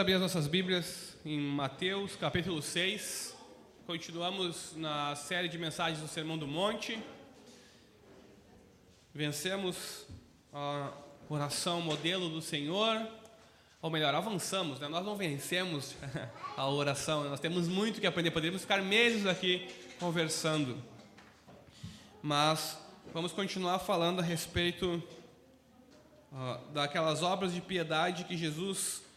abrir 0.00 0.14
as 0.14 0.22
nossas 0.22 0.46
Bíblias 0.46 1.14
em 1.26 1.38
Mateus, 1.38 2.16
capítulo 2.16 2.62
6. 2.62 3.36
Continuamos 3.86 4.74
na 4.74 5.14
série 5.14 5.46
de 5.46 5.58
mensagens 5.58 6.00
do 6.00 6.08
Sermão 6.08 6.38
do 6.38 6.46
Monte. 6.46 6.98
Vencemos 9.12 10.06
a 10.54 10.90
oração 11.28 11.82
modelo 11.82 12.30
do 12.30 12.40
Senhor, 12.40 13.06
ou 13.82 13.90
melhor, 13.90 14.14
avançamos, 14.14 14.80
né? 14.80 14.88
nós 14.88 15.04
não 15.04 15.16
vencemos 15.16 15.94
a 16.56 16.66
oração, 16.66 17.24
nós 17.24 17.38
temos 17.38 17.68
muito 17.68 18.00
que 18.00 18.06
aprender, 18.06 18.30
poderíamos 18.30 18.62
ficar 18.62 18.80
meses 18.80 19.26
aqui 19.26 19.68
conversando, 19.98 20.82
mas 22.22 22.78
vamos 23.12 23.32
continuar 23.32 23.78
falando 23.80 24.20
a 24.20 24.22
respeito 24.22 25.02
uh, 26.32 26.72
daquelas 26.72 27.22
obras 27.22 27.52
de 27.52 27.60
piedade 27.60 28.24
que 28.24 28.34
Jesus 28.34 29.09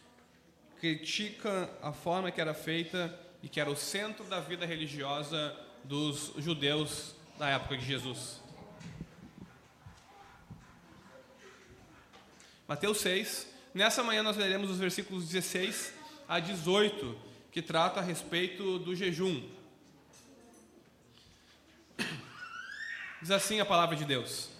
critica 0.84 1.70
a 1.80 1.92
forma 1.92 2.30
que 2.30 2.38
era 2.38 2.52
feita 2.52 3.18
e 3.42 3.48
que 3.48 3.58
era 3.58 3.70
o 3.70 3.74
centro 3.74 4.22
da 4.26 4.38
vida 4.38 4.66
religiosa 4.66 5.56
dos 5.82 6.34
judeus 6.36 7.14
da 7.38 7.48
época 7.48 7.78
de 7.78 7.86
Jesus. 7.86 8.38
Mateus 12.68 12.98
6. 12.98 13.48
Nessa 13.72 14.02
manhã 14.02 14.22
nós 14.22 14.36
leremos 14.36 14.68
os 14.68 14.78
versículos 14.78 15.26
16 15.26 15.94
a 16.28 16.38
18, 16.38 17.18
que 17.50 17.62
trata 17.62 18.00
a 18.00 18.02
respeito 18.02 18.78
do 18.78 18.94
jejum. 18.94 19.42
Diz 23.22 23.30
assim 23.30 23.58
a 23.58 23.64
palavra 23.64 23.96
de 23.96 24.04
Deus: 24.04 24.50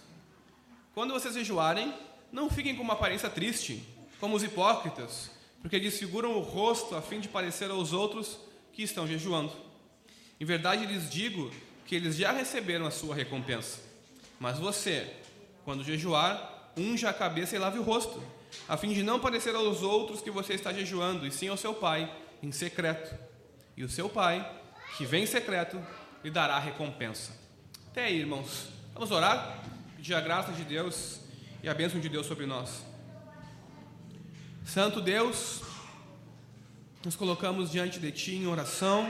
Quando 0.94 1.12
vocês 1.12 1.34
jejuarem, 1.34 1.92
não 2.32 2.48
fiquem 2.48 2.74
com 2.74 2.82
uma 2.82 2.94
aparência 2.94 3.28
triste, 3.28 3.86
como 4.18 4.34
os 4.36 4.42
hipócritas 4.42 5.33
porque 5.64 5.80
desfiguram 5.80 6.36
o 6.36 6.40
rosto 6.40 6.94
a 6.94 7.00
fim 7.00 7.20
de 7.20 7.26
parecer 7.26 7.70
aos 7.70 7.94
outros 7.94 8.38
que 8.70 8.82
estão 8.82 9.06
jejuando. 9.06 9.50
Em 10.38 10.44
verdade 10.44 10.84
lhes 10.84 11.08
digo 11.08 11.50
que 11.86 11.94
eles 11.94 12.16
já 12.16 12.32
receberam 12.32 12.84
a 12.84 12.90
sua 12.90 13.14
recompensa. 13.14 13.80
Mas 14.38 14.58
você, 14.58 15.10
quando 15.64 15.82
jejuar, 15.82 16.70
unja 16.76 17.08
a 17.08 17.14
cabeça 17.14 17.56
e 17.56 17.58
lave 17.58 17.78
o 17.78 17.82
rosto, 17.82 18.22
a 18.68 18.76
fim 18.76 18.92
de 18.92 19.02
não 19.02 19.18
parecer 19.18 19.54
aos 19.54 19.82
outros 19.82 20.20
que 20.20 20.30
você 20.30 20.52
está 20.52 20.70
jejuando, 20.70 21.26
e 21.26 21.30
sim 21.30 21.48
ao 21.48 21.56
seu 21.56 21.72
pai, 21.72 22.14
em 22.42 22.52
secreto. 22.52 23.18
E 23.74 23.82
o 23.82 23.88
seu 23.88 24.10
pai, 24.10 24.46
que 24.98 25.06
vem 25.06 25.22
em 25.22 25.26
secreto, 25.26 25.82
lhe 26.22 26.30
dará 26.30 26.56
a 26.56 26.60
recompensa. 26.60 27.32
Até 27.86 28.04
aí, 28.04 28.18
irmãos. 28.18 28.68
Vamos 28.92 29.10
orar? 29.10 29.64
Pedir 29.96 30.12
a 30.12 30.20
graça 30.20 30.52
de 30.52 30.62
Deus 30.62 31.20
e 31.62 31.70
a 31.70 31.74
bênção 31.74 31.98
de 31.98 32.10
Deus 32.10 32.26
sobre 32.26 32.44
nós. 32.44 32.84
Santo 34.64 35.00
Deus, 35.00 35.60
nos 37.04 37.14
colocamos 37.14 37.70
diante 37.70 38.00
de 38.00 38.10
Ti 38.10 38.36
em 38.36 38.46
oração, 38.46 39.06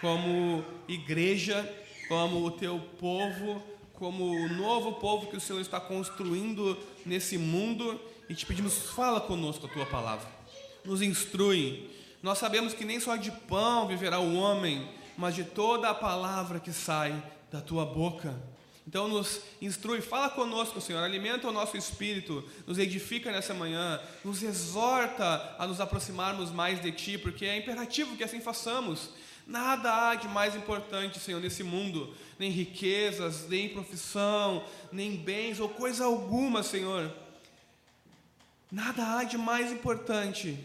como 0.00 0.62
igreja, 0.86 1.68
como 2.06 2.44
o 2.44 2.50
Teu 2.50 2.78
povo, 3.00 3.62
como 3.94 4.24
o 4.30 4.48
novo 4.50 4.92
povo 5.00 5.26
que 5.26 5.36
o 5.36 5.40
Senhor 5.40 5.58
está 5.58 5.80
construindo 5.80 6.78
nesse 7.04 7.38
mundo, 7.38 7.98
e 8.28 8.34
te 8.34 8.44
pedimos, 8.44 8.90
fala 8.90 9.22
conosco 9.22 9.66
a 9.66 9.70
Tua 9.70 9.86
palavra, 9.86 10.28
nos 10.84 11.00
instrui. 11.00 11.90
Nós 12.22 12.36
sabemos 12.36 12.74
que 12.74 12.84
nem 12.84 13.00
só 13.00 13.16
de 13.16 13.32
pão 13.32 13.88
viverá 13.88 14.20
o 14.20 14.36
homem, 14.36 14.86
mas 15.16 15.34
de 15.34 15.44
toda 15.44 15.88
a 15.88 15.94
palavra 15.94 16.60
que 16.60 16.72
sai 16.72 17.20
da 17.50 17.60
Tua 17.60 17.86
boca. 17.86 18.38
Então 18.86 19.08
nos 19.08 19.40
instrui, 19.60 20.00
fala 20.00 20.30
conosco, 20.30 20.80
Senhor, 20.80 21.02
alimenta 21.02 21.48
o 21.48 21.52
nosso 21.52 21.76
espírito, 21.76 22.44
nos 22.66 22.78
edifica 22.78 23.30
nessa 23.30 23.54
manhã, 23.54 24.00
nos 24.24 24.42
exorta 24.42 25.54
a 25.58 25.66
nos 25.66 25.80
aproximarmos 25.80 26.50
mais 26.50 26.80
de 26.80 26.90
Ti, 26.90 27.18
porque 27.18 27.44
é 27.44 27.58
imperativo 27.58 28.16
que 28.16 28.24
assim 28.24 28.40
façamos. 28.40 29.10
Nada 29.46 30.10
há 30.10 30.14
de 30.14 30.28
mais 30.28 30.54
importante, 30.54 31.18
Senhor, 31.18 31.40
nesse 31.40 31.62
mundo, 31.62 32.14
nem 32.38 32.50
riquezas, 32.50 33.48
nem 33.48 33.68
profissão, 33.68 34.64
nem 34.92 35.16
bens 35.16 35.60
ou 35.60 35.68
coisa 35.68 36.04
alguma, 36.04 36.62
Senhor. 36.62 37.12
Nada 38.70 39.18
há 39.18 39.24
de 39.24 39.36
mais 39.36 39.72
importante 39.72 40.56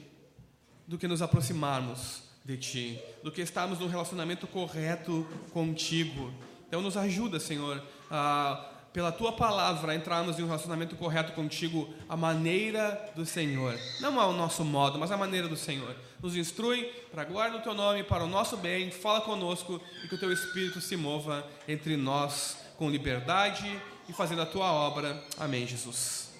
do 0.88 0.97
que 0.97 1.08
nos 1.08 1.22
aproximarmos 1.22 2.22
de 2.44 2.58
Ti, 2.58 3.00
do 3.24 3.32
que 3.32 3.42
estarmos 3.42 3.80
num 3.80 3.88
relacionamento 3.88 4.46
correto 4.46 5.28
contigo. 5.52 6.32
Então 6.75 6.84
nos 6.84 6.97
ajuda, 6.97 7.40
Senhor, 7.40 7.81
a, 8.12 8.66
pela 8.91 9.09
tua 9.09 9.31
palavra 9.31 9.94
a 9.94 9.96
entrarmos 9.96 10.38
em 10.38 10.44
um 10.44 10.46
relacionamento 10.46 10.97
correto 10.97 11.31
contigo, 11.31 11.88
a 12.09 12.18
maneira 12.18 13.13
do 13.16 13.25
Senhor. 13.25 13.80
Não 14.02 14.19
ao 14.19 14.34
nosso 14.34 14.66
modo, 14.66 15.00
mas 15.00 15.09
a 15.09 15.16
maneira 15.16 15.47
do 15.47 15.56
Senhor. 15.56 15.96
Nos 16.22 16.35
instrui 16.35 16.84
para 17.09 17.24
glória 17.24 17.53
do 17.53 17.64
teu 17.64 17.74
nome, 17.74 18.03
para 18.03 18.25
o 18.25 18.28
nosso 18.28 18.58
bem, 18.58 18.91
fala 18.91 19.22
conosco 19.22 19.80
e 20.03 20.09
que 20.09 20.16
o 20.16 20.18
teu 20.18 20.34
Espírito 20.34 20.81
se 20.81 20.97
mova 20.97 21.50
entre 21.66 21.96
nós 21.96 22.58
com 22.75 22.90
liberdade 22.90 23.81
e 24.09 24.12
fazendo 24.12 24.41
a 24.41 24.46
tua 24.46 24.69
obra. 24.69 25.24
Amém, 25.38 25.66
Jesus. 25.66 26.34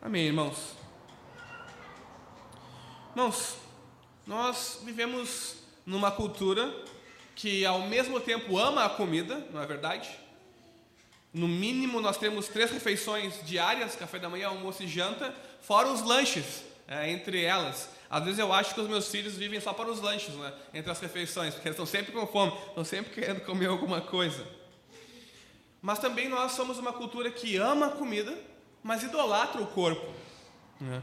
Amém, 0.00 0.26
irmãos. 0.26 0.76
Irmãos, 3.10 3.56
nós 4.24 4.82
vivemos 4.84 5.56
numa 5.84 6.12
cultura 6.12 6.72
que 7.34 7.64
ao 7.64 7.82
mesmo 7.82 8.20
tempo 8.20 8.58
ama 8.58 8.84
a 8.84 8.90
comida, 8.90 9.46
não 9.52 9.62
é 9.62 9.66
verdade? 9.66 10.10
No 11.32 11.48
mínimo, 11.48 12.00
nós 12.00 12.16
temos 12.16 12.46
três 12.46 12.70
refeições 12.70 13.44
diárias, 13.44 13.96
café 13.96 14.18
da 14.18 14.28
manhã, 14.28 14.48
almoço 14.48 14.84
e 14.84 14.88
janta, 14.88 15.34
fora 15.60 15.88
os 15.88 16.02
lanches, 16.02 16.62
é, 16.86 17.10
entre 17.10 17.42
elas. 17.42 17.88
Às 18.08 18.22
vezes 18.22 18.38
eu 18.38 18.52
acho 18.52 18.74
que 18.74 18.80
os 18.80 18.88
meus 18.88 19.08
filhos 19.08 19.34
vivem 19.34 19.60
só 19.60 19.72
para 19.72 19.90
os 19.90 20.00
lanches, 20.00 20.34
né, 20.34 20.52
entre 20.72 20.92
as 20.92 21.00
refeições, 21.00 21.54
porque 21.54 21.66
eles 21.66 21.74
estão 21.74 21.86
sempre 21.86 22.12
com 22.12 22.24
fome, 22.26 22.52
estão 22.68 22.84
sempre 22.84 23.12
querendo 23.12 23.40
comer 23.40 23.66
alguma 23.66 24.00
coisa. 24.00 24.46
Mas 25.82 25.98
também 25.98 26.28
nós 26.28 26.52
somos 26.52 26.78
uma 26.78 26.92
cultura 26.92 27.30
que 27.30 27.56
ama 27.56 27.86
a 27.86 27.90
comida, 27.90 28.38
mas 28.82 29.02
idolatra 29.02 29.60
o 29.60 29.66
corpo. 29.66 30.14
Né? 30.80 31.02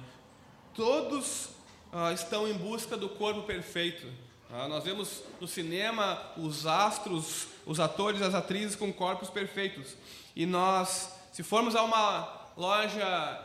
Todos 0.73 1.49
ah, 1.91 2.13
estão 2.13 2.47
em 2.47 2.53
busca 2.53 2.95
do 2.95 3.09
corpo 3.09 3.43
perfeito. 3.43 4.07
Ah, 4.53 4.67
nós 4.67 4.83
vemos 4.83 5.23
no 5.39 5.47
cinema 5.47 6.21
os 6.35 6.65
astros, 6.67 7.47
os 7.65 7.79
atores, 7.79 8.21
as 8.21 8.35
atrizes 8.35 8.75
com 8.75 8.91
corpos 8.91 9.29
perfeitos. 9.29 9.95
E 10.35 10.45
nós, 10.45 11.09
se 11.31 11.41
formos 11.41 11.73
a 11.73 11.83
uma 11.83 12.27
loja, 12.57 13.39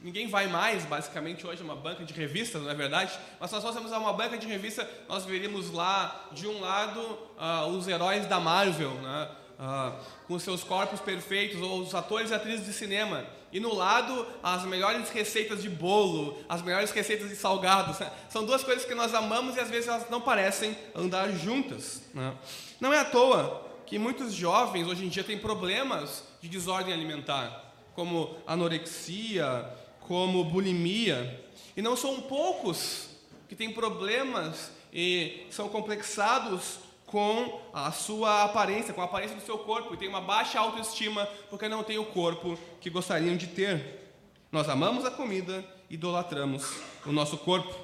ninguém 0.00 0.28
vai 0.28 0.48
mais, 0.48 0.84
basicamente 0.84 1.46
hoje 1.46 1.62
é 1.62 1.64
uma 1.64 1.76
banca 1.76 2.04
de 2.04 2.12
revistas, 2.12 2.60
não 2.60 2.70
é 2.70 2.74
verdade? 2.74 3.18
Mas 3.40 3.48
se 3.48 3.56
nós 3.56 3.64
fôssemos 3.64 3.90
a 3.90 3.98
uma 3.98 4.12
banca 4.12 4.36
de 4.36 4.46
revista, 4.46 4.88
nós 5.08 5.24
veríamos 5.24 5.70
lá, 5.70 6.28
de 6.32 6.46
um 6.46 6.60
lado, 6.60 7.00
uh, 7.00 7.66
os 7.68 7.88
heróis 7.88 8.26
da 8.26 8.38
Marvel, 8.38 8.92
né? 8.96 9.30
Uh, 9.58 9.92
com 10.26 10.38
seus 10.38 10.62
corpos 10.62 11.00
perfeitos, 11.00 11.58
ou 11.60 11.80
os 11.80 11.94
atores 11.94 12.30
e 12.30 12.34
atrizes 12.34 12.66
de 12.66 12.74
cinema. 12.74 13.24
E 13.52 13.58
no 13.58 13.74
lado, 13.74 14.26
as 14.42 14.64
melhores 14.64 15.10
receitas 15.10 15.62
de 15.62 15.68
bolo, 15.68 16.38
as 16.48 16.62
melhores 16.62 16.90
receitas 16.90 17.28
de 17.28 17.36
salgados. 17.36 17.98
São 18.28 18.44
duas 18.44 18.62
coisas 18.62 18.84
que 18.84 18.94
nós 18.94 19.12
amamos 19.12 19.56
e 19.56 19.60
às 19.60 19.68
vezes 19.68 19.88
elas 19.88 20.08
não 20.08 20.20
parecem 20.20 20.76
andar 20.94 21.30
juntas. 21.32 22.02
Né? 22.14 22.32
Não 22.80 22.92
é 22.92 23.00
à 23.00 23.04
toa 23.04 23.68
que 23.86 23.98
muitos 23.98 24.32
jovens 24.32 24.86
hoje 24.86 25.04
em 25.04 25.08
dia 25.08 25.24
têm 25.24 25.36
problemas 25.36 26.22
de 26.40 26.48
desordem 26.48 26.94
alimentar, 26.94 27.74
como 27.92 28.36
anorexia, 28.46 29.68
como 30.00 30.44
bulimia. 30.44 31.44
E 31.76 31.82
não 31.82 31.96
são 31.96 32.20
poucos 32.20 33.08
que 33.48 33.56
têm 33.56 33.72
problemas 33.72 34.70
e 34.92 35.46
são 35.50 35.68
complexados 35.68 36.78
com 37.10 37.60
a 37.72 37.90
sua 37.90 38.44
aparência, 38.44 38.94
com 38.94 39.02
a 39.02 39.04
aparência 39.04 39.36
do 39.36 39.42
seu 39.42 39.58
corpo, 39.58 39.92
e 39.92 39.96
têm 39.96 40.08
uma 40.08 40.20
baixa 40.20 40.60
autoestima 40.60 41.26
porque 41.48 41.68
não 41.68 41.82
têm 41.82 41.98
o 41.98 42.04
corpo 42.04 42.56
que 42.80 42.88
gostariam 42.88 43.36
de 43.36 43.48
ter. 43.48 44.14
Nós 44.52 44.68
amamos 44.68 45.04
a 45.04 45.10
comida, 45.10 45.64
idolatramos 45.88 46.72
o 47.04 47.10
nosso 47.10 47.36
corpo. 47.38 47.74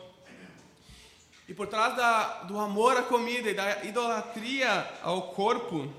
E 1.48 1.54
por 1.54 1.66
trás 1.66 1.96
da, 1.96 2.44
do 2.44 2.58
amor 2.58 2.96
à 2.96 3.02
comida 3.02 3.50
e 3.50 3.54
da 3.54 3.84
idolatria 3.84 4.88
ao 5.02 5.22
corpo, 5.28 5.92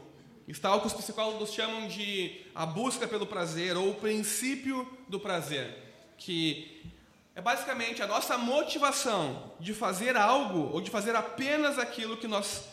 está 0.47 0.73
o 0.73 0.79
que 0.79 0.87
os 0.87 0.93
psicólogos 0.93 1.53
chamam 1.53 1.87
de 1.87 2.45
a 2.55 2.65
busca 2.65 3.07
pelo 3.07 3.25
prazer 3.25 3.75
ou 3.75 3.91
o 3.91 3.95
princípio 3.95 4.87
do 5.07 5.19
prazer, 5.19 6.13
que 6.17 6.81
é 7.35 7.41
basicamente 7.41 8.01
a 8.01 8.07
nossa 8.07 8.37
motivação 8.37 9.51
de 9.59 9.73
fazer 9.73 10.15
algo 10.15 10.73
ou 10.73 10.81
de 10.81 10.89
fazer 10.89 11.15
apenas 11.15 11.77
aquilo 11.77 12.17
que 12.17 12.27
nós 12.27 12.63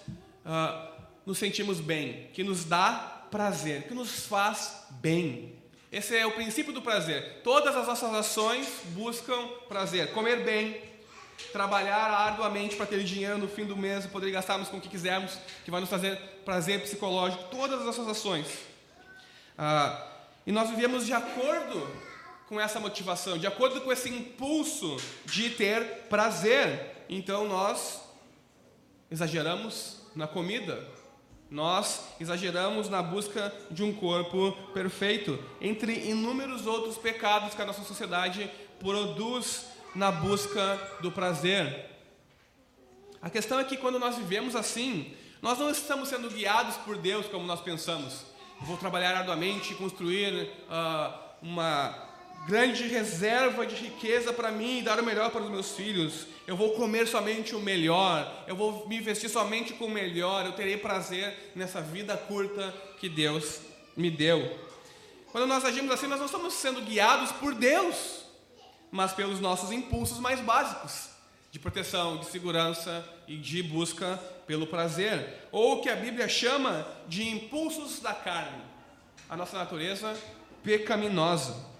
uh, 0.44 0.94
nos 1.26 1.38
sentimos 1.38 1.80
bem, 1.80 2.28
que 2.32 2.44
nos 2.44 2.64
dá 2.64 3.26
prazer, 3.30 3.84
que 3.84 3.94
nos 3.94 4.26
faz 4.26 4.86
bem. 4.90 5.54
Esse 5.90 6.16
é 6.16 6.26
o 6.26 6.32
princípio 6.32 6.72
do 6.72 6.82
prazer. 6.82 7.40
Todas 7.42 7.74
as 7.74 7.86
nossas 7.86 8.12
ações 8.12 8.68
buscam 8.86 9.48
prazer, 9.68 10.12
comer 10.12 10.44
bem, 10.44 10.80
trabalhar 11.52 12.10
arduamente 12.10 12.76
para 12.76 12.86
ter 12.86 13.02
dinheiro 13.04 13.38
no 13.38 13.48
fim 13.48 13.64
do 13.64 13.76
mês 13.76 14.04
e 14.04 14.08
poder 14.08 14.30
gastarmos 14.30 14.68
com 14.68 14.76
o 14.76 14.80
que 14.80 14.88
quisermos, 14.88 15.38
que 15.64 15.70
vai 15.70 15.80
nos 15.80 15.88
trazer 15.88 16.16
prazer 16.44 16.82
psicológico, 16.82 17.44
todas 17.50 17.78
as 17.78 17.86
nossas 17.86 18.08
ações. 18.08 18.46
Ah, 19.56 20.08
e 20.46 20.52
nós 20.52 20.68
vivemos 20.68 21.06
de 21.06 21.12
acordo 21.12 21.88
com 22.48 22.60
essa 22.60 22.78
motivação, 22.78 23.38
de 23.38 23.46
acordo 23.46 23.80
com 23.80 23.90
esse 23.90 24.10
impulso 24.10 24.96
de 25.24 25.50
ter 25.50 26.06
prazer. 26.08 27.04
então 27.08 27.48
nós 27.48 28.00
exageramos 29.10 30.03
na 30.14 30.26
comida, 30.26 30.86
nós 31.50 32.08
exageramos 32.18 32.88
na 32.88 33.02
busca 33.02 33.52
de 33.70 33.82
um 33.82 33.92
corpo 33.92 34.52
perfeito, 34.72 35.38
entre 35.60 36.10
inúmeros 36.10 36.66
outros 36.66 36.96
pecados 36.96 37.54
que 37.54 37.62
a 37.62 37.66
nossa 37.66 37.82
sociedade 37.82 38.50
produz 38.80 39.66
na 39.94 40.10
busca 40.10 40.98
do 41.00 41.12
prazer. 41.12 41.90
A 43.22 43.30
questão 43.30 43.58
é 43.58 43.64
que 43.64 43.76
quando 43.76 43.98
nós 43.98 44.16
vivemos 44.16 44.56
assim, 44.56 45.14
nós 45.40 45.58
não 45.58 45.70
estamos 45.70 46.08
sendo 46.08 46.30
guiados 46.30 46.76
por 46.78 46.96
Deus 46.96 47.26
como 47.26 47.46
nós 47.46 47.60
pensamos. 47.60 48.24
vou 48.60 48.76
trabalhar 48.76 49.16
arduamente, 49.16 49.74
construir 49.74 50.50
uh, 50.68 51.18
uma 51.42 52.03
grande 52.46 52.86
reserva 52.86 53.66
de 53.66 53.74
riqueza 53.74 54.32
para 54.32 54.50
mim 54.50 54.78
e 54.78 54.82
dar 54.82 55.00
o 55.00 55.04
melhor 55.04 55.30
para 55.30 55.42
os 55.42 55.50
meus 55.50 55.72
filhos. 55.72 56.26
Eu 56.46 56.56
vou 56.56 56.72
comer 56.72 57.06
somente 57.06 57.54
o 57.54 57.60
melhor, 57.60 58.44
eu 58.46 58.54
vou 58.54 58.86
me 58.86 59.00
vestir 59.00 59.30
somente 59.30 59.72
com 59.72 59.86
o 59.86 59.90
melhor, 59.90 60.44
eu 60.44 60.52
terei 60.52 60.76
prazer 60.76 61.52
nessa 61.54 61.80
vida 61.80 62.16
curta 62.16 62.74
que 62.98 63.08
Deus 63.08 63.60
me 63.96 64.10
deu. 64.10 64.58
Quando 65.32 65.46
nós 65.46 65.64
agimos 65.64 65.90
assim, 65.90 66.06
nós 66.06 66.18
não 66.18 66.26
estamos 66.26 66.54
sendo 66.54 66.82
guiados 66.82 67.32
por 67.32 67.54
Deus, 67.54 68.24
mas 68.90 69.12
pelos 69.12 69.40
nossos 69.40 69.72
impulsos 69.72 70.18
mais 70.18 70.40
básicos 70.40 71.08
de 71.50 71.58
proteção, 71.58 72.18
de 72.18 72.26
segurança 72.26 73.04
e 73.26 73.36
de 73.36 73.62
busca 73.62 74.16
pelo 74.46 74.66
prazer, 74.66 75.48
ou 75.50 75.74
o 75.74 75.82
que 75.82 75.88
a 75.88 75.96
Bíblia 75.96 76.28
chama 76.28 76.86
de 77.08 77.26
impulsos 77.26 78.00
da 78.00 78.12
carne, 78.12 78.62
a 79.30 79.36
nossa 79.36 79.56
natureza 79.56 80.14
pecaminosa. 80.62 81.73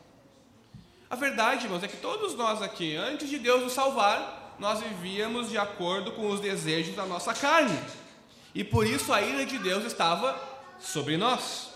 A 1.15 1.17
verdade, 1.17 1.67
irmãos, 1.67 1.85
é 1.85 1.87
que 1.87 1.99
todos 1.99 2.35
nós 2.35 2.61
aqui, 2.61 2.97
antes 2.97 3.31
de 3.31 3.39
Deus 3.39 3.63
nos 3.63 3.73
salvar, 3.73 4.57
nós 4.59 4.81
vivíamos 4.81 5.49
de 5.49 5.57
acordo 5.57 6.11
com 6.11 6.29
os 6.29 6.41
desejos 6.41 6.97
da 6.97 7.07
nossa 7.07 7.33
carne. 7.33 7.79
E 8.53 8.65
por 8.65 8.85
isso 8.85 9.13
a 9.13 9.23
ira 9.23 9.47
de 9.47 9.57
Deus 9.57 9.85
estava 9.85 10.37
sobre 10.81 11.17
nós. 11.17 11.69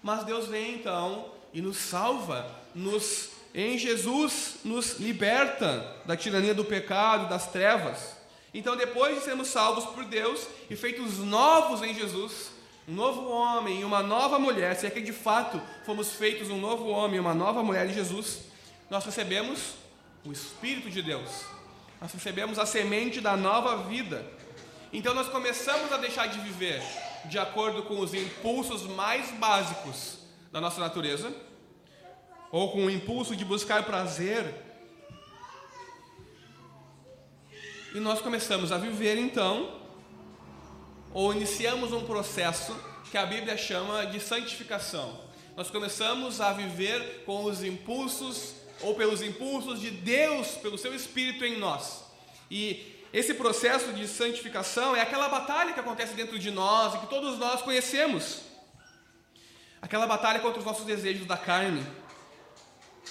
Mas 0.00 0.22
Deus 0.22 0.46
vem 0.46 0.76
então 0.76 1.32
e 1.52 1.60
nos 1.60 1.78
salva, 1.78 2.48
nos 2.72 3.30
em 3.52 3.76
Jesus 3.76 4.58
nos 4.64 5.00
liberta 5.00 5.96
da 6.04 6.16
tirania 6.16 6.54
do 6.54 6.64
pecado, 6.64 7.28
das 7.28 7.48
trevas. 7.48 8.16
Então, 8.54 8.76
depois 8.76 9.16
de 9.16 9.24
sermos 9.24 9.48
salvos 9.48 9.84
por 9.86 10.04
Deus 10.04 10.46
e 10.70 10.76
feitos 10.76 11.18
novos 11.18 11.82
em 11.82 11.92
Jesus, 11.92 12.52
um 12.88 12.94
novo 12.94 13.28
homem 13.28 13.80
e 13.80 13.84
uma 13.84 14.02
nova 14.02 14.38
mulher, 14.38 14.76
se 14.76 14.86
é 14.86 14.90
que 14.90 15.00
de 15.00 15.12
fato 15.12 15.60
fomos 15.84 16.12
feitos 16.12 16.50
um 16.50 16.60
novo 16.60 16.86
homem 16.86 17.16
e 17.16 17.20
uma 17.20 17.34
nova 17.34 17.62
mulher 17.62 17.88
em 17.88 17.92
Jesus, 17.92 18.42
nós 18.88 19.04
recebemos 19.04 19.74
o 20.24 20.30
Espírito 20.30 20.88
de 20.88 21.02
Deus, 21.02 21.44
nós 22.00 22.12
recebemos 22.12 22.58
a 22.58 22.66
semente 22.66 23.20
da 23.20 23.36
nova 23.36 23.84
vida. 23.84 24.24
Então 24.92 25.14
nós 25.14 25.28
começamos 25.28 25.92
a 25.92 25.96
deixar 25.96 26.28
de 26.28 26.38
viver 26.38 26.80
de 27.24 27.38
acordo 27.38 27.82
com 27.82 27.98
os 27.98 28.14
impulsos 28.14 28.82
mais 28.82 29.30
básicos 29.32 30.18
da 30.52 30.60
nossa 30.60 30.80
natureza, 30.80 31.34
ou 32.52 32.70
com 32.70 32.86
o 32.86 32.90
impulso 32.90 33.34
de 33.34 33.44
buscar 33.44 33.82
prazer, 33.82 34.54
e 37.94 37.98
nós 37.98 38.20
começamos 38.20 38.70
a 38.70 38.78
viver 38.78 39.18
então 39.18 39.85
ou 41.16 41.32
iniciamos 41.32 41.94
um 41.94 42.04
processo 42.04 42.76
que 43.10 43.16
a 43.16 43.24
Bíblia 43.24 43.56
chama 43.56 44.04
de 44.04 44.20
santificação. 44.20 45.18
Nós 45.56 45.70
começamos 45.70 46.42
a 46.42 46.52
viver 46.52 47.22
com 47.24 47.44
os 47.44 47.64
impulsos 47.64 48.52
ou 48.82 48.94
pelos 48.94 49.22
impulsos 49.22 49.80
de 49.80 49.90
Deus, 49.90 50.48
pelo 50.56 50.76
seu 50.76 50.94
espírito 50.94 51.42
em 51.42 51.58
nós. 51.58 52.04
E 52.50 53.02
esse 53.14 53.32
processo 53.32 53.94
de 53.94 54.06
santificação 54.06 54.94
é 54.94 55.00
aquela 55.00 55.30
batalha 55.30 55.72
que 55.72 55.80
acontece 55.80 56.12
dentro 56.12 56.38
de 56.38 56.50
nós 56.50 56.94
e 56.94 56.98
que 56.98 57.06
todos 57.06 57.38
nós 57.38 57.62
conhecemos. 57.62 58.42
Aquela 59.80 60.06
batalha 60.06 60.40
contra 60.40 60.58
os 60.58 60.66
nossos 60.66 60.84
desejos 60.84 61.26
da 61.26 61.38
carne, 61.38 61.82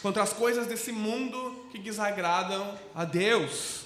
contra 0.03 0.21
as 0.21 0.31
coisas 0.31 0.67
desse 0.67 0.91
mundo 0.91 1.67
que 1.71 1.79
desagradam 1.79 2.77
a 2.93 3.03
Deus. 3.03 3.81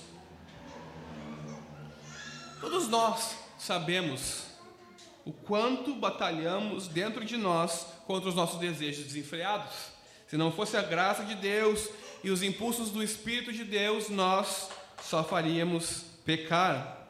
Todos 2.60 2.90
nós 2.90 3.39
sabemos 3.60 4.46
o 5.26 5.32
quanto 5.32 5.94
batalhamos 5.94 6.88
dentro 6.88 7.24
de 7.24 7.38
nós 7.38 7.86
contra 8.08 8.30
os 8.30 8.36
nossos 8.36 8.60
desejos 8.60 9.04
desenfreados. 9.06 9.74
Se 10.28 10.38
não 10.38 10.52
fosse 10.52 10.78
a 10.78 10.82
graça 10.82 11.24
de 11.24 11.36
Deus 11.36 11.90
e 12.24 12.32
os 12.32 12.42
impulsos 12.42 12.90
do 12.90 13.04
Espírito 13.04 13.52
de 13.52 13.64
Deus, 13.64 14.10
nós 14.10 14.70
só 15.04 15.24
faríamos 15.24 16.06
pecar. 16.26 17.08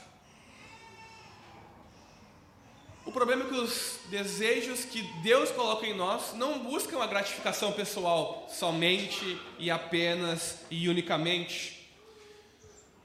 O 3.06 3.12
problema 3.12 3.44
é 3.44 3.48
que 3.48 3.56
os 3.56 4.00
desejos 4.10 4.86
que 4.86 5.02
Deus 5.24 5.50
coloca 5.52 5.86
em 5.86 5.96
nós 5.96 6.34
não 6.36 6.60
buscam 6.60 7.02
a 7.02 7.08
gratificação 7.08 7.72
pessoal 7.72 8.48
somente 8.50 9.40
e 9.58 9.72
apenas 9.72 10.60
e 10.70 10.88
unicamente. 10.88 11.79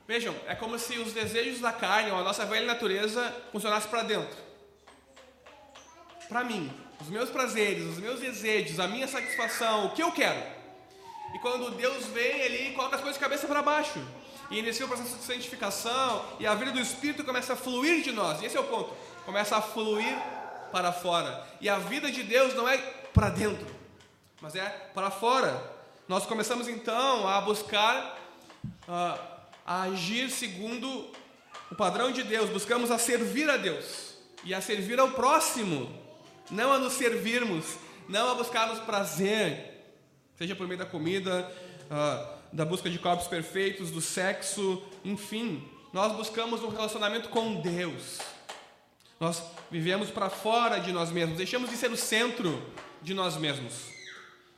Vejam, 0.06 0.34
é 0.46 0.54
como 0.54 0.78
se 0.78 0.98
os 0.98 1.14
desejos 1.14 1.60
da 1.60 1.72
carne, 1.72 2.10
ou 2.10 2.18
a 2.18 2.22
nossa 2.22 2.44
velha 2.44 2.66
natureza, 2.66 3.34
funcionassem 3.50 3.90
para 3.90 4.02
dentro. 4.02 4.36
Para 6.28 6.44
mim, 6.44 6.70
os 7.00 7.08
meus 7.08 7.30
prazeres, 7.30 7.84
os 7.84 7.98
meus 7.98 8.20
desejos, 8.20 8.78
a 8.78 8.86
minha 8.86 9.08
satisfação, 9.08 9.86
o 9.86 9.90
que 9.90 10.02
eu 10.02 10.12
quero. 10.12 10.42
E 11.34 11.38
quando 11.38 11.70
Deus 11.70 12.06
vem, 12.06 12.40
Ele 12.40 12.74
coloca 12.74 12.96
as 12.96 13.00
coisas 13.00 13.18
de 13.18 13.24
cabeça 13.24 13.46
para 13.46 13.62
baixo. 13.62 13.98
E 14.50 14.58
inicia 14.58 14.84
o 14.84 14.88
processo 14.88 15.16
de 15.16 15.24
santificação, 15.24 16.24
e 16.38 16.46
a 16.46 16.54
vida 16.54 16.70
do 16.70 16.80
Espírito 16.80 17.24
começa 17.24 17.54
a 17.54 17.56
fluir 17.56 18.02
de 18.02 18.12
nós. 18.12 18.42
E 18.42 18.46
esse 18.46 18.56
é 18.58 18.60
o 18.60 18.64
ponto. 18.64 18.94
Começa 19.24 19.56
a 19.56 19.62
fluir 19.62 20.14
para 20.70 20.93
fora. 20.93 21.46
E 21.62 21.69
a 21.69 21.79
vida 21.79 22.12
de 22.12 22.22
Deus 22.22 22.55
não 22.55 22.69
é 22.69 22.76
para 22.76 23.31
dentro, 23.31 23.67
mas 24.40 24.55
é 24.55 24.64
para 24.93 25.10
fora. 25.10 25.72
Nós 26.06 26.26
começamos 26.26 26.69
então 26.69 27.26
a 27.26 27.40
buscar. 27.40 28.19
Uh, 28.86 29.33
a 29.64 29.82
agir 29.82 30.30
segundo 30.30 31.10
o 31.70 31.74
padrão 31.74 32.12
de 32.12 32.22
Deus, 32.22 32.50
buscamos 32.50 32.90
a 32.90 32.98
servir 32.98 33.48
a 33.48 33.56
Deus 33.56 34.14
e 34.44 34.52
a 34.52 34.60
servir 34.60 34.98
ao 35.00 35.12
próximo, 35.12 35.90
não 36.50 36.72
a 36.72 36.78
nos 36.78 36.94
servirmos, 36.94 37.64
não 38.08 38.30
a 38.30 38.34
buscarmos 38.34 38.78
prazer, 38.80 39.82
seja 40.36 40.54
por 40.54 40.66
meio 40.66 40.78
da 40.78 40.86
comida, 40.86 41.50
uh, 41.84 42.34
da 42.52 42.64
busca 42.64 42.90
de 42.90 42.98
corpos 42.98 43.26
perfeitos, 43.26 43.90
do 43.90 44.00
sexo, 44.00 44.82
enfim, 45.04 45.66
nós 45.92 46.12
buscamos 46.12 46.62
um 46.62 46.68
relacionamento 46.68 47.28
com 47.28 47.60
Deus. 47.60 48.18
Nós 49.18 49.42
vivemos 49.70 50.10
para 50.10 50.28
fora 50.28 50.78
de 50.78 50.92
nós 50.92 51.10
mesmos, 51.10 51.38
deixamos 51.38 51.70
de 51.70 51.76
ser 51.76 51.90
o 51.90 51.96
centro 51.96 52.62
de 53.00 53.14
nós 53.14 53.36
mesmos. 53.36 53.94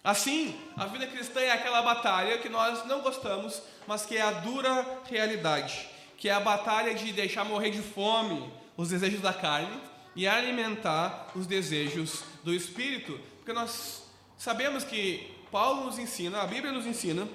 Assim, 0.06 0.54
a 0.76 0.86
vida 0.86 1.04
cristã 1.08 1.40
é 1.40 1.50
aquela 1.50 1.82
batalha 1.82 2.38
que 2.38 2.48
nós 2.48 2.86
não 2.86 3.00
gostamos, 3.00 3.60
mas 3.88 4.06
que 4.06 4.16
é 4.16 4.22
a 4.22 4.30
dura 4.30 5.00
realidade, 5.10 5.84
que 6.16 6.28
é 6.28 6.32
a 6.32 6.38
batalha 6.38 6.94
de 6.94 7.12
deixar 7.12 7.44
morrer 7.44 7.70
de 7.70 7.82
fome 7.82 8.48
os 8.76 8.90
desejos 8.90 9.20
da 9.20 9.32
carne 9.32 9.80
e 10.14 10.28
alimentar 10.28 11.32
os 11.34 11.44
desejos 11.44 12.22
do 12.44 12.54
espírito, 12.54 13.20
porque 13.38 13.52
nós 13.52 14.04
sabemos 14.38 14.84
que 14.84 15.28
Paulo 15.50 15.86
nos 15.86 15.98
ensina, 15.98 16.40
a 16.40 16.46
Bíblia 16.46 16.70
nos 16.70 16.86
ensina 16.86 17.26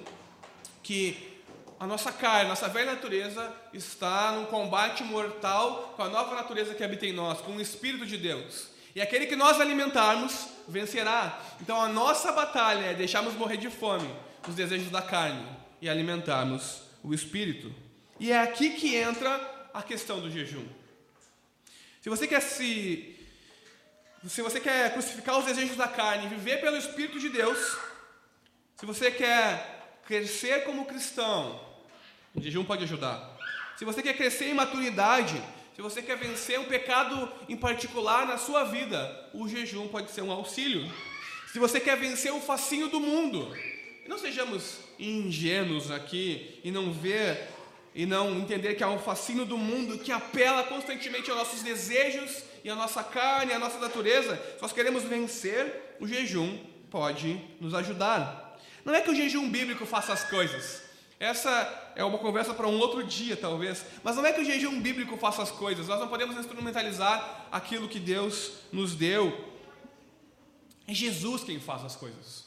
que 0.82 1.42
a 1.78 1.86
nossa 1.86 2.10
carne, 2.10 2.48
nossa 2.48 2.70
velha 2.70 2.94
natureza 2.94 3.54
está 3.74 4.32
num 4.32 4.46
combate 4.46 5.04
mortal 5.04 5.92
com 5.94 6.04
a 6.04 6.08
nova 6.08 6.34
natureza 6.34 6.74
que 6.74 6.82
habita 6.82 7.04
em 7.04 7.12
nós, 7.12 7.38
com 7.42 7.52
o 7.52 7.60
espírito 7.60 8.06
de 8.06 8.16
Deus. 8.16 8.71
E 8.94 9.00
aquele 9.00 9.26
que 9.26 9.36
nós 9.36 9.60
alimentarmos 9.60 10.48
vencerá. 10.68 11.40
Então 11.60 11.80
a 11.80 11.88
nossa 11.88 12.32
batalha 12.32 12.86
é 12.86 12.94
deixarmos 12.94 13.34
morrer 13.34 13.56
de 13.56 13.70
fome 13.70 14.08
os 14.46 14.54
desejos 14.54 14.90
da 14.90 15.00
carne 15.00 15.46
e 15.80 15.88
alimentarmos 15.88 16.82
o 17.02 17.14
espírito. 17.14 17.72
E 18.20 18.30
é 18.30 18.38
aqui 18.40 18.70
que 18.70 18.94
entra 18.94 19.68
a 19.72 19.82
questão 19.82 20.20
do 20.20 20.30
jejum. 20.30 20.66
Se 22.00 22.08
você 22.08 22.26
quer 22.26 22.40
se 22.40 23.18
se 24.28 24.40
você 24.40 24.60
quer 24.60 24.92
crucificar 24.92 25.36
os 25.36 25.46
desejos 25.46 25.76
da 25.76 25.88
carne 25.88 26.26
e 26.26 26.28
viver 26.28 26.60
pelo 26.60 26.76
espírito 26.76 27.18
de 27.18 27.28
Deus, 27.28 27.76
se 28.76 28.86
você 28.86 29.10
quer 29.10 29.98
crescer 30.06 30.62
como 30.64 30.84
cristão, 30.84 31.60
o 32.32 32.40
jejum 32.40 32.64
pode 32.64 32.84
ajudar. 32.84 33.36
Se 33.76 33.84
você 33.84 34.00
quer 34.00 34.16
crescer 34.16 34.46
em 34.46 34.54
maturidade, 34.54 35.42
se 35.82 35.96
você 35.96 36.00
quer 36.00 36.16
vencer 36.16 36.60
um 36.60 36.64
pecado 36.64 37.28
em 37.48 37.56
particular 37.56 38.24
na 38.24 38.38
sua 38.38 38.62
vida, 38.62 39.28
o 39.34 39.48
jejum 39.48 39.88
pode 39.88 40.12
ser 40.12 40.22
um 40.22 40.30
auxílio. 40.30 40.88
Se 41.52 41.58
você 41.58 41.80
quer 41.80 41.96
vencer 41.96 42.32
o 42.32 42.40
facinho 42.40 42.86
do 42.86 43.00
mundo, 43.00 43.52
não 44.06 44.16
sejamos 44.16 44.78
ingênuos 44.96 45.90
aqui 45.90 46.60
e 46.62 46.70
não 46.70 46.92
ver 46.92 47.48
e 47.96 48.06
não 48.06 48.38
entender 48.38 48.76
que 48.76 48.84
há 48.84 48.88
um 48.88 49.00
fascínio 49.00 49.44
do 49.44 49.58
mundo 49.58 49.98
que 49.98 50.12
apela 50.12 50.62
constantemente 50.62 51.28
aos 51.30 51.40
nossos 51.40 51.62
desejos 51.64 52.44
e 52.62 52.70
à 52.70 52.76
nossa 52.76 53.02
carne, 53.02 53.52
à 53.52 53.58
nossa 53.58 53.80
natureza. 53.80 54.36
Se 54.36 54.62
nós 54.62 54.72
queremos 54.72 55.02
vencer, 55.02 55.96
o 55.98 56.06
jejum 56.06 56.58
pode 56.92 57.40
nos 57.60 57.74
ajudar. 57.74 58.56
Não 58.84 58.94
é 58.94 59.00
que 59.00 59.10
o 59.10 59.16
jejum 59.16 59.48
bíblico 59.50 59.84
faça 59.84 60.12
as 60.12 60.22
coisas, 60.30 60.80
Essa 61.22 61.92
é 61.94 62.02
uma 62.02 62.18
conversa 62.18 62.52
para 62.52 62.66
um 62.66 62.80
outro 62.80 63.04
dia, 63.04 63.36
talvez. 63.36 63.84
Mas 64.02 64.16
não 64.16 64.26
é 64.26 64.32
que 64.32 64.40
o 64.40 64.44
jejum 64.44 64.80
bíblico 64.80 65.16
faça 65.16 65.40
as 65.40 65.52
coisas, 65.52 65.86
nós 65.86 66.00
não 66.00 66.08
podemos 66.08 66.36
instrumentalizar 66.36 67.46
aquilo 67.52 67.88
que 67.88 68.00
Deus 68.00 68.54
nos 68.72 68.96
deu. 68.96 69.32
É 70.84 70.92
Jesus 70.92 71.44
quem 71.44 71.60
faz 71.60 71.84
as 71.84 71.94
coisas. 71.94 72.46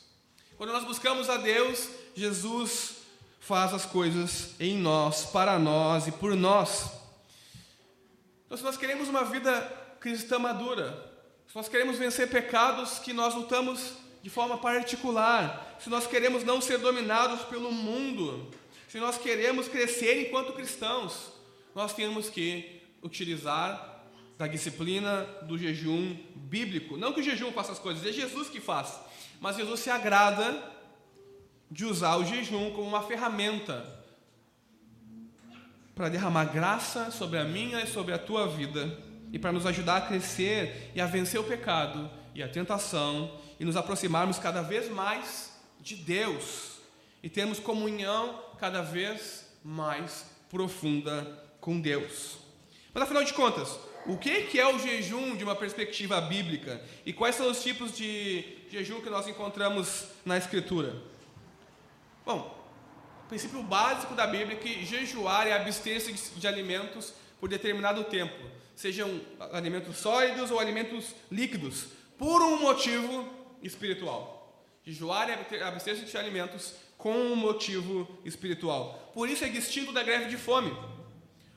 Quando 0.58 0.74
nós 0.74 0.84
buscamos 0.84 1.30
a 1.30 1.38
Deus, 1.38 1.88
Jesus 2.14 2.96
faz 3.40 3.74
as 3.74 3.86
coisas 3.86 4.50
em 4.60 4.78
nós, 4.78 5.24
para 5.28 5.58
nós 5.58 6.08
e 6.08 6.12
por 6.12 6.36
nós. 6.36 6.92
Então, 8.46 8.58
se 8.58 8.64
nós 8.66 8.76
queremos 8.76 9.08
uma 9.08 9.24
vida 9.24 9.62
cristã 10.02 10.38
madura, 10.38 11.14
se 11.48 11.56
nós 11.56 11.70
queremos 11.70 11.98
vencer 11.98 12.30
pecados 12.30 13.00
que 13.00 13.14
nós 13.14 13.36
lutamos 13.36 13.94
de 14.22 14.30
forma 14.30 14.58
particular, 14.58 15.78
se 15.80 15.90
nós 15.90 16.06
queremos 16.06 16.44
não 16.44 16.60
ser 16.60 16.80
dominados 16.80 17.42
pelo 17.44 17.72
mundo, 17.72 18.52
se 18.96 19.00
nós 19.02 19.18
queremos 19.18 19.68
crescer 19.68 20.26
enquanto 20.26 20.54
cristãos, 20.54 21.34
nós 21.76 21.94
temos 21.94 22.30
que 22.30 22.82
utilizar 23.04 24.06
da 24.38 24.48
disciplina 24.48 25.24
do 25.42 25.58
jejum 25.58 26.16
bíblico. 26.34 26.96
Não 26.96 27.12
que 27.12 27.20
o 27.20 27.24
jejum 27.24 27.52
faça 27.52 27.74
as 27.74 27.80
coisas, 27.80 28.06
é 28.06 28.14
Jesus 28.14 28.48
que 28.48 28.62
faz. 28.62 28.98
Mas 29.42 29.58
Jesus 29.58 29.82
se 29.82 29.90
agrada 29.90 30.64
de 31.70 31.84
usar 31.84 32.16
o 32.16 32.24
jejum 32.24 32.72
como 32.72 32.88
uma 32.88 33.04
ferramenta 33.04 33.86
para 35.94 36.08
derramar 36.08 36.46
graça 36.46 37.12
sobre 37.12 37.38
a 37.38 37.44
minha 37.44 37.82
e 37.82 37.88
sobre 37.88 38.14
a 38.14 38.18
tua 38.18 38.48
vida 38.48 38.98
e 39.30 39.38
para 39.38 39.52
nos 39.52 39.66
ajudar 39.66 39.98
a 39.98 40.02
crescer 40.08 40.94
e 40.96 41.02
a 41.02 41.06
vencer 41.06 41.38
o 41.38 41.44
pecado 41.44 42.10
e 42.34 42.42
a 42.42 42.48
tentação 42.48 43.42
e 43.60 43.66
nos 43.66 43.76
aproximarmos 43.76 44.40
cada 44.40 44.62
vez 44.62 44.90
mais 44.90 45.52
de 45.82 45.98
Deus 45.98 46.78
e 47.22 47.28
termos 47.28 47.60
comunhão 47.60 48.45
cada 48.56 48.82
vez 48.82 49.48
mais 49.64 50.26
profunda 50.50 51.44
com 51.60 51.80
Deus. 51.80 52.38
Mas 52.94 53.04
afinal 53.04 53.24
de 53.24 53.34
contas, 53.34 53.78
o 54.06 54.18
que 54.18 54.60
é 54.60 54.68
o 54.68 54.80
jejum 54.80 55.36
de 55.36 55.44
uma 55.44 55.56
perspectiva 55.56 56.22
bíblica 56.22 56.82
e 57.06 57.12
quais 57.12 57.36
são 57.36 57.50
os 57.50 57.62
tipos 57.64 57.96
de 57.96 58.46
jejum 58.70 59.02
que 59.02 59.10
nós 59.10 59.28
encontramos 59.28 60.06
na 60.24 60.38
Escritura? 60.38 60.96
Bom, 62.26 62.56
o 63.26 63.28
princípio 63.28 63.64
básico 63.64 64.14
da 64.14 64.28
Bíblia 64.28 64.56
é 64.56 64.60
que 64.60 64.86
jejuar 64.86 65.48
é 65.48 65.54
abster-se 65.54 66.14
de 66.14 66.48
alimentos 66.48 67.14
por 67.40 67.50
determinado 67.50 68.04
tempo, 68.04 68.36
sejam 68.76 69.20
alimentos 69.52 69.98
sólidos 69.98 70.52
ou 70.52 70.60
alimentos 70.60 71.16
líquidos, 71.32 71.88
por 72.18 72.42
um 72.42 72.60
motivo 72.60 73.28
espiritual. 73.62 74.64
Jejuar 74.86 75.30
é 75.30 75.64
abster-se 75.64 76.06
de 76.06 76.18
alimentos 76.18 76.76
com 77.06 77.14
um 77.14 77.36
motivo 77.36 78.08
espiritual. 78.26 79.12
Por 79.14 79.30
isso 79.30 79.46
é 79.46 79.48
distinto 79.48 79.94
da 79.94 80.02
greve 80.02 80.26
de 80.26 80.38
fome 80.38 80.76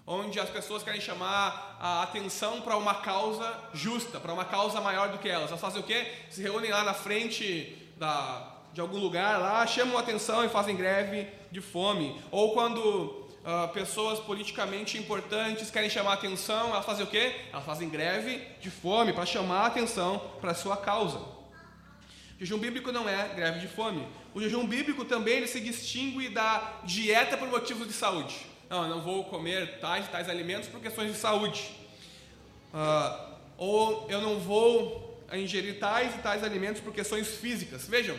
onde 0.06 0.38
as 0.38 0.50
pessoas 0.50 0.82
querem 0.82 1.00
chamar 1.00 1.78
a 1.80 2.02
atenção 2.02 2.60
para 2.60 2.76
uma 2.76 2.96
causa 2.96 3.58
justa, 3.72 4.20
para 4.20 4.30
uma 4.30 4.44
causa 4.44 4.78
maior 4.78 5.08
do 5.08 5.16
que 5.16 5.26
elas. 5.26 5.48
Elas 5.48 5.60
fazem 5.60 5.80
o 5.80 5.84
quê? 5.84 6.06
Se 6.28 6.42
reúnem 6.42 6.70
lá 6.70 6.84
na 6.84 6.92
frente 6.92 7.78
da, 7.96 8.56
de 8.74 8.80
algum 8.82 8.98
lugar 8.98 9.38
lá, 9.38 9.66
chamam 9.66 9.96
atenção 9.96 10.44
e 10.44 10.50
fazem 10.50 10.76
greve 10.76 11.26
de 11.50 11.62
fome. 11.62 12.20
Ou 12.30 12.52
quando 12.52 12.78
uh, 12.80 13.68
pessoas 13.72 14.18
politicamente 14.18 14.98
importantes 14.98 15.70
querem 15.70 15.88
chamar 15.88 16.12
atenção, 16.12 16.70
elas 16.70 16.84
fazem 16.84 17.04
o 17.04 17.08
quê? 17.08 17.34
Elas 17.50 17.64
fazem 17.64 17.88
greve 17.88 18.38
de 18.60 18.70
fome 18.70 19.14
para 19.14 19.24
chamar 19.24 19.60
a 19.60 19.66
atenção 19.66 20.18
para 20.42 20.50
a 20.50 20.54
sua 20.54 20.76
causa. 20.76 21.20
Jejum 22.38 22.58
bíblico 22.58 22.92
não 22.92 23.08
é 23.08 23.28
greve 23.34 23.60
de 23.60 23.66
fome. 23.66 24.06
O 24.34 24.40
jejum 24.40 24.66
bíblico 24.66 25.04
também 25.04 25.38
ele 25.38 25.46
se 25.46 25.60
distingue 25.60 26.28
da 26.28 26.80
dieta 26.84 27.36
por 27.36 27.48
motivos 27.48 27.86
de 27.86 27.92
saúde 27.92 28.48
não, 28.68 28.88
não 28.88 29.00
vou 29.00 29.24
comer 29.24 29.78
tais 29.78 30.06
e 30.06 30.08
tais 30.08 30.28
alimentos 30.28 30.68
por 30.68 30.80
questões 30.80 31.12
de 31.12 31.18
saúde. 31.18 31.70
Uh, 32.72 33.34
ou 33.56 34.06
eu 34.10 34.20
não 34.20 34.38
vou 34.38 35.18
ingerir 35.32 35.78
tais 35.78 36.14
e 36.14 36.18
tais 36.18 36.44
alimentos 36.44 36.80
por 36.80 36.92
questões 36.92 37.28
físicas. 37.28 37.86
Vejam, 37.88 38.16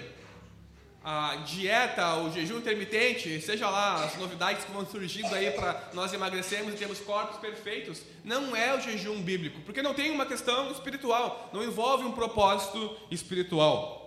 a 1.03 1.37
dieta, 1.37 2.15
o 2.15 2.31
jejum 2.31 2.57
intermitente, 2.57 3.39
seja 3.41 3.69
lá 3.69 4.03
as 4.03 4.17
novidades 4.17 4.65
que 4.65 4.71
vão 4.71 4.85
surgindo 4.85 5.33
aí 5.33 5.51
para 5.51 5.89
nós 5.93 6.11
emagrecermos 6.13 6.73
e 6.73 6.77
termos 6.77 6.99
corpos 6.99 7.37
perfeitos, 7.37 8.01
não 8.23 8.55
é 8.55 8.75
o 8.75 8.81
jejum 8.81 9.21
bíblico, 9.21 9.61
porque 9.61 9.81
não 9.81 9.93
tem 9.93 10.11
uma 10.11 10.25
questão 10.25 10.71
espiritual, 10.71 11.49
não 11.53 11.63
envolve 11.63 12.03
um 12.03 12.11
propósito 12.11 12.97
espiritual. 13.09 13.98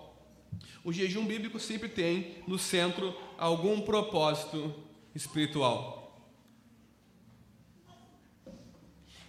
O 0.85 0.93
jejum 0.93 1.25
bíblico 1.25 1.61
sempre 1.61 1.89
tem 1.89 2.43
no 2.47 2.59
centro 2.59 3.17
algum 3.39 3.81
propósito 3.83 4.75
espiritual. 5.15 6.03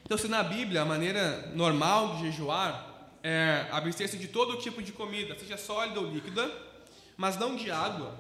Então, 0.03 0.17
se 0.17 0.27
na 0.27 0.43
Bíblia 0.43 0.81
a 0.81 0.85
maneira 0.85 1.51
normal 1.55 2.15
de 2.15 2.23
jejuar 2.23 2.91
é 3.23 3.67
abster-se 3.71 4.17
de 4.17 4.27
todo 4.27 4.57
tipo 4.57 4.81
de 4.81 4.91
comida, 4.91 5.37
seja 5.39 5.57
sólida 5.57 5.99
ou 5.99 6.07
líquida, 6.07 6.51
mas 7.15 7.37
não 7.37 7.55
de 7.55 7.71
água, 7.71 8.17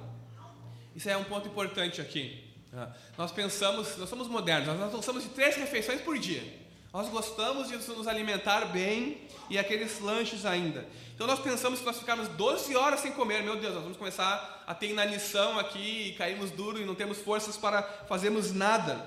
isso 0.95 1.09
é 1.09 1.17
um 1.17 1.23
ponto 1.23 1.47
importante 1.47 1.99
aqui. 1.99 2.43
Tá? 2.71 2.95
Nós 3.17 3.31
pensamos, 3.31 3.97
nós 3.97 4.07
somos 4.09 4.27
modernos, 4.27 4.79
nós 4.79 4.91
gostamos 4.91 5.23
de 5.23 5.29
três 5.29 5.55
refeições 5.55 6.01
por 6.01 6.17
dia. 6.17 6.63
Nós 6.93 7.09
gostamos 7.09 7.67
de 7.67 7.75
nos 7.75 8.07
alimentar 8.07 8.65
bem 8.65 9.21
e 9.49 9.57
aqueles 9.57 9.99
lanches 9.99 10.45
ainda. 10.45 10.87
Então 11.15 11.27
nós 11.27 11.39
pensamos 11.39 11.79
que 11.79 11.85
nós 11.85 11.99
ficarmos 11.99 12.27
12 12.29 12.75
horas 12.75 12.99
sem 12.99 13.11
comer, 13.11 13.43
meu 13.43 13.55
Deus, 13.55 13.73
nós 13.73 13.83
vamos 13.83 13.97
começar 13.97 14.63
a 14.65 14.73
ter 14.73 14.89
inanição 14.89 15.59
aqui 15.59 16.09
e 16.09 16.13
caímos 16.13 16.49
duro 16.49 16.81
e 16.81 16.85
não 16.85 16.95
temos 16.95 17.19
forças 17.19 17.55
para 17.55 17.83
fazermos 17.83 18.51
nada. 18.51 19.05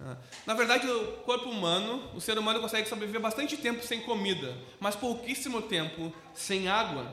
Ah. 0.00 0.16
Na 0.44 0.54
verdade, 0.54 0.88
o 0.88 1.12
corpo 1.18 1.48
humano, 1.48 2.02
o 2.14 2.20
ser 2.20 2.36
humano 2.36 2.60
consegue 2.60 2.88
sobreviver 2.88 3.20
bastante 3.20 3.56
tempo 3.56 3.84
sem 3.84 4.00
comida, 4.00 4.56
mas 4.80 4.96
pouquíssimo 4.96 5.62
tempo 5.62 6.12
sem 6.34 6.68
água. 6.68 7.06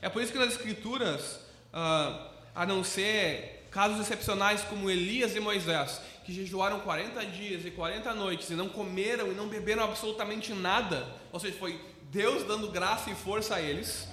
É 0.00 0.08
por 0.08 0.22
isso 0.22 0.32
que 0.32 0.38
nas 0.38 0.52
Escrituras, 0.52 1.40
ah, 1.72 2.28
a 2.54 2.64
não 2.64 2.82
ser 2.82 3.66
casos 3.70 4.00
excepcionais 4.00 4.62
como 4.62 4.90
Elias 4.90 5.36
e 5.36 5.40
Moisés, 5.40 6.00
que 6.24 6.32
jejuaram 6.32 6.80
40 6.80 7.26
dias 7.26 7.64
e 7.64 7.70
40 7.70 8.14
noites 8.14 8.48
e 8.50 8.54
não 8.54 8.68
comeram 8.68 9.30
e 9.30 9.34
não 9.34 9.48
beberam 9.48 9.84
absolutamente 9.84 10.52
nada, 10.52 11.06
ou 11.32 11.38
seja, 11.38 11.56
foi 11.58 11.80
Deus 12.10 12.42
dando 12.44 12.68
graça 12.68 13.08
e 13.08 13.14
força 13.14 13.54
a 13.54 13.60
eles. 13.60 14.08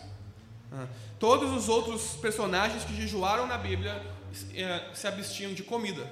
Ah. 0.71 0.87
Todos 1.19 1.51
os 1.51 1.67
outros 1.67 2.15
personagens 2.21 2.83
que 2.83 2.95
jejuaram 2.95 3.47
na 3.47 3.57
Bíblia 3.57 4.05
eh, 4.53 4.89
se 4.93 5.07
abstiam 5.07 5.53
de 5.53 5.63
comida, 5.63 6.07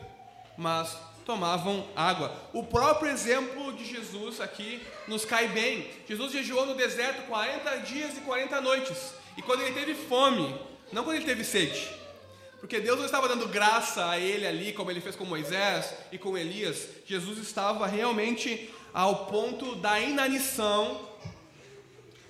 mas 0.58 0.98
tomavam 1.24 1.88
água. 1.96 2.36
O 2.54 2.64
próprio 2.64 3.12
exemplo 3.12 3.72
de 3.74 3.86
Jesus 3.86 4.42
aqui 4.42 4.82
nos 5.08 5.26
cai 5.26 5.48
bem. 5.48 5.88
Jesus 6.08 6.32
jejuou 6.32 6.66
no 6.66 6.74
deserto 6.74 7.28
40 7.28 7.78
dias 7.82 8.18
e 8.18 8.22
40 8.22 8.62
noites. 8.62 9.14
E 9.38 9.42
quando 9.44 9.62
ele 9.62 9.74
teve 9.74 9.94
fome, 9.94 10.56
não 10.92 11.04
quando 11.04 11.18
ele 11.18 11.26
teve 11.26 11.44
sede, 11.44 11.88
porque 12.60 12.80
Deus 12.80 12.98
não 12.98 13.06
estava 13.06 13.28
dando 13.28 13.48
graça 13.48 14.10
a 14.10 14.20
ele 14.20 14.48
ali, 14.48 14.74
como 14.74 14.90
ele 14.90 15.02
fez 15.02 15.16
com 15.16 15.26
Moisés 15.26 15.94
e 16.12 16.18
com 16.18 16.36
Elias. 16.36 16.88
Jesus 17.06 17.38
estava 17.38 17.86
realmente 17.86 18.74
ao 18.92 19.28
ponto 19.28 19.76
da 19.76 20.00
inanição. 20.00 21.14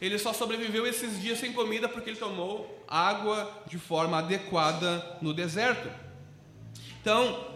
Ele 0.06 0.20
só 0.20 0.34
sobreviveu 0.34 0.86
esses 0.86 1.22
dias 1.22 1.40
sem 1.40 1.54
comida 1.54 1.90
porque 1.90 2.12
ele 2.12 2.20
tomou 2.20 2.84
água 2.88 3.64
de 3.68 3.78
forma 3.78 4.20
adequada 4.20 5.18
no 5.22 5.34
deserto. 5.34 5.90
Então, 7.02 7.56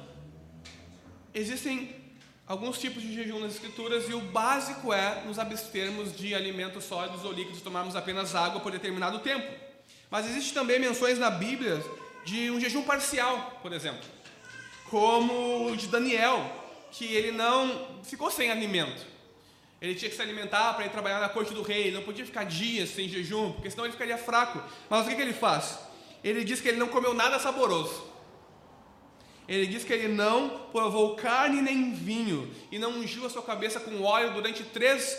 Existem 1.34 1.96
alguns 2.48 2.80
tipos 2.80 3.04
de 3.04 3.14
jejum 3.14 3.40
nas 3.40 3.54
escrituras 3.54 4.10
e 4.10 4.14
o 4.14 4.20
básico 4.20 4.92
é 4.92 5.24
nos 5.26 5.38
abstermos 5.38 6.16
de 6.16 6.34
alimentos 6.34 6.86
sólidos 6.86 7.24
ou 7.24 7.32
líquidos, 7.32 7.62
tomarmos 7.62 7.96
apenas 7.96 8.34
água 8.34 8.60
por 8.60 8.72
determinado 8.72 9.20
tempo. 9.20 9.48
Mas 10.10 10.26
existem 10.26 10.54
também 10.54 10.80
menções 10.80 11.20
na 11.20 11.30
Bíblia 11.30 11.84
de 12.26 12.50
um 12.50 12.60
jejum 12.60 12.82
parcial, 12.82 13.60
por 13.62 13.72
exemplo, 13.72 14.04
como 14.90 15.72
o 15.72 15.78
de 15.78 15.88
Daniel, 15.88 16.52
que 16.92 17.06
ele 17.06 17.32
não 17.32 18.02
ficou 18.04 18.32
sem 18.32 18.50
alimento. 18.50 19.06
Ele 19.82 19.96
tinha 19.96 20.10
que 20.10 20.16
se 20.16 20.22
alimentar 20.22 20.74
para 20.74 20.86
ir 20.86 20.90
trabalhar 20.90 21.20
na 21.20 21.30
corte 21.30 21.54
do 21.54 21.62
rei, 21.62 21.88
ele 21.88 21.96
não 21.96 22.04
podia 22.04 22.26
ficar 22.26 22.44
dias 22.44 22.90
sem 22.90 23.08
jejum, 23.08 23.54
porque 23.54 23.70
senão 23.70 23.86
ele 23.86 23.94
ficaria 23.94 24.18
fraco. 24.18 24.62
Mas 24.90 25.06
o 25.06 25.10
que, 25.10 25.16
que 25.16 25.22
ele 25.22 25.34
faz? 25.34 25.80
Ele 26.24 26.44
diz 26.44 26.60
que 26.60 26.68
ele 26.68 26.78
não 26.78 26.90
comeu 26.90 27.14
nada 27.14 27.40
saboroso 27.40 28.10
ele 29.50 29.66
diz 29.66 29.84
que 29.84 29.92
ele 29.92 30.08
não 30.08 30.68
provou 30.72 31.16
carne 31.16 31.60
nem 31.60 31.92
vinho 31.92 32.54
e 32.72 32.78
não 32.78 32.92
ungiu 32.92 33.26
a 33.26 33.30
sua 33.32 33.42
cabeça 33.42 33.80
com 33.80 34.04
óleo 34.04 34.32
durante 34.32 34.64
três, 34.64 35.18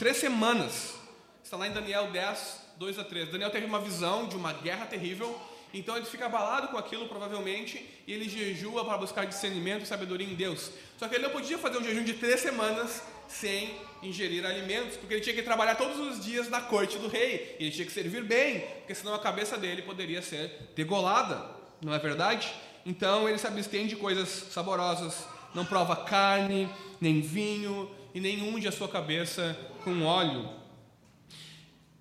três 0.00 0.16
semanas. 0.16 0.96
Está 1.44 1.56
lá 1.56 1.68
em 1.68 1.72
Daniel 1.72 2.10
10, 2.10 2.60
2 2.76 2.98
a 2.98 3.04
3. 3.04 3.30
Daniel 3.30 3.50
teve 3.50 3.66
uma 3.66 3.78
visão 3.78 4.26
de 4.26 4.34
uma 4.34 4.52
guerra 4.52 4.84
terrível, 4.84 5.40
então 5.72 5.96
ele 5.96 6.06
fica 6.06 6.26
abalado 6.26 6.68
com 6.68 6.78
aquilo, 6.78 7.06
provavelmente, 7.08 7.84
e 8.06 8.12
ele 8.12 8.28
jejua 8.28 8.84
para 8.84 8.96
buscar 8.96 9.24
discernimento 9.26 9.82
e 9.82 9.86
sabedoria 9.86 10.26
em 10.26 10.34
Deus. 10.34 10.70
Só 10.96 11.08
que 11.08 11.14
ele 11.14 11.24
não 11.24 11.30
podia 11.30 11.58
fazer 11.58 11.78
um 11.78 11.84
jejum 11.84 12.04
de 12.04 12.14
três 12.14 12.40
semanas 12.40 13.02
sem 13.28 13.74
ingerir 14.02 14.44
alimentos, 14.46 14.96
porque 14.96 15.14
ele 15.14 15.20
tinha 15.20 15.34
que 15.34 15.42
trabalhar 15.42 15.74
todos 15.74 15.98
os 15.98 16.24
dias 16.24 16.48
na 16.48 16.60
corte 16.60 16.98
do 16.98 17.08
rei, 17.08 17.56
e 17.58 17.64
ele 17.64 17.70
tinha 17.70 17.86
que 17.86 17.92
servir 17.92 18.24
bem, 18.24 18.60
porque 18.78 18.94
senão 18.94 19.14
a 19.14 19.18
cabeça 19.18 19.58
dele 19.58 19.82
poderia 19.82 20.22
ser 20.22 20.50
degolada, 20.74 21.44
não 21.82 21.92
é 21.92 21.98
verdade? 21.98 22.52
Então 22.86 23.28
ele 23.28 23.38
se 23.38 23.46
abstém 23.46 23.86
de 23.86 23.96
coisas 23.96 24.28
saborosas, 24.28 25.26
não 25.54 25.64
prova 25.64 25.94
carne, 25.96 26.68
nem 27.00 27.20
vinho, 27.20 27.90
e 28.14 28.20
nem 28.20 28.42
unge 28.42 28.66
a 28.66 28.72
sua 28.72 28.88
cabeça 28.88 29.56
com 29.84 30.02
óleo. 30.04 30.48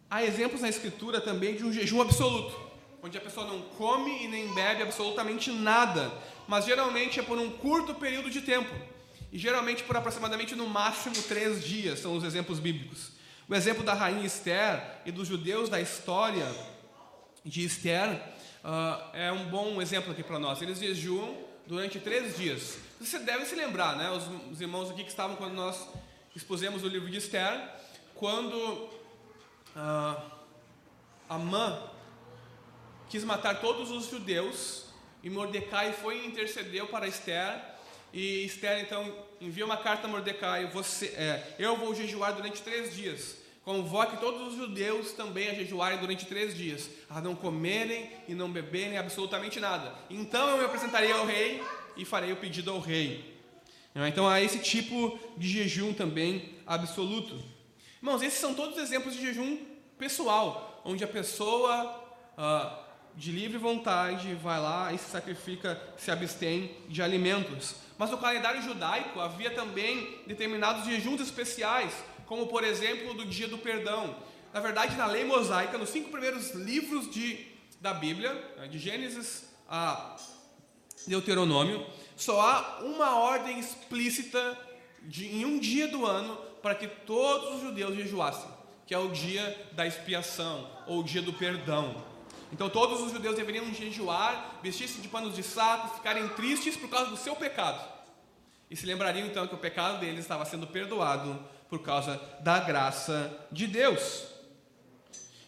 Há 0.09 0.23
exemplos 0.23 0.61
na 0.61 0.69
Escritura 0.69 1.19
também 1.19 1.55
de 1.55 1.65
um 1.65 1.73
jejum 1.73 2.01
absoluto, 2.01 2.66
onde 3.07 3.17
a 3.17 3.21
pessoa 3.21 3.47
não 3.47 3.61
come 3.61 4.25
e 4.25 4.27
nem 4.27 4.53
bebe 4.53 4.83
absolutamente 4.83 5.49
nada, 5.49 6.11
mas 6.45 6.65
geralmente 6.65 7.19
é 7.19 7.23
por 7.23 7.37
um 7.37 7.49
curto 7.49 7.95
período 7.95 8.29
de 8.29 8.41
tempo, 8.41 8.73
e 9.31 9.37
geralmente 9.37 9.83
por 9.83 9.95
aproximadamente 9.95 10.55
no 10.55 10.67
máximo 10.67 11.15
três 11.23 11.63
dias, 11.63 11.99
são 11.99 12.15
os 12.15 12.23
exemplos 12.23 12.59
bíblicos. 12.59 13.11
O 13.47 13.55
exemplo 13.55 13.81
da 13.81 13.93
rainha 13.93 14.25
Esther 14.25 14.83
e 15.05 15.11
dos 15.11 15.25
judeus 15.25 15.69
da 15.69 15.79
história 15.79 16.45
de 17.45 17.63
Esther 17.63 18.21
uh, 18.61 19.15
é 19.15 19.31
um 19.31 19.45
bom 19.45 19.81
exemplo 19.81 20.11
aqui 20.11 20.21
para 20.21 20.37
nós. 20.37 20.61
Eles 20.61 20.79
jejuam 20.79 21.33
durante 21.65 21.97
três 21.97 22.35
dias. 22.35 22.77
Você 22.99 23.19
deve 23.19 23.45
se 23.45 23.55
lembrar, 23.55 23.95
né? 23.95 24.11
Os, 24.11 24.23
os 24.51 24.59
irmãos 24.59 24.91
aqui 24.91 25.03
que 25.03 25.09
estavam 25.09 25.37
quando 25.37 25.53
nós 25.53 25.87
expusemos 26.35 26.83
o 26.83 26.89
livro 26.89 27.09
de 27.09 27.17
Esther, 27.17 27.73
quando 28.15 28.53
uh, 29.77 30.21
Amã 31.29 31.81
quis 33.09 33.23
matar 33.23 33.61
todos 33.61 33.91
os 33.91 34.09
judeus 34.09 34.85
e 35.23 35.29
Mordecai 35.29 35.93
foi 35.93 36.19
e 36.19 36.27
intercedeu 36.27 36.87
para 36.87 37.07
Esther 37.07 37.77
e 38.13 38.45
Esther 38.45 38.79
então 38.79 39.13
envia 39.41 39.65
uma 39.65 39.77
carta 39.77 40.07
a 40.07 40.09
Mordecai: 40.09 40.67
você, 40.67 41.07
é, 41.07 41.55
eu 41.59 41.75
vou 41.77 41.93
jejuar 41.93 42.33
durante 42.33 42.61
três 42.61 42.95
dias. 42.95 43.37
Convoque 43.63 44.15
todos 44.17 44.47
os 44.47 44.55
judeus 44.55 45.11
também 45.11 45.49
a 45.49 45.53
jejuarem 45.53 45.99
durante 45.99 46.25
três 46.25 46.55
dias, 46.55 46.89
a 47.09 47.19
não 47.19 47.35
comerem 47.35 48.09
e 48.25 48.33
não 48.33 48.49
beberem 48.49 48.97
absolutamente 48.97 49.59
nada. 49.59 49.93
Então 50.09 50.49
eu 50.49 50.57
me 50.57 50.63
apresentarei 50.63 51.11
ao 51.11 51.25
rei 51.25 51.61
e 51.97 52.05
farei 52.05 52.31
o 52.31 52.37
pedido 52.37 52.71
ao 52.71 52.79
rei. 52.79 53.35
Então 54.07 54.27
há 54.27 54.41
esse 54.41 54.59
tipo 54.59 55.19
de 55.35 55.49
jejum 55.49 55.93
também 55.93 56.55
absoluto. 56.65 57.37
Irmãos, 57.97 58.21
esses 58.21 58.39
são 58.39 58.53
todos 58.53 58.77
exemplos 58.77 59.15
de 59.15 59.21
jejum 59.21 59.57
pessoal, 59.97 60.81
onde 60.85 61.03
a 61.03 61.07
pessoa 61.07 62.05
ah, 62.37 62.86
de 63.17 63.31
livre 63.31 63.57
vontade 63.57 64.35
vai 64.35 64.61
lá 64.61 64.93
e 64.93 64.97
se 64.97 65.09
sacrifica, 65.09 65.81
se 65.97 66.11
abstém 66.11 66.71
de 66.87 67.01
alimentos. 67.01 67.75
Mas 67.97 68.11
no 68.11 68.17
calendário 68.19 68.61
judaico 68.61 69.19
havia 69.19 69.49
também 69.49 70.19
determinados 70.27 70.85
jejuns 70.85 71.19
especiais, 71.19 71.91
como 72.27 72.45
por 72.45 72.63
exemplo 72.63 73.15
do 73.15 73.25
dia 73.25 73.47
do 73.47 73.57
perdão. 73.57 74.15
Na 74.53 74.59
verdade, 74.59 74.95
na 74.95 75.07
lei 75.07 75.25
mosaica, 75.25 75.79
nos 75.79 75.89
cinco 75.89 76.11
primeiros 76.11 76.51
livros 76.51 77.09
de, 77.09 77.43
da 77.81 77.91
Bíblia, 77.91 78.33
né, 78.55 78.67
de 78.67 78.77
Gênesis 78.77 79.45
a 79.67 80.15
Deuteronômio, 81.07 81.87
só 82.15 82.39
há 82.39 82.79
uma 82.81 83.17
ordem 83.17 83.59
explícita 83.59 84.57
de, 85.01 85.25
em 85.25 85.43
um 85.43 85.57
dia 85.57 85.87
do 85.87 86.05
ano 86.05 86.37
para 86.61 86.75
que 86.75 86.87
todos 86.87 87.55
os 87.55 87.61
judeus 87.61 87.95
jejuassem, 87.95 88.49
que 88.85 88.93
é 88.93 88.97
o 88.99 89.09
dia 89.09 89.67
da 89.71 89.87
expiação 89.87 90.69
ou 90.85 90.99
o 90.99 91.03
dia 91.03 91.21
do 91.21 91.33
perdão. 91.33 92.06
Então 92.51 92.69
todos 92.69 93.01
os 93.01 93.11
judeus 93.11 93.35
deveriam 93.35 93.73
jejuar, 93.73 94.59
vestir-se 94.63 95.01
de 95.01 95.07
panos 95.07 95.35
de 95.35 95.43
saco, 95.43 95.95
ficarem 95.95 96.27
tristes 96.29 96.77
por 96.77 96.89
causa 96.89 97.09
do 97.09 97.17
seu 97.17 97.35
pecado. 97.35 97.85
E 98.69 98.75
se 98.75 98.85
lembrariam 98.85 99.27
então 99.27 99.47
que 99.47 99.55
o 99.55 99.59
pecado 99.59 99.99
deles 99.99 100.19
estava 100.19 100.45
sendo 100.45 100.67
perdoado 100.67 101.39
por 101.69 101.79
causa 101.79 102.21
da 102.41 102.59
graça 102.59 103.47
de 103.51 103.67
Deus. 103.67 104.23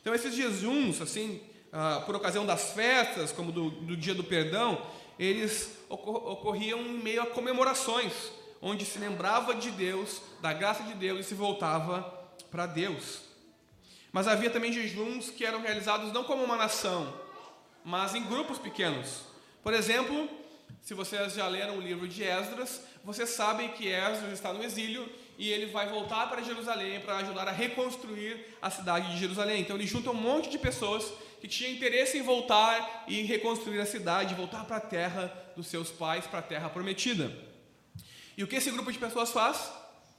Então 0.01 0.13
esses 0.13 0.33
jejuns, 0.33 1.01
assim, 1.01 1.41
ah, 1.71 2.01
por 2.05 2.15
ocasião 2.15 2.45
das 2.45 2.71
festas, 2.71 3.31
como 3.31 3.51
do, 3.51 3.69
do 3.69 3.97
dia 3.97 4.15
do 4.15 4.23
perdão, 4.23 4.81
eles 5.17 5.77
ocorriam 5.89 6.79
em 6.79 6.97
meio 6.97 7.21
a 7.21 7.27
comemorações, 7.27 8.13
onde 8.61 8.85
se 8.85 8.99
lembrava 8.99 9.53
de 9.53 9.71
Deus, 9.71 10.21
da 10.41 10.53
graça 10.53 10.83
de 10.83 10.93
Deus 10.93 11.19
e 11.19 11.23
se 11.23 11.35
voltava 11.35 12.01
para 12.49 12.65
Deus. 12.65 13.28
Mas 14.11 14.27
havia 14.27 14.49
também 14.49 14.73
jejuns 14.73 15.29
que 15.29 15.45
eram 15.45 15.61
realizados 15.61 16.11
não 16.11 16.23
como 16.23 16.43
uma 16.43 16.55
nação, 16.55 17.13
mas 17.83 18.15
em 18.15 18.23
grupos 18.23 18.57
pequenos. 18.57 19.23
Por 19.61 19.73
exemplo, 19.73 20.29
se 20.81 20.93
vocês 20.93 21.33
já 21.33 21.47
leram 21.47 21.77
o 21.77 21.81
livro 21.81 22.07
de 22.07 22.23
Esdras, 22.23 22.81
vocês 23.03 23.29
sabem 23.29 23.69
que 23.69 23.87
Esdras 23.87 24.33
está 24.33 24.51
no 24.51 24.63
exílio 24.63 25.07
e 25.37 25.49
ele 25.49 25.67
vai 25.67 25.87
voltar 25.87 26.27
para 26.29 26.41
Jerusalém 26.41 26.99
para 26.99 27.17
ajudar 27.17 27.47
a 27.47 27.51
reconstruir 27.51 28.57
a 28.61 28.69
cidade 28.69 29.11
de 29.11 29.19
Jerusalém. 29.19 29.61
Então 29.61 29.75
ele 29.75 29.87
junta 29.87 30.11
um 30.11 30.15
monte 30.15 30.49
de 30.49 30.57
pessoas 30.57 31.05
que 31.39 31.47
tinham 31.47 31.71
interesse 31.71 32.17
em 32.17 32.21
voltar 32.21 33.05
e 33.07 33.21
reconstruir 33.21 33.79
a 33.79 33.85
cidade, 33.85 34.35
voltar 34.35 34.65
para 34.65 34.77
a 34.77 34.81
terra 34.81 35.33
dos 35.55 35.67
seus 35.67 35.89
pais, 35.89 36.27
para 36.27 36.39
a 36.39 36.43
terra 36.43 36.69
prometida. 36.69 37.31
E 38.37 38.43
o 38.43 38.47
que 38.47 38.55
esse 38.55 38.71
grupo 38.71 38.91
de 38.91 38.99
pessoas 38.99 39.31
faz? 39.31 39.71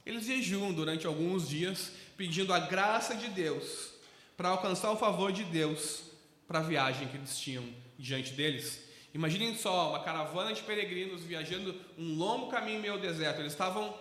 Eles 0.05 0.25
jejuam 0.25 0.73
durante 0.73 1.05
alguns 1.05 1.47
dias, 1.47 1.91
pedindo 2.21 2.53
a 2.53 2.59
graça 2.59 3.15
de 3.15 3.29
Deus 3.29 3.93
para 4.37 4.49
alcançar 4.49 4.91
o 4.91 4.95
favor 4.95 5.31
de 5.31 5.43
Deus 5.43 6.03
para 6.47 6.59
a 6.59 6.61
viagem 6.61 7.07
que 7.07 7.17
eles 7.17 7.35
tinham 7.35 7.63
diante 7.97 8.33
deles. 8.33 8.79
Imaginem 9.11 9.55
só 9.55 9.89
uma 9.89 10.03
caravana 10.03 10.53
de 10.53 10.61
peregrinos 10.61 11.23
viajando 11.23 11.75
um 11.97 12.13
longo 12.13 12.51
caminho 12.51 12.79
meio 12.79 12.99
deserto. 12.99 13.39
Eles 13.39 13.53
estavam 13.53 13.91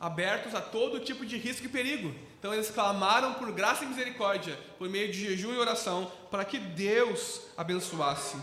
abertos 0.00 0.56
a 0.56 0.60
todo 0.60 0.98
tipo 0.98 1.24
de 1.24 1.36
risco 1.36 1.66
e 1.66 1.68
perigo. 1.68 2.12
Então 2.36 2.52
eles 2.52 2.68
clamaram 2.68 3.34
por 3.34 3.52
graça 3.52 3.84
e 3.84 3.86
misericórdia, 3.86 4.58
por 4.76 4.88
meio 4.88 5.12
de 5.12 5.20
jejum 5.20 5.54
e 5.54 5.56
oração, 5.56 6.10
para 6.32 6.44
que 6.44 6.58
Deus 6.58 7.42
abençoasse 7.56 8.36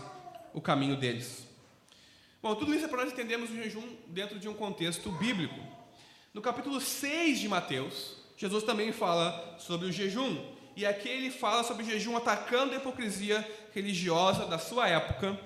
o 0.54 0.62
caminho 0.62 0.96
deles. 0.96 1.46
Bom, 2.42 2.54
tudo 2.54 2.74
isso 2.74 2.86
é 2.86 2.88
para 2.88 3.04
nós 3.04 3.12
entendermos 3.12 3.50
o 3.50 3.54
jejum 3.54 3.86
dentro 4.06 4.38
de 4.38 4.48
um 4.48 4.54
contexto 4.54 5.12
bíblico. 5.12 5.60
No 6.32 6.40
capítulo 6.40 6.80
6 6.80 7.38
de 7.38 7.48
Mateus, 7.48 8.23
Jesus 8.36 8.64
também 8.64 8.92
fala 8.92 9.56
sobre 9.58 9.86
o 9.88 9.92
jejum. 9.92 10.54
E 10.76 10.84
aqui 10.84 11.08
ele 11.08 11.30
fala 11.30 11.62
sobre 11.62 11.84
o 11.84 11.86
jejum 11.86 12.16
atacando 12.16 12.74
a 12.74 12.76
hipocrisia 12.76 13.48
religiosa 13.72 14.46
da 14.46 14.58
sua 14.58 14.88
época, 14.88 15.38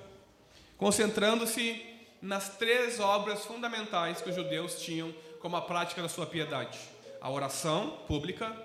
concentrando-se 0.77 1.85
nas 2.21 2.57
três 2.57 2.99
obras 2.99 3.45
fundamentais 3.45 4.21
que 4.23 4.31
os 4.31 4.35
judeus 4.35 4.81
tinham 4.81 5.15
como 5.41 5.57
a 5.57 5.63
prática 5.63 6.03
da 6.03 6.09
sua 6.09 6.27
piedade: 6.27 6.79
a 7.21 7.31
oração 7.31 7.99
pública, 8.07 8.57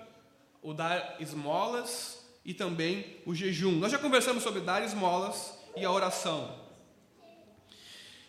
o 0.62 0.72
dar 0.72 1.16
esmolas 1.20 2.24
e 2.44 2.54
também 2.54 3.20
o 3.26 3.34
jejum. 3.34 3.72
Nós 3.72 3.92
já 3.92 3.98
conversamos 3.98 4.42
sobre 4.42 4.60
dar 4.60 4.82
esmolas 4.82 5.58
e 5.76 5.84
a 5.84 5.90
oração. 5.90 6.64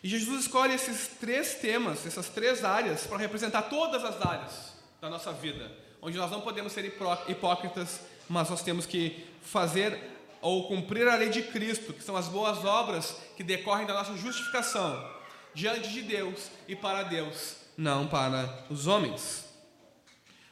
E 0.02 0.08
Jesus 0.08 0.42
escolhe 0.42 0.74
esses 0.74 1.08
três 1.18 1.54
temas, 1.54 2.06
essas 2.06 2.28
três 2.28 2.64
áreas, 2.64 3.06
para 3.06 3.16
representar 3.16 3.62
todas 3.62 4.04
as 4.04 4.24
áreas 4.24 4.76
da 5.00 5.10
nossa 5.10 5.32
vida, 5.32 5.70
onde 6.06 6.16
nós 6.16 6.30
não 6.30 6.40
podemos 6.40 6.72
ser 6.72 6.84
hipócritas, 7.26 8.00
mas 8.28 8.48
nós 8.48 8.62
temos 8.62 8.86
que 8.86 9.26
fazer 9.42 9.98
ou 10.40 10.68
cumprir 10.68 11.08
a 11.08 11.16
lei 11.16 11.30
de 11.30 11.42
Cristo, 11.42 11.92
que 11.92 12.00
são 12.00 12.16
as 12.16 12.28
boas 12.28 12.64
obras 12.64 13.16
que 13.36 13.42
decorrem 13.42 13.88
da 13.88 13.92
nossa 13.92 14.16
justificação 14.16 15.04
diante 15.52 15.90
de 15.90 16.02
Deus 16.02 16.48
e 16.68 16.76
para 16.76 17.02
Deus, 17.02 17.56
não 17.76 18.06
para 18.06 18.66
os 18.70 18.86
homens. 18.86 19.52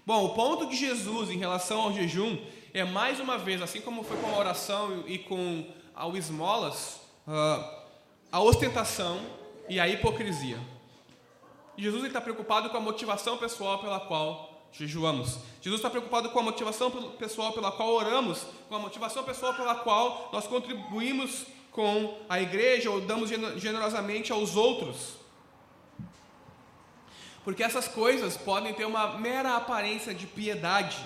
Bom, 0.05 0.25
o 0.25 0.35
ponto 0.35 0.67
de 0.69 0.75
Jesus 0.75 1.31
em 1.31 1.39
relação 1.39 1.83
ao 1.83 1.93
jejum 1.93 2.37
é 2.73 2.83
mais 2.83 3.21
uma 3.21 3.39
vez, 3.39 3.63
assim 3.63 3.81
como 3.81 4.03
foi 4.03 4.17
com 4.17 4.27
a 4.35 4.37
oração 4.37 5.05
e 5.07 5.19
com 5.19 5.73
ao 5.95 6.17
esmolas, 6.17 7.01
uh, 7.29 7.85
a 8.33 8.41
ostentação 8.41 9.25
e 9.69 9.79
a 9.79 9.87
hipocrisia. 9.87 10.59
Jesus 11.79 12.03
está 12.03 12.21
preocupado 12.21 12.71
com 12.71 12.77
a 12.77 12.81
motivação 12.81 13.39
pessoal 13.39 13.79
pela 13.79 14.01
qual 14.01 14.54
jejuamos. 14.75 15.39
Jesus 15.63 15.79
está 15.79 15.89
preocupado 15.89 16.31
com 16.31 16.41
a 16.41 16.43
motivação 16.43 16.91
pessoal 16.91 17.53
pela 17.53 17.71
qual 17.71 17.91
oramos, 17.91 18.45
com 18.69 18.75
a 18.75 18.79
motivação 18.79 19.23
pessoal 19.23 19.55
pela 19.55 19.77
qual 19.77 20.31
nós 20.33 20.47
contribuímos 20.47 21.47
com 21.71 22.21
a 22.29 22.41
igreja 22.41 22.91
ou 22.91 23.01
damos 23.01 23.31
generosamente 23.31 24.33
aos 24.33 24.57
outros. 24.57 25.15
Porque 27.45 27.63
essas 27.63 27.87
coisas 27.87 28.37
podem 28.37 28.75
ter 28.75 28.85
uma 28.85 29.19
mera 29.19 29.57
aparência 29.57 30.15
de 30.15 30.27
piedade, 30.27 30.99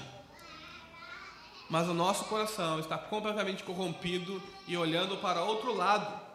mas 1.69 1.89
o 1.89 1.95
nosso 1.95 2.25
coração 2.25 2.81
está 2.81 2.97
completamente 2.97 3.63
corrompido 3.65 4.43
e 4.67 4.77
olhando 4.77 5.19
para 5.19 5.43
outro 5.43 5.75
lado. 5.75 6.29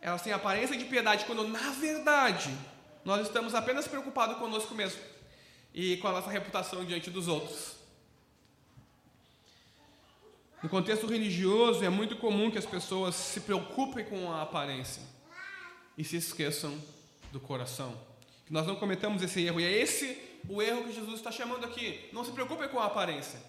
Elas 0.00 0.22
têm 0.22 0.32
aparência 0.32 0.78
de 0.78 0.84
piedade 0.86 1.26
quando, 1.26 1.46
na 1.46 1.70
verdade, 1.72 2.50
nós 3.04 3.26
estamos 3.26 3.54
apenas 3.54 3.86
preocupados 3.86 4.38
conosco 4.38 4.74
mesmo 4.74 5.00
e 5.74 5.96
com 5.98 6.08
a 6.08 6.12
nossa 6.12 6.30
reputação 6.30 6.84
diante 6.84 7.10
dos 7.10 7.28
outros. 7.28 7.76
No 10.62 10.68
contexto 10.68 11.06
religioso, 11.06 11.84
é 11.84 11.88
muito 11.88 12.16
comum 12.16 12.50
que 12.50 12.58
as 12.58 12.66
pessoas 12.66 13.14
se 13.14 13.40
preocupem 13.40 14.04
com 14.04 14.30
a 14.30 14.42
aparência 14.42 15.02
e 15.96 16.04
se 16.04 16.16
esqueçam 16.16 16.78
do 17.32 17.40
coração 17.40 18.10
que 18.50 18.54
nós 18.54 18.66
não 18.66 18.74
cometamos 18.74 19.22
esse 19.22 19.46
erro. 19.46 19.60
E 19.60 19.64
é 19.64 19.70
esse 19.70 20.20
o 20.48 20.60
erro 20.60 20.82
que 20.82 20.92
Jesus 20.92 21.14
está 21.14 21.30
chamando 21.30 21.64
aqui. 21.64 22.08
Não 22.12 22.24
se 22.24 22.32
preocupe 22.32 22.66
com 22.66 22.80
a 22.80 22.86
aparência. 22.86 23.40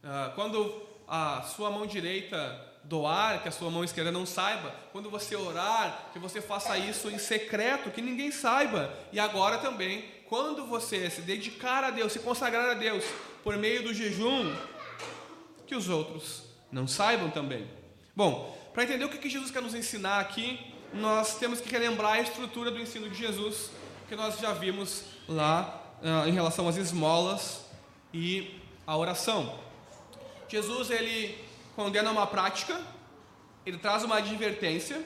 Ah, 0.00 0.30
quando 0.36 0.80
a 1.08 1.42
sua 1.42 1.72
mão 1.72 1.84
direita 1.84 2.38
doar, 2.84 3.42
que 3.42 3.48
a 3.48 3.50
sua 3.50 3.68
mão 3.68 3.82
esquerda 3.82 4.12
não 4.12 4.24
saiba. 4.24 4.72
Quando 4.92 5.10
você 5.10 5.34
orar, 5.34 6.10
que 6.12 6.20
você 6.20 6.40
faça 6.40 6.78
isso 6.78 7.10
em 7.10 7.18
secreto, 7.18 7.90
que 7.90 8.00
ninguém 8.00 8.30
saiba. 8.30 8.96
E 9.12 9.18
agora 9.18 9.58
também, 9.58 10.04
quando 10.28 10.66
você 10.66 11.10
se 11.10 11.20
dedicar 11.20 11.84
a 11.84 11.90
Deus, 11.90 12.12
se 12.12 12.18
consagrar 12.18 12.70
a 12.70 12.74
Deus 12.74 13.04
por 13.42 13.56
meio 13.56 13.82
do 13.82 13.92
jejum, 13.92 14.54
que 15.66 15.74
os 15.74 15.88
outros 15.88 16.44
não 16.72 16.86
saibam 16.86 17.30
também. 17.30 17.68
Bom, 18.16 18.56
para 18.72 18.84
entender 18.84 19.04
o 19.04 19.08
que 19.08 19.28
Jesus 19.28 19.50
quer 19.50 19.62
nos 19.62 19.74
ensinar 19.74 20.20
aqui, 20.20 20.58
nós 20.92 21.38
temos 21.38 21.60
que 21.60 21.68
relembrar 21.68 22.14
a 22.14 22.20
estrutura 22.20 22.70
do 22.70 22.80
ensino 22.80 23.08
de 23.08 23.16
Jesus, 23.16 23.70
que 24.08 24.16
nós 24.16 24.38
já 24.38 24.52
vimos 24.52 25.04
lá 25.28 25.82
uh, 26.00 26.28
em 26.28 26.32
relação 26.32 26.68
às 26.68 26.76
esmolas 26.76 27.64
e 28.12 28.60
a 28.86 28.96
oração. 28.96 29.58
Jesus 30.48 30.90
ele 30.90 31.36
condena 31.74 32.10
uma 32.10 32.26
prática, 32.26 32.80
ele 33.66 33.78
traz 33.78 34.04
uma 34.04 34.18
advertência, 34.18 35.04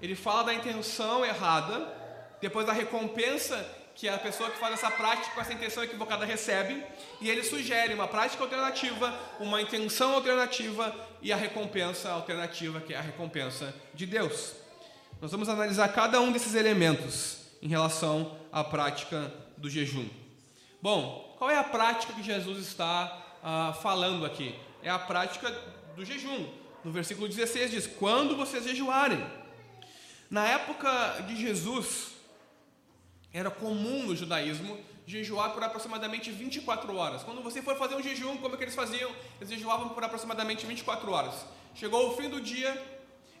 ele 0.00 0.14
fala 0.14 0.44
da 0.44 0.54
intenção 0.54 1.24
errada, 1.24 1.96
depois 2.40 2.66
da 2.66 2.72
recompensa 2.72 3.77
que 3.98 4.08
a 4.08 4.16
pessoa 4.16 4.48
que 4.48 4.58
faz 4.58 4.74
essa 4.74 4.92
prática 4.92 5.34
com 5.34 5.40
essa 5.40 5.52
intenção 5.52 5.82
equivocada 5.82 6.24
recebe, 6.24 6.84
e 7.20 7.28
ele 7.28 7.42
sugere 7.42 7.92
uma 7.92 8.06
prática 8.06 8.44
alternativa, 8.44 9.12
uma 9.40 9.60
intenção 9.60 10.14
alternativa 10.14 10.94
e 11.20 11.32
a 11.32 11.36
recompensa 11.36 12.08
alternativa, 12.10 12.80
que 12.80 12.94
é 12.94 12.96
a 12.96 13.00
recompensa 13.00 13.74
de 13.92 14.06
Deus. 14.06 14.52
Nós 15.20 15.32
vamos 15.32 15.48
analisar 15.48 15.88
cada 15.88 16.20
um 16.20 16.30
desses 16.30 16.54
elementos 16.54 17.38
em 17.60 17.66
relação 17.66 18.38
à 18.52 18.62
prática 18.62 19.34
do 19.56 19.68
jejum. 19.68 20.08
Bom, 20.80 21.34
qual 21.36 21.50
é 21.50 21.58
a 21.58 21.64
prática 21.64 22.12
que 22.12 22.22
Jesus 22.22 22.68
está 22.68 23.20
ah, 23.42 23.76
falando 23.82 24.24
aqui? 24.24 24.54
É 24.80 24.90
a 24.90 24.98
prática 25.00 25.50
do 25.96 26.04
jejum. 26.04 26.46
No 26.84 26.92
versículo 26.92 27.26
16 27.26 27.72
diz: 27.72 27.86
Quando 27.88 28.36
vocês 28.36 28.62
jejuarem. 28.62 29.26
Na 30.30 30.46
época 30.46 31.24
de 31.26 31.34
Jesus, 31.34 32.17
era 33.32 33.50
comum 33.50 34.06
no 34.06 34.16
judaísmo 34.16 34.78
jejuar 35.06 35.52
por 35.52 35.62
aproximadamente 35.62 36.30
24 36.30 36.94
horas. 36.94 37.22
Quando 37.22 37.42
você 37.42 37.62
for 37.62 37.76
fazer 37.76 37.94
um 37.94 38.02
jejum, 38.02 38.36
como 38.38 38.54
é 38.54 38.58
que 38.58 38.64
eles 38.64 38.74
faziam? 38.74 39.10
Eles 39.40 39.48
jejuavam 39.48 39.90
por 39.90 40.04
aproximadamente 40.04 40.66
24 40.66 41.10
horas. 41.10 41.46
Chegou 41.74 42.10
o 42.10 42.16
fim 42.16 42.28
do 42.28 42.40
dia, 42.40 42.80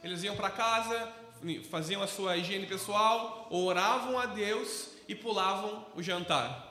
eles 0.02 0.22
iam 0.22 0.34
para 0.34 0.50
casa, 0.50 1.12
faziam 1.70 2.02
a 2.02 2.06
sua 2.06 2.36
higiene 2.36 2.66
pessoal, 2.66 3.46
oravam 3.50 4.18
a 4.18 4.26
Deus 4.26 4.90
e 5.06 5.14
pulavam 5.14 5.86
o 5.94 6.02
jantar. 6.02 6.66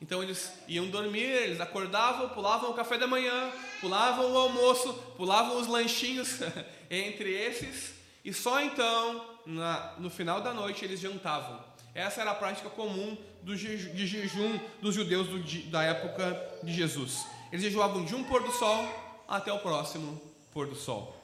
Então 0.00 0.22
eles 0.22 0.52
iam 0.66 0.88
dormir, 0.88 1.20
eles 1.20 1.60
acordavam, 1.60 2.28
pulavam 2.30 2.70
o 2.70 2.74
café 2.74 2.98
da 2.98 3.06
manhã, 3.06 3.52
pulavam 3.80 4.32
o 4.32 4.36
almoço, 4.36 4.92
pulavam 5.16 5.60
os 5.60 5.68
lanchinhos 5.68 6.40
entre 6.90 7.30
esses, 7.30 7.94
e 8.24 8.32
só 8.32 8.60
então, 8.60 9.24
na, 9.46 9.94
no 9.98 10.10
final 10.10 10.40
da 10.40 10.52
noite, 10.54 10.84
eles 10.84 11.00
jantavam. 11.00 11.71
Essa 11.94 12.22
era 12.22 12.30
a 12.30 12.34
prática 12.34 12.70
comum 12.70 13.16
do 13.42 13.56
jeju, 13.56 13.90
de 13.90 14.06
jejum 14.06 14.58
dos 14.80 14.94
judeus 14.94 15.28
do, 15.28 15.70
da 15.70 15.82
época 15.82 16.58
de 16.62 16.72
Jesus. 16.72 17.26
Eles 17.50 17.64
jejuavam 17.64 18.04
de 18.04 18.14
um 18.14 18.24
pôr 18.24 18.42
do 18.42 18.52
sol 18.52 19.24
até 19.28 19.52
o 19.52 19.58
próximo 19.58 20.20
pôr 20.52 20.66
do 20.66 20.74
sol. 20.74 21.16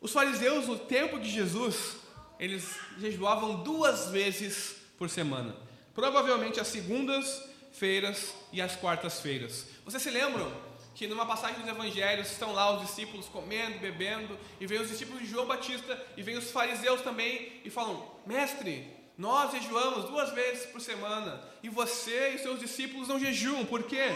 Os 0.00 0.12
fariseus, 0.12 0.66
no 0.66 0.78
tempo 0.78 1.20
de 1.20 1.30
Jesus, 1.30 1.96
eles 2.38 2.76
jejuavam 2.98 3.62
duas 3.62 4.08
vezes 4.08 4.76
por 4.98 5.08
semana. 5.08 5.54
Provavelmente 5.94 6.58
as 6.58 6.68
segundas-feiras 6.68 8.34
e 8.52 8.60
as 8.60 8.74
quartas-feiras. 8.74 9.66
Vocês 9.84 10.02
se 10.02 10.10
lembram 10.10 10.50
que 10.94 11.06
numa 11.06 11.24
passagem 11.24 11.60
dos 11.60 11.68
evangelhos 11.68 12.30
estão 12.30 12.52
lá 12.52 12.74
os 12.76 12.82
discípulos 12.82 13.26
comendo, 13.26 13.78
bebendo, 13.78 14.38
e 14.60 14.66
vem 14.66 14.80
os 14.80 14.88
discípulos 14.88 15.22
de 15.22 15.28
João 15.28 15.46
Batista, 15.46 16.00
e 16.16 16.22
vem 16.22 16.36
os 16.36 16.50
fariseus 16.50 17.00
também, 17.00 17.60
e 17.64 17.70
falam: 17.70 18.06
Mestre, 18.26 18.86
nós 19.16 19.52
jejuamos 19.52 20.04
duas 20.04 20.30
vezes 20.30 20.66
por 20.66 20.80
semana, 20.80 21.40
e 21.62 21.68
você 21.68 22.30
e 22.30 22.38
seus 22.38 22.60
discípulos 22.60 23.08
não 23.08 23.18
jejuam, 23.18 23.64
por 23.64 23.84
quê? 23.84 24.08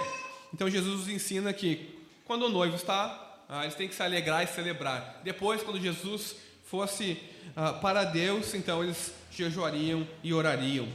Então 0.52 0.68
Jesus 0.68 1.00
nos 1.00 1.08
ensina 1.08 1.52
que 1.52 1.98
quando 2.24 2.44
o 2.44 2.48
noivo 2.48 2.76
está, 2.76 3.42
ah, 3.48 3.62
eles 3.62 3.74
têm 3.74 3.88
que 3.88 3.94
se 3.94 4.02
alegrar 4.02 4.42
e 4.42 4.46
celebrar. 4.46 5.20
Depois, 5.22 5.62
quando 5.62 5.80
Jesus 5.80 6.36
fosse 6.64 7.22
ah, 7.54 7.72
para 7.74 8.04
Deus, 8.04 8.54
então 8.54 8.82
eles 8.82 9.14
jejuariam 9.30 10.06
e 10.22 10.34
orariam. 10.34 10.88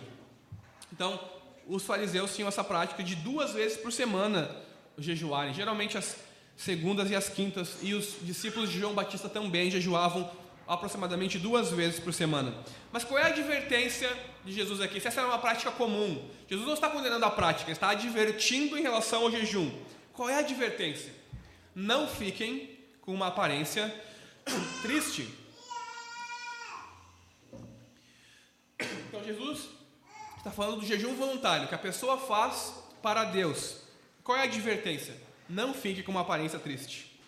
Então, 0.91 1.19
os 1.67 1.83
fariseus 1.83 2.35
tinham 2.35 2.49
essa 2.49 2.63
prática 2.63 3.01
de 3.01 3.15
duas 3.15 3.53
vezes 3.53 3.77
por 3.77 3.91
semana 3.91 4.53
jejuarem. 4.97 5.53
Geralmente 5.53 5.97
as 5.97 6.17
segundas 6.55 7.09
e 7.09 7.15
as 7.15 7.29
quintas, 7.29 7.77
e 7.81 7.93
os 7.93 8.15
discípulos 8.21 8.69
de 8.69 8.79
João 8.79 8.93
Batista 8.93 9.27
também 9.27 9.71
jejuavam 9.71 10.29
aproximadamente 10.67 11.39
duas 11.39 11.69
vezes 11.71 11.99
por 11.99 12.13
semana. 12.13 12.53
Mas 12.91 13.03
qual 13.03 13.19
é 13.19 13.23
a 13.23 13.27
advertência 13.27 14.09
de 14.45 14.53
Jesus 14.53 14.79
aqui? 14.79 14.99
Se 14.99 15.07
essa 15.07 15.21
era 15.21 15.29
uma 15.29 15.39
prática 15.39 15.71
comum, 15.71 16.29
Jesus 16.47 16.65
não 16.65 16.73
está 16.73 16.89
condenando 16.89 17.25
a 17.25 17.31
prática, 17.31 17.71
está 17.71 17.89
advertindo 17.89 18.77
em 18.77 18.81
relação 18.81 19.23
ao 19.23 19.31
jejum. 19.31 19.71
Qual 20.13 20.29
é 20.29 20.35
a 20.35 20.39
advertência? 20.39 21.13
Não 21.75 22.07
fiquem 22.07 22.77
com 23.01 23.13
uma 23.13 23.27
aparência 23.27 23.93
triste. 24.81 25.27
Então 29.09 29.23
Jesus 29.23 29.69
está 30.37 30.51
falando 30.51 30.79
do 30.79 30.85
jejum 30.85 31.15
voluntário 31.15 31.67
que 31.67 31.75
a 31.75 31.77
pessoa 31.77 32.17
faz 32.17 32.73
para 33.01 33.25
Deus. 33.25 33.80
Qual 34.31 34.39
é 34.39 34.43
a 34.43 34.45
advertência? 34.45 35.13
Não 35.49 35.73
fique 35.73 36.01
com 36.03 36.11
uma 36.13 36.21
aparência 36.21 36.57
triste. 36.57 37.19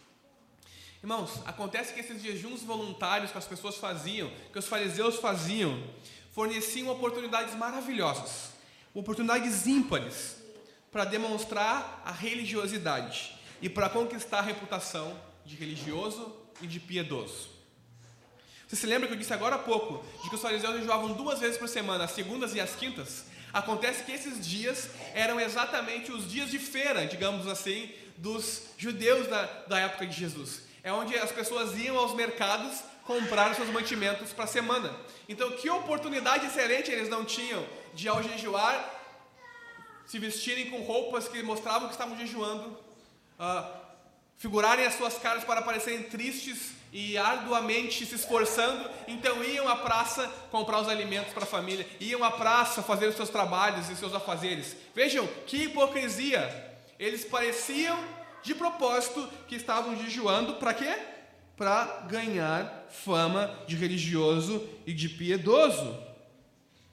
Irmãos, 1.02 1.42
acontece 1.46 1.94
que 1.94 2.00
esses 2.00 2.22
jejuns 2.22 2.62
voluntários 2.62 3.30
que 3.30 3.38
as 3.38 3.46
pessoas 3.46 3.76
faziam, 3.76 4.32
que 4.54 4.58
os 4.58 4.68
fariseus 4.68 5.18
faziam, 5.18 5.84
forneciam 6.32 6.88
oportunidades 6.88 7.56
maravilhosas, 7.56 8.52
oportunidades 8.94 9.68
ímpares 9.68 10.38
para 10.94 11.04
demonstrar 11.04 12.02
a 12.06 12.12
religiosidade 12.14 13.36
e 13.62 13.68
para 13.68 13.90
conquistar 13.90 14.40
a 14.40 14.44
reputação 14.44 15.20
de 15.46 15.58
religioso 15.58 16.34
e 16.62 16.68
de 16.68 16.80
piedoso. 16.80 17.50
Você 18.66 18.78
se 18.78 18.88
lembra 18.88 19.10
que 19.10 19.14
eu 19.14 19.20
disse 19.20 19.34
agora 19.34 19.56
há 19.56 19.60
pouco 19.60 20.06
de 20.24 20.30
que 20.30 20.36
os 20.36 20.42
fariseus 20.42 20.78
jejuavam 20.78 21.12
duas 21.12 21.42
vezes 21.42 21.58
por 21.58 21.68
semana, 21.68 22.06
as 22.06 22.12
segundas 22.12 22.56
e 22.56 22.62
as 22.62 22.74
quintas? 22.78 23.26
Acontece 23.54 24.04
que 24.04 24.12
esses 24.12 24.44
dias 24.46 24.90
eram 25.14 25.40
exatamente 25.40 26.12
os 26.12 26.30
dias 26.30 26.50
de 26.50 26.58
feira, 26.58 27.06
digamos 27.06 27.48
assim, 27.48 27.92
dos 28.18 28.64
judeus 28.78 29.28
da, 29.28 29.44
da 29.68 29.80
época 29.80 30.08
de 30.08 30.20
Jesus. 30.20 30.64
É 30.84 30.92
onde 30.92 31.16
as 31.16 31.32
pessoas 31.32 31.78
iam 31.78 31.96
aos 31.96 32.16
mercados 32.16 32.80
comprar 33.04 33.54
seus 33.54 33.70
mantimentos 33.70 34.34
para 34.34 34.46
a 34.46 34.48
semana. 34.48 34.92
Então, 35.30 35.52
que 35.52 35.70
oportunidade 35.70 36.48
excelente 36.48 36.92
eles 36.92 37.10
não 37.10 37.24
tinham 37.24 37.64
de, 37.94 38.08
ao 38.08 38.24
jejuar, 38.24 38.90
se 40.06 40.18
vestirem 40.18 40.72
com 40.72 40.82
roupas 40.82 41.28
que 41.28 41.44
mostravam 41.44 41.88
que 41.88 41.94
estavam 41.94 42.18
jejuando, 42.18 42.70
uh, 43.40 43.83
figurarem 44.38 44.86
as 44.86 44.96
suas 44.96 45.18
caras 45.18 45.44
para 45.44 45.62
parecerem 45.62 46.04
tristes 46.04 46.72
e 46.92 47.18
arduamente 47.18 48.06
se 48.06 48.16
esforçando, 48.16 48.88
então 49.08 49.44
iam 49.44 49.68
à 49.68 49.76
praça 49.76 50.28
comprar 50.52 50.80
os 50.80 50.88
alimentos 50.88 51.34
para 51.34 51.44
a 51.44 51.48
família, 51.48 51.88
iam 52.00 52.24
à 52.24 52.30
praça 52.30 52.84
fazer 52.84 53.08
os 53.08 53.16
seus 53.16 53.30
trabalhos 53.30 53.90
e 53.90 53.96
seus 53.96 54.14
afazeres. 54.14 54.76
Vejam 54.94 55.28
que 55.48 55.64
hipocrisia! 55.64 56.72
Eles 57.00 57.26
pareciam 57.26 57.98
de 58.44 58.54
propósito 58.54 59.28
que 59.48 59.56
estavam 59.56 59.98
jejuando 59.98 60.56
para 60.56 60.74
quê? 60.74 60.96
Para 61.58 62.06
ganhar 62.08 62.86
fama 62.90 63.60
de 63.66 63.76
religioso 63.76 64.64
e 64.86 64.94
de 64.94 65.10
piedoso. 65.10 65.98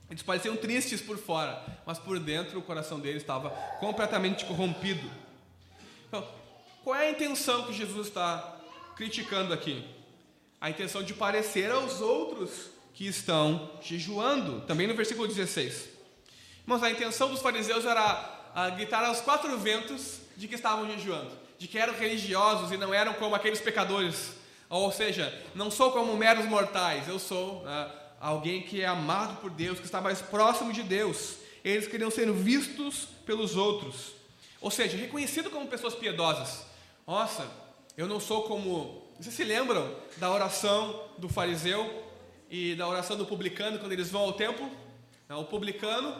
Eles 0.08 0.22
pareciam 0.22 0.56
tristes 0.56 1.00
por 1.00 1.18
fora, 1.18 1.62
mas 1.84 1.98
por 1.98 2.18
dentro 2.18 2.58
o 2.58 2.62
coração 2.62 2.98
deles 2.98 3.22
estava 3.22 3.50
completamente 3.78 4.44
corrompido. 4.44 5.08
Então, 6.08 6.26
qual 6.82 6.96
é 6.96 7.08
a 7.08 7.10
intenção 7.10 7.64
que 7.64 7.72
Jesus 7.72 8.08
está 8.08 8.56
criticando 8.96 9.52
aqui? 9.52 9.84
A 10.60 10.70
intenção 10.70 11.02
de 11.02 11.12
parecer 11.12 11.70
aos 11.70 12.00
outros 12.00 12.70
que 12.94 13.06
estão 13.06 13.70
jejuando, 13.82 14.60
também 14.62 14.86
no 14.86 14.94
versículo 14.94 15.28
16. 15.28 15.88
Mas 16.66 16.82
a 16.82 16.90
intenção 16.90 17.28
dos 17.28 17.40
fariseus 17.40 17.84
era 17.84 18.50
a 18.54 18.70
gritar 18.70 19.04
aos 19.04 19.20
quatro 19.20 19.56
ventos 19.58 20.20
de 20.36 20.48
que 20.48 20.54
estavam 20.54 20.90
jejuando, 20.90 21.30
de 21.58 21.68
que 21.68 21.78
eram 21.78 21.94
religiosos 21.94 22.72
e 22.72 22.76
não 22.76 22.92
eram 22.92 23.14
como 23.14 23.34
aqueles 23.34 23.60
pecadores. 23.60 24.32
Ou 24.68 24.90
seja, 24.90 25.32
não 25.54 25.70
sou 25.70 25.92
como 25.92 26.16
meros 26.16 26.46
mortais, 26.46 27.08
eu 27.08 27.18
sou 27.18 27.64
uh, 27.64 27.92
alguém 28.20 28.62
que 28.62 28.80
é 28.80 28.86
amado 28.86 29.40
por 29.40 29.50
Deus, 29.50 29.78
que 29.78 29.84
está 29.84 30.00
mais 30.00 30.22
próximo 30.22 30.72
de 30.72 30.82
Deus. 30.82 31.36
Eles 31.64 31.88
queriam 31.88 32.10
ser 32.10 32.30
vistos 32.32 33.06
pelos 33.26 33.56
outros, 33.56 34.12
ou 34.60 34.70
seja, 34.70 34.96
reconhecido 34.96 35.50
como 35.50 35.66
pessoas 35.66 35.94
piedosas. 35.94 36.69
Nossa, 37.10 37.44
eu 37.96 38.06
não 38.06 38.20
sou 38.20 38.44
como. 38.44 39.02
Vocês 39.18 39.34
se 39.34 39.42
lembram 39.42 39.96
da 40.18 40.30
oração 40.30 41.08
do 41.18 41.28
fariseu 41.28 42.04
e 42.48 42.76
da 42.76 42.86
oração 42.86 43.16
do 43.16 43.26
publicano 43.26 43.80
quando 43.80 43.90
eles 43.90 44.08
vão 44.12 44.20
ao 44.22 44.34
templo? 44.34 44.70
O 45.28 45.42
publicano 45.42 46.14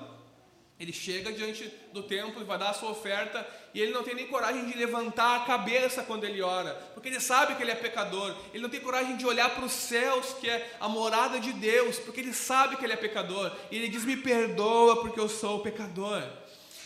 Ele 0.81 0.92
chega 0.92 1.33
diante 1.33 1.72
do 1.92 2.03
templo 2.03 2.42
e 2.42 2.44
vai 2.44 2.59
dar 2.59 2.70
a 2.70 2.74
sua 2.74 2.90
oferta 2.90 3.46
e 3.72 3.81
ele 3.81 3.92
não 3.92 4.03
tem 4.03 4.16
nem 4.16 4.26
coragem 4.26 4.66
de 4.66 4.76
levantar 4.76 5.37
a 5.37 5.44
cabeça 5.44 6.03
quando 6.03 6.24
ele 6.24 6.42
ora, 6.42 6.74
porque 6.92 7.09
ele 7.09 7.20
sabe 7.20 7.55
que 7.55 7.62
ele 7.62 7.70
é 7.70 7.76
pecador. 7.76 8.35
Ele 8.53 8.64
não 8.64 8.68
tem 8.68 8.81
coragem 8.81 9.16
de 9.16 9.24
olhar 9.24 9.48
para 9.50 9.64
os 9.64 9.70
céus, 9.70 10.35
que 10.40 10.50
é 10.50 10.76
a 10.81 10.88
morada 10.88 11.38
de 11.38 11.53
Deus, 11.53 12.00
porque 12.00 12.18
ele 12.18 12.35
sabe 12.35 12.74
que 12.74 12.85
ele 12.85 12.94
é 12.94 12.96
pecador. 12.96 13.53
E 13.70 13.76
ele 13.76 13.88
diz: 13.88 14.05
Me 14.05 14.16
perdoa, 14.16 15.00
porque 15.03 15.20
eu 15.20 15.29
sou 15.29 15.61
pecador. 15.61 16.20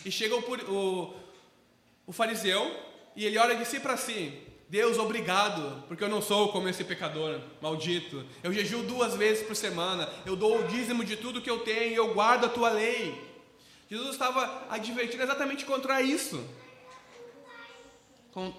E 0.05 0.11
chega 0.11 0.35
o, 0.35 0.71
o, 0.71 1.15
o 2.05 2.13
fariseu 2.13 2.93
e 3.15 3.25
ele 3.25 3.37
olha 3.37 3.55
de 3.55 3.65
si 3.65 3.79
para 3.79 3.97
si: 3.97 4.33
Deus, 4.67 4.97
obrigado, 4.97 5.83
porque 5.87 6.03
eu 6.03 6.09
não 6.09 6.21
sou 6.21 6.51
como 6.51 6.67
esse 6.67 6.83
pecador 6.83 7.39
maldito. 7.61 8.25
Eu 8.43 8.51
jejuo 8.51 8.83
duas 8.83 9.15
vezes 9.15 9.45
por 9.45 9.55
semana, 9.55 10.09
eu 10.25 10.35
dou 10.35 10.59
o 10.59 10.67
dízimo 10.67 11.03
de 11.05 11.15
tudo 11.15 11.41
que 11.41 11.49
eu 11.49 11.59
tenho, 11.59 11.95
eu 11.95 12.13
guardo 12.13 12.45
a 12.45 12.49
tua 12.49 12.71
lei. 12.71 13.13
Jesus 13.89 14.11
estava 14.11 14.65
advertindo 14.69 15.21
exatamente 15.21 15.63
contra 15.63 16.01
isso, 16.01 16.43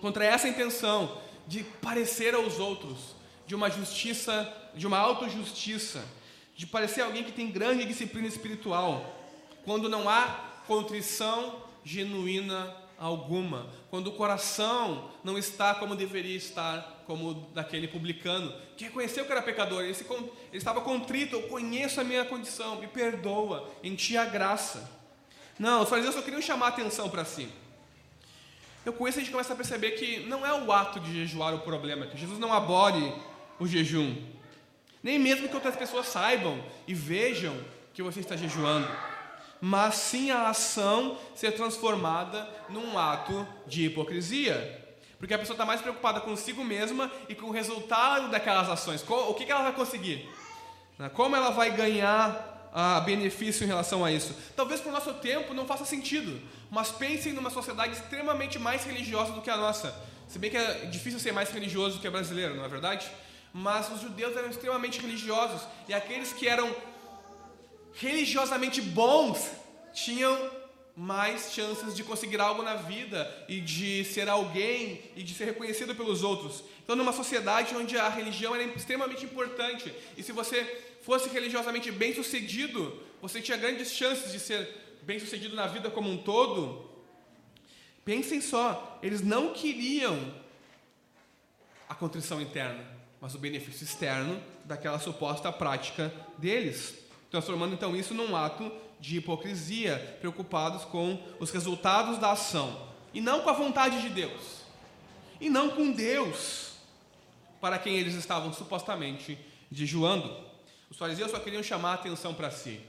contra 0.00 0.24
essa 0.24 0.48
intenção 0.48 1.20
de 1.48 1.64
parecer 1.64 2.34
aos 2.34 2.60
outros, 2.60 3.16
de 3.46 3.54
uma 3.54 3.68
justiça, 3.68 4.52
de 4.74 4.86
uma 4.86 4.98
autojustiça, 4.98 6.04
de 6.56 6.66
parecer 6.66 7.02
alguém 7.02 7.24
que 7.24 7.32
tem 7.32 7.50
grande 7.50 7.84
disciplina 7.84 8.28
espiritual, 8.28 9.20
quando 9.64 9.88
não 9.88 10.08
há 10.08 10.62
contrição 10.66 11.62
genuína 11.84 12.85
alguma, 12.98 13.66
quando 13.90 14.08
o 14.08 14.12
coração 14.12 15.10
não 15.22 15.36
está 15.36 15.74
como 15.74 15.94
deveria 15.94 16.36
estar, 16.36 17.04
como 17.06 17.34
daquele 17.54 17.88
publicano, 17.88 18.52
que 18.76 18.84
reconheceu 18.84 19.24
que 19.24 19.32
era 19.32 19.42
pecador, 19.42 19.82
ele, 19.82 19.94
se, 19.94 20.04
ele 20.10 20.30
estava 20.52 20.80
contrito, 20.80 21.36
eu 21.36 21.42
conheço 21.42 22.00
a 22.00 22.04
minha 22.04 22.24
condição, 22.24 22.76
me 22.76 22.86
perdoa, 22.86 23.68
em 23.82 23.94
ti 23.94 24.16
a 24.16 24.24
graça. 24.24 24.90
Não, 25.58 25.82
os 25.82 25.88
fariseus 25.88 26.14
só 26.14 26.22
queriam 26.22 26.42
chamar 26.42 26.66
a 26.66 26.68
atenção 26.70 27.08
para 27.08 27.24
si. 27.24 27.48
Então, 28.82 28.94
com 28.94 29.08
isso, 29.08 29.18
a 29.18 29.20
gente 29.20 29.32
começa 29.32 29.52
a 29.52 29.56
perceber 29.56 29.92
que 29.92 30.20
não 30.26 30.46
é 30.46 30.52
o 30.54 30.70
ato 30.70 31.00
de 31.00 31.12
jejuar 31.12 31.54
o 31.54 31.60
problema, 31.60 32.06
que 32.06 32.16
Jesus 32.16 32.38
não 32.38 32.52
abole 32.52 33.12
o 33.58 33.66
jejum. 33.66 34.16
Nem 35.02 35.18
mesmo 35.18 35.48
que 35.48 35.54
outras 35.54 35.76
pessoas 35.76 36.06
saibam 36.06 36.62
e 36.86 36.94
vejam 36.94 37.56
que 37.92 38.02
você 38.02 38.20
está 38.20 38.36
jejuando. 38.36 38.88
Mas 39.68 39.96
sim 39.96 40.30
a 40.30 40.48
ação 40.48 41.18
ser 41.34 41.50
transformada 41.50 42.48
num 42.68 42.96
ato 42.96 43.44
de 43.66 43.86
hipocrisia. 43.86 44.54
Porque 45.18 45.34
a 45.34 45.38
pessoa 45.38 45.54
está 45.54 45.66
mais 45.66 45.80
preocupada 45.80 46.20
consigo 46.20 46.62
mesma 46.62 47.10
e 47.28 47.34
com 47.34 47.46
o 47.46 47.50
resultado 47.50 48.30
daquelas 48.30 48.68
ações. 48.68 49.04
O 49.08 49.34
que 49.34 49.50
ela 49.50 49.64
vai 49.64 49.72
conseguir? 49.72 50.30
Como 51.14 51.34
ela 51.34 51.50
vai 51.50 51.72
ganhar 51.72 52.70
a 52.72 53.00
benefício 53.00 53.64
em 53.64 53.66
relação 53.66 54.04
a 54.04 54.12
isso. 54.12 54.36
Talvez 54.54 54.80
para 54.80 54.90
o 54.90 54.92
nosso 54.92 55.12
tempo 55.14 55.52
não 55.52 55.66
faça 55.66 55.84
sentido, 55.84 56.40
mas 56.70 56.92
pensem 56.92 57.32
numa 57.32 57.50
sociedade 57.50 57.94
extremamente 57.94 58.60
mais 58.60 58.84
religiosa 58.84 59.32
do 59.32 59.42
que 59.42 59.50
a 59.50 59.56
nossa. 59.56 59.92
Se 60.28 60.38
bem 60.38 60.48
que 60.48 60.56
é 60.56 60.84
difícil 60.84 61.18
ser 61.18 61.32
mais 61.32 61.50
religioso 61.50 61.96
do 61.96 62.00
que 62.00 62.08
brasileiro, 62.08 62.54
não 62.54 62.64
é 62.64 62.68
verdade? 62.68 63.10
Mas 63.52 63.90
os 63.90 64.00
judeus 64.00 64.36
eram 64.36 64.48
extremamente 64.48 65.00
religiosos 65.00 65.62
e 65.88 65.94
aqueles 65.94 66.32
que 66.32 66.46
eram 66.46 66.72
religiosamente 67.96 68.80
bons 68.80 69.50
tinham 69.92 70.50
mais 70.96 71.52
chances 71.52 71.94
de 71.94 72.02
conseguir 72.02 72.40
algo 72.40 72.62
na 72.62 72.76
vida 72.76 73.44
e 73.48 73.60
de 73.60 74.02
ser 74.04 74.28
alguém 74.28 75.02
e 75.14 75.22
de 75.22 75.34
ser 75.34 75.44
reconhecido 75.44 75.94
pelos 75.94 76.22
outros. 76.22 76.64
Então, 76.82 76.96
numa 76.96 77.12
sociedade 77.12 77.74
onde 77.74 77.98
a 77.98 78.08
religião 78.08 78.54
era 78.54 78.64
extremamente 78.64 79.24
importante, 79.24 79.92
e 80.16 80.22
se 80.22 80.32
você 80.32 80.64
fosse 81.02 81.28
religiosamente 81.28 81.90
bem 81.90 82.14
sucedido, 82.14 82.98
você 83.20 83.40
tinha 83.40 83.58
grandes 83.58 83.92
chances 83.92 84.32
de 84.32 84.40
ser 84.40 84.68
bem 85.02 85.18
sucedido 85.18 85.54
na 85.54 85.66
vida 85.66 85.90
como 85.90 86.10
um 86.10 86.16
todo. 86.16 86.90
Pensem 88.04 88.40
só, 88.40 88.98
eles 89.02 89.20
não 89.20 89.52
queriam 89.52 90.34
a 91.88 91.94
contrição 91.94 92.40
interna, 92.40 92.84
mas 93.20 93.34
o 93.34 93.38
benefício 93.38 93.84
externo 93.84 94.42
daquela 94.64 94.98
suposta 94.98 95.52
prática 95.52 96.12
deles, 96.38 97.05
transformando 97.30 97.74
então 97.74 97.96
isso 97.96 98.14
num 98.14 98.36
ato 98.36 98.70
de 99.00 99.18
hipocrisia, 99.18 100.16
preocupados 100.20 100.84
com 100.84 101.22
os 101.38 101.50
resultados 101.50 102.18
da 102.18 102.32
ação 102.32 102.86
e 103.12 103.20
não 103.20 103.40
com 103.40 103.50
a 103.50 103.54
vontade 103.54 104.02
de 104.02 104.08
Deus, 104.10 104.62
e 105.40 105.48
não 105.48 105.70
com 105.70 105.90
Deus, 105.90 106.72
para 107.60 107.78
quem 107.78 107.96
eles 107.96 108.14
estavam 108.14 108.52
supostamente 108.52 109.38
jejuando. 109.70 110.36
Os 110.90 110.98
fariseus 110.98 111.30
só 111.30 111.38
queriam 111.38 111.62
chamar 111.62 111.92
a 111.92 111.94
atenção 111.94 112.34
para 112.34 112.50
si. 112.50 112.80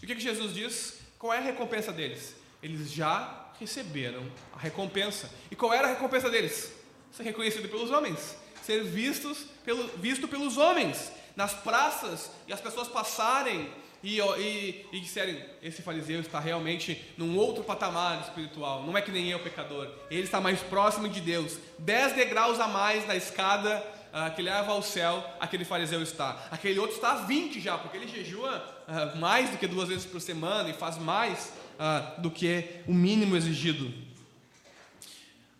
E 0.00 0.04
o 0.04 0.06
que, 0.06 0.14
que 0.14 0.20
Jesus 0.20 0.54
diz? 0.54 1.00
Qual 1.18 1.32
é 1.32 1.38
a 1.38 1.42
recompensa 1.42 1.92
deles? 1.92 2.36
Eles 2.62 2.92
já 2.92 3.50
receberam 3.58 4.24
a 4.52 4.58
recompensa. 4.58 5.30
E 5.50 5.56
qual 5.56 5.72
era 5.72 5.88
a 5.88 5.90
recompensa 5.90 6.30
deles? 6.30 6.72
Ser 7.10 7.24
reconhecido 7.24 7.68
pelos 7.68 7.90
homens, 7.90 8.36
ser 8.62 8.84
vistos 8.84 9.46
pelo, 9.64 9.88
visto 9.98 10.28
pelos 10.28 10.56
homens 10.56 11.10
nas 11.36 11.52
praças 11.52 12.30
e 12.46 12.52
as 12.52 12.60
pessoas 12.60 12.88
passarem 12.88 13.70
e, 14.02 14.20
e, 14.20 14.86
e 14.92 15.00
disserem: 15.00 15.42
esse 15.62 15.82
fariseu 15.82 16.20
está 16.20 16.38
realmente 16.38 17.02
num 17.16 17.36
outro 17.36 17.64
patamar 17.64 18.20
espiritual, 18.20 18.82
não 18.82 18.96
é 18.96 19.02
que 19.02 19.10
nem 19.10 19.30
eu, 19.30 19.40
pecador, 19.40 19.88
ele 20.10 20.24
está 20.24 20.40
mais 20.40 20.60
próximo 20.60 21.08
de 21.08 21.20
Deus, 21.20 21.58
dez 21.78 22.12
degraus 22.12 22.60
a 22.60 22.68
mais 22.68 23.06
na 23.06 23.16
escada 23.16 23.82
uh, 24.14 24.34
que 24.34 24.42
leva 24.42 24.72
ao 24.72 24.82
céu, 24.82 25.24
aquele 25.40 25.64
fariseu 25.64 26.02
está. 26.02 26.46
Aquele 26.50 26.78
outro 26.78 26.94
está 26.94 27.12
a 27.12 27.16
20 27.24 27.60
já, 27.60 27.76
porque 27.76 27.96
ele 27.96 28.06
jejua 28.06 28.64
uh, 28.86 29.18
mais 29.18 29.50
do 29.50 29.58
que 29.58 29.66
duas 29.66 29.88
vezes 29.88 30.04
por 30.04 30.20
semana 30.20 30.68
e 30.68 30.74
faz 30.74 30.96
mais 30.98 31.52
uh, 31.74 32.20
do 32.20 32.30
que 32.30 32.82
o 32.86 32.94
mínimo 32.94 33.36
exigido. 33.36 33.92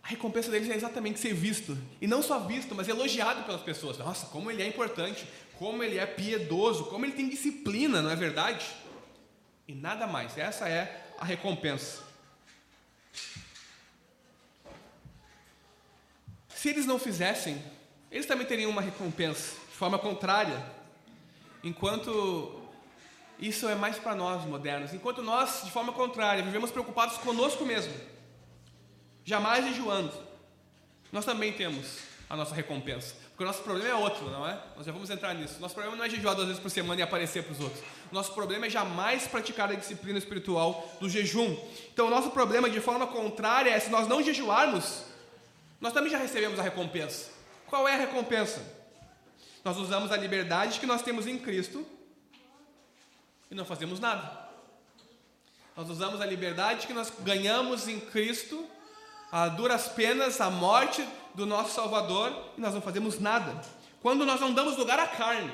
A 0.04 0.08
recompensa 0.08 0.50
deles 0.50 0.68
é 0.68 0.76
exatamente 0.76 1.18
ser 1.18 1.32
visto. 1.32 1.78
E 1.98 2.06
não 2.06 2.22
só 2.22 2.38
visto, 2.40 2.74
mas 2.74 2.88
elogiado 2.88 3.42
pelas 3.44 3.62
pessoas. 3.62 3.96
Nossa, 3.96 4.26
como 4.26 4.50
ele 4.50 4.62
é 4.62 4.66
importante, 4.68 5.26
como 5.58 5.82
ele 5.82 5.98
é 5.98 6.06
piedoso, 6.06 6.86
como 6.86 7.04
ele 7.04 7.12
tem 7.12 7.28
disciplina, 7.28 8.02
não 8.02 8.10
é 8.10 8.16
verdade? 8.16 8.66
E 9.66 9.74
nada 9.74 10.06
mais. 10.06 10.36
Essa 10.36 10.68
é 10.68 11.12
a 11.18 11.24
recompensa. 11.24 12.02
Se 16.48 16.68
eles 16.68 16.86
não 16.86 16.98
fizessem 16.98 17.62
eles 18.14 18.26
também 18.26 18.46
teriam 18.46 18.70
uma 18.70 18.80
recompensa, 18.80 19.56
de 19.68 19.74
forma 19.74 19.98
contrária. 19.98 20.64
Enquanto 21.64 22.62
isso 23.40 23.68
é 23.68 23.74
mais 23.74 23.98
para 23.98 24.14
nós 24.14 24.44
modernos, 24.44 24.94
enquanto 24.94 25.20
nós, 25.20 25.62
de 25.64 25.72
forma 25.72 25.92
contrária, 25.92 26.40
vivemos 26.40 26.70
preocupados 26.70 27.18
conosco 27.18 27.64
mesmo, 27.64 27.92
jamais 29.24 29.64
jejuando, 29.64 30.12
nós 31.10 31.24
também 31.24 31.52
temos 31.52 31.98
a 32.30 32.36
nossa 32.36 32.54
recompensa. 32.54 33.16
Porque 33.34 33.42
o 33.42 33.46
nosso 33.48 33.64
problema 33.64 33.88
é 33.88 33.94
outro, 33.96 34.30
não 34.30 34.46
é? 34.46 34.56
Nós 34.76 34.86
já 34.86 34.92
vamos 34.92 35.10
entrar 35.10 35.34
nisso. 35.34 35.58
Nosso 35.60 35.74
problema 35.74 35.96
não 35.96 36.04
é 36.04 36.08
jejuar 36.08 36.36
duas 36.36 36.46
vezes 36.46 36.62
por 36.62 36.70
semana 36.70 37.00
e 37.00 37.02
aparecer 37.02 37.42
para 37.42 37.52
os 37.52 37.58
outros. 37.58 37.82
Nosso 38.12 38.32
problema 38.32 38.66
é 38.66 38.70
jamais 38.70 39.26
praticar 39.26 39.68
a 39.72 39.74
disciplina 39.74 40.16
espiritual 40.16 40.88
do 41.00 41.10
jejum. 41.10 41.58
Então, 41.92 42.06
o 42.06 42.10
nosso 42.10 42.30
problema, 42.30 42.70
de 42.70 42.80
forma 42.80 43.08
contrária, 43.08 43.70
é 43.70 43.80
se 43.80 43.90
nós 43.90 44.06
não 44.06 44.22
jejuarmos, 44.22 45.02
nós 45.80 45.92
também 45.92 46.12
já 46.12 46.18
recebemos 46.18 46.60
a 46.60 46.62
recompensa. 46.62 47.32
Qual 47.66 47.88
é 47.88 47.94
a 47.94 47.98
recompensa? 47.98 48.62
Nós 49.64 49.78
usamos 49.78 50.12
a 50.12 50.16
liberdade 50.16 50.78
que 50.78 50.86
nós 50.86 51.02
temos 51.02 51.26
em 51.26 51.36
Cristo 51.36 51.84
e 53.50 53.54
não 53.56 53.64
fazemos 53.64 53.98
nada. 53.98 54.44
Nós 55.76 55.90
usamos 55.90 56.20
a 56.20 56.26
liberdade 56.26 56.86
que 56.86 56.92
nós 56.92 57.12
ganhamos 57.18 57.88
em 57.88 57.98
Cristo, 57.98 58.64
a 59.32 59.48
duras 59.48 59.88
penas, 59.88 60.40
a 60.40 60.48
morte 60.48 61.04
do 61.34 61.46
nosso 61.46 61.74
Salvador, 61.74 62.32
e 62.56 62.60
nós 62.60 62.74
não 62.74 62.80
fazemos 62.80 63.18
nada. 63.18 63.60
Quando 64.00 64.24
nós 64.24 64.40
não 64.40 64.52
damos 64.52 64.76
lugar 64.76 64.98
à 64.98 65.06
carne, 65.06 65.52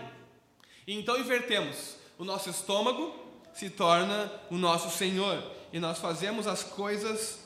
então 0.86 1.18
invertemos, 1.18 1.96
o 2.18 2.24
nosso 2.24 2.50
estômago 2.50 3.14
se 3.54 3.70
torna 3.70 4.30
o 4.50 4.56
nosso 4.56 4.90
Senhor, 4.96 5.42
e 5.72 5.78
nós 5.78 5.98
fazemos 5.98 6.46
as 6.46 6.62
coisas 6.62 7.40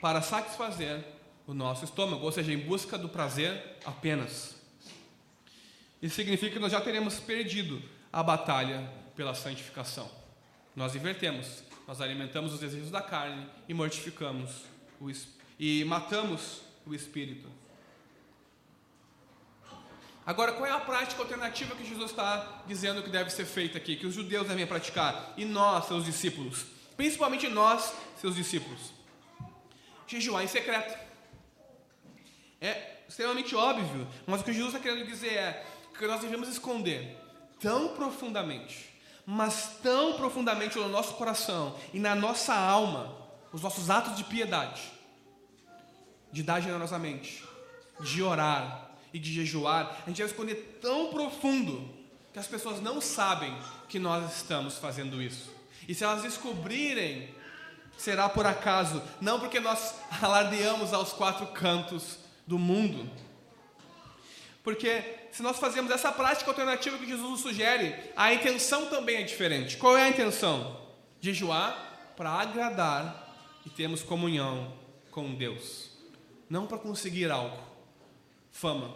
para 0.00 0.20
satisfazer 0.20 1.04
o 1.46 1.54
nosso 1.54 1.84
estômago, 1.84 2.24
ou 2.24 2.32
seja, 2.32 2.52
em 2.52 2.58
busca 2.58 2.98
do 2.98 3.08
prazer 3.08 3.78
apenas. 3.84 4.56
Isso 6.00 6.16
significa 6.16 6.54
que 6.54 6.58
nós 6.58 6.72
já 6.72 6.80
teremos 6.80 7.20
perdido 7.20 7.80
a 8.12 8.22
batalha 8.22 8.90
pela 9.14 9.34
santificação. 9.34 10.10
Nós 10.74 10.96
invertemos, 10.96 11.62
nós 11.86 12.00
alimentamos 12.00 12.52
os 12.54 12.60
desejos 12.60 12.90
da 12.90 13.00
carne 13.00 13.46
e 13.68 13.74
mortificamos 13.74 14.50
o 15.00 15.10
e 15.58 15.84
matamos 15.84 16.62
o 16.84 16.94
espírito. 16.94 17.48
Agora, 20.24 20.52
qual 20.52 20.66
é 20.66 20.70
a 20.70 20.78
prática 20.78 21.20
alternativa 21.20 21.74
que 21.74 21.84
Jesus 21.84 22.10
está 22.10 22.62
dizendo 22.66 23.02
que 23.02 23.10
deve 23.10 23.30
ser 23.30 23.44
feita 23.44 23.76
aqui, 23.76 23.96
que 23.96 24.06
os 24.06 24.14
judeus 24.14 24.46
devem 24.46 24.66
praticar 24.66 25.34
e 25.36 25.44
nós, 25.44 25.86
seus 25.86 26.04
discípulos, 26.04 26.64
principalmente 26.96 27.48
nós, 27.48 27.92
seus 28.20 28.36
discípulos? 28.36 28.92
Jejuar 30.06 30.44
em 30.44 30.46
secreto. 30.46 30.96
É 32.60 32.98
extremamente 33.08 33.56
óbvio, 33.56 34.06
mas 34.24 34.40
o 34.40 34.44
que 34.44 34.52
Jesus 34.52 34.72
está 34.72 34.88
querendo 34.88 35.06
dizer 35.06 35.34
é 35.34 35.66
que 35.98 36.06
nós 36.06 36.20
devemos 36.20 36.48
esconder 36.48 37.18
tão 37.60 37.88
profundamente, 37.96 38.94
mas 39.26 39.78
tão 39.82 40.14
profundamente 40.14 40.78
no 40.78 40.88
nosso 40.88 41.14
coração 41.14 41.76
e 41.92 41.98
na 41.98 42.14
nossa 42.14 42.54
alma, 42.54 43.16
os 43.52 43.60
nossos 43.60 43.90
atos 43.90 44.16
de 44.16 44.22
piedade, 44.24 44.82
de 46.30 46.44
dar 46.44 46.60
generosamente, 46.60 47.44
de 48.00 48.22
orar 48.22 48.91
e 49.12 49.18
de 49.18 49.32
jejuar, 49.32 50.02
a 50.04 50.08
gente 50.08 50.18
vai 50.18 50.26
esconder 50.26 50.78
tão 50.80 51.10
profundo 51.10 51.88
que 52.32 52.38
as 52.38 52.46
pessoas 52.46 52.80
não 52.80 53.00
sabem 53.00 53.54
que 53.88 53.98
nós 53.98 54.36
estamos 54.36 54.78
fazendo 54.78 55.20
isso. 55.20 55.50
E 55.86 55.94
se 55.94 56.04
elas 56.04 56.22
descobrirem, 56.22 57.28
será 57.96 58.28
por 58.28 58.46
acaso, 58.46 59.02
não 59.20 59.38
porque 59.38 59.60
nós 59.60 59.94
alardeamos 60.22 60.92
aos 60.92 61.12
quatro 61.12 61.46
cantos 61.48 62.18
do 62.46 62.58
mundo. 62.58 63.10
Porque 64.62 65.02
se 65.32 65.42
nós 65.42 65.58
fazemos 65.58 65.90
essa 65.90 66.12
prática 66.12 66.50
alternativa 66.50 66.96
que 66.96 67.06
Jesus 67.06 67.28
nos 67.28 67.40
sugere, 67.40 67.94
a 68.16 68.32
intenção 68.32 68.86
também 68.86 69.16
é 69.16 69.22
diferente. 69.22 69.76
Qual 69.76 69.96
é 69.96 70.04
a 70.04 70.08
intenção? 70.08 70.80
Jejuar 71.20 72.12
para 72.16 72.30
agradar 72.30 73.34
e 73.66 73.70
termos 73.70 74.02
comunhão 74.02 74.72
com 75.10 75.34
Deus. 75.34 75.90
Não 76.48 76.66
para 76.66 76.78
conseguir 76.78 77.30
algo, 77.30 77.58
fama, 78.52 78.94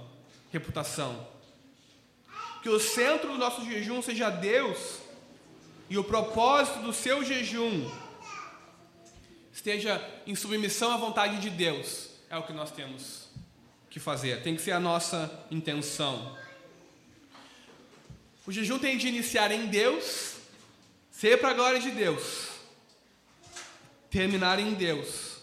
reputação. 0.53 1.27
Que 2.63 2.69
o 2.69 2.79
centro 2.79 3.33
do 3.33 3.39
nosso 3.39 3.65
jejum 3.65 4.01
seja 4.03 4.31
Deus 4.31 4.99
e 5.89 5.99
o 5.99 6.05
propósito 6.05 6.81
do 6.81 6.93
seu 6.93 7.25
jejum 7.25 7.91
esteja 9.53 10.01
em 10.27 10.35
submissão 10.35 10.93
à 10.93 10.97
vontade 10.97 11.39
de 11.39 11.51
Deus. 11.51 12.11
É 12.29 12.37
o 12.37 12.43
que 12.43 12.53
nós 12.53 12.71
temos 12.71 13.29
que 13.89 13.99
fazer, 13.99 14.43
tem 14.43 14.55
que 14.55 14.63
ser 14.63 14.73
a 14.73 14.81
nossa 14.81 15.47
intenção. 15.51 16.37
O 18.47 18.53
jejum 18.53 18.79
tem 18.79 18.99
de 18.99 19.09
iniciar 19.09 19.51
em 19.51 19.67
Deus, 19.67 20.37
ser 21.11 21.41
para 21.41 21.51
a 21.51 21.55
glória 21.55 21.81
de 21.81 21.91
Deus, 21.91 22.49
terminar 24.11 24.59
em 24.59 24.75
Deus 24.75 25.39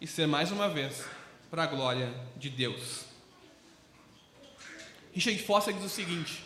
e 0.00 0.06
ser 0.06 0.26
mais 0.26 0.50
uma 0.50 0.68
vez 0.68 1.04
para 1.50 1.64
a 1.64 1.66
glória 1.66 2.14
de 2.36 2.48
Deus. 2.48 3.04
Richard 5.18 5.42
Foster 5.42 5.74
diz 5.74 5.84
o 5.84 5.88
seguinte: 5.88 6.44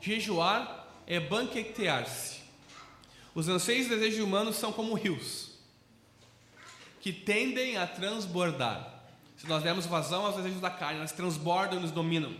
jejuar 0.00 0.88
é 1.06 1.20
banquetear-se. 1.20 2.38
Os 3.34 3.48
anseios 3.48 3.86
e 3.86 3.90
desejos 3.90 4.24
humanos 4.24 4.56
são 4.56 4.72
como 4.72 4.94
rios 4.94 5.50
que 7.02 7.12
tendem 7.12 7.76
a 7.76 7.86
transbordar. 7.86 9.02
Se 9.36 9.46
nós 9.46 9.62
dermos 9.62 9.84
vazão 9.84 10.24
aos 10.24 10.36
desejos 10.36 10.60
da 10.60 10.70
carne, 10.70 10.98
elas 10.98 11.12
transbordam 11.12 11.78
e 11.78 11.82
nos 11.82 11.90
dominam. 11.90 12.34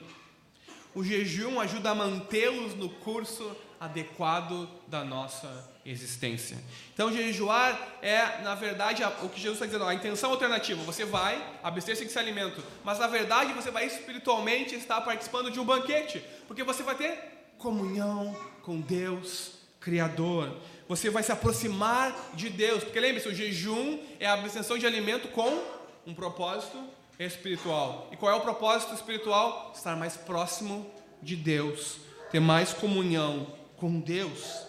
O 0.95 1.05
jejum 1.05 1.61
ajuda 1.61 1.91
a 1.91 1.95
mantê-los 1.95 2.75
no 2.75 2.89
curso 2.89 3.55
adequado 3.79 4.69
da 4.89 5.05
nossa 5.05 5.71
existência. 5.91 6.57
Então, 6.93 7.13
jejuar 7.13 7.99
é, 8.03 8.43
na 8.43 8.55
verdade, 8.55 9.03
o 9.23 9.29
que 9.29 9.41
Jesus 9.41 9.55
está 9.55 9.67
dizendo, 9.67 9.85
a 9.85 9.95
intenção 9.95 10.31
alternativa. 10.31 10.83
Você 10.83 11.05
vai 11.05 11.43
abster-se 11.63 12.05
desse 12.05 12.19
alimento, 12.19 12.63
mas 12.85 12.99
na 12.99 13.07
verdade 13.07 13.53
você 13.53 13.71
vai 13.71 13.87
espiritualmente 13.87 14.75
estar 14.75 15.01
participando 15.01 15.51
de 15.51 15.59
um 15.59 15.65
banquete, 15.65 16.23
porque 16.47 16.63
você 16.63 16.83
vai 16.83 16.95
ter 16.95 17.19
comunhão 17.57 18.37
com 18.63 18.81
Deus 18.81 19.53
Criador. 19.81 20.57
Você 20.89 21.11
vai 21.11 21.23
se 21.23 21.33
aproximar 21.33 22.33
de 22.35 22.49
Deus, 22.51 22.85
porque 22.85 23.01
lembre-se, 23.01 23.29
o 23.29 23.35
jejum 23.35 23.99
é 24.19 24.27
a 24.27 24.35
abstenção 24.35 24.77
de 24.79 24.87
alimento 24.87 25.29
com 25.29 25.63
um 26.07 26.15
propósito 26.15 26.79
espiritual. 27.19 28.09
E 28.13 28.17
qual 28.17 28.33
é 28.33 28.35
o 28.35 28.41
propósito 28.41 28.95
espiritual? 28.95 29.73
Estar 29.75 29.97
mais 29.97 30.17
próximo 30.17 30.91
de 31.23 31.37
Deus, 31.37 31.99
ter 32.31 32.41
mais 32.41 32.73
comunhão 32.73 33.47
com 33.77 34.01
Deus. 34.01 34.68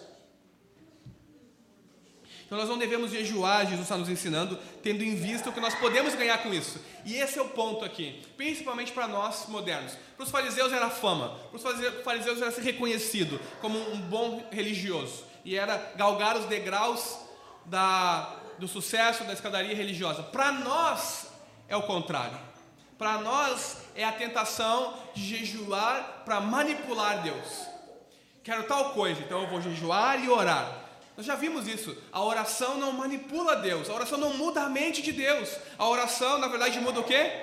Então 2.50 2.58
nós 2.58 2.68
não 2.68 2.78
devemos 2.78 3.12
jejuar, 3.12 3.60
Jesus 3.60 3.82
está 3.82 3.96
nos 3.96 4.08
ensinando, 4.08 4.58
tendo 4.82 5.04
em 5.04 5.14
vista 5.14 5.48
o 5.48 5.52
que 5.52 5.60
nós 5.60 5.72
podemos 5.76 6.16
ganhar 6.16 6.38
com 6.38 6.52
isso. 6.52 6.80
E 7.04 7.14
esse 7.14 7.38
é 7.38 7.42
o 7.42 7.50
ponto 7.50 7.84
aqui, 7.84 8.20
principalmente 8.36 8.90
para 8.90 9.06
nós 9.06 9.46
modernos. 9.46 9.96
Para 10.16 10.24
os 10.24 10.32
fariseus 10.32 10.72
era 10.72 10.90
fama, 10.90 11.38
para 11.48 11.56
os 11.56 12.02
fariseus 12.02 12.42
era 12.42 12.50
ser 12.50 12.62
reconhecido 12.62 13.40
como 13.60 13.78
um 13.92 14.00
bom 14.00 14.44
religioso. 14.50 15.22
E 15.44 15.56
era 15.56 15.92
galgar 15.94 16.36
os 16.36 16.46
degraus 16.46 17.20
da, 17.66 18.34
do 18.58 18.66
sucesso 18.66 19.22
da 19.22 19.32
escadaria 19.32 19.76
religiosa. 19.76 20.24
Para 20.24 20.50
nós 20.50 21.28
é 21.68 21.76
o 21.76 21.84
contrário. 21.84 22.36
Para 22.98 23.18
nós 23.18 23.76
é 23.94 24.04
a 24.04 24.10
tentação 24.10 24.94
de 25.14 25.22
jejuar 25.22 26.22
para 26.24 26.40
manipular 26.40 27.22
Deus. 27.22 27.68
Quero 28.42 28.64
tal 28.64 28.92
coisa, 28.92 29.20
então 29.20 29.40
eu 29.40 29.48
vou 29.48 29.62
jejuar 29.62 30.20
e 30.24 30.28
orar. 30.28 30.89
Nós 31.20 31.26
já 31.26 31.34
vimos 31.34 31.68
isso. 31.68 31.94
A 32.10 32.24
oração 32.24 32.78
não 32.78 32.92
manipula 32.92 33.54
Deus, 33.56 33.90
a 33.90 33.92
oração 33.92 34.16
não 34.16 34.38
muda 34.38 34.62
a 34.62 34.70
mente 34.70 35.02
de 35.02 35.12
Deus. 35.12 35.54
A 35.76 35.86
oração, 35.86 36.38
na 36.38 36.48
verdade, 36.48 36.80
muda 36.80 36.98
o 36.98 37.04
quê? 37.04 37.42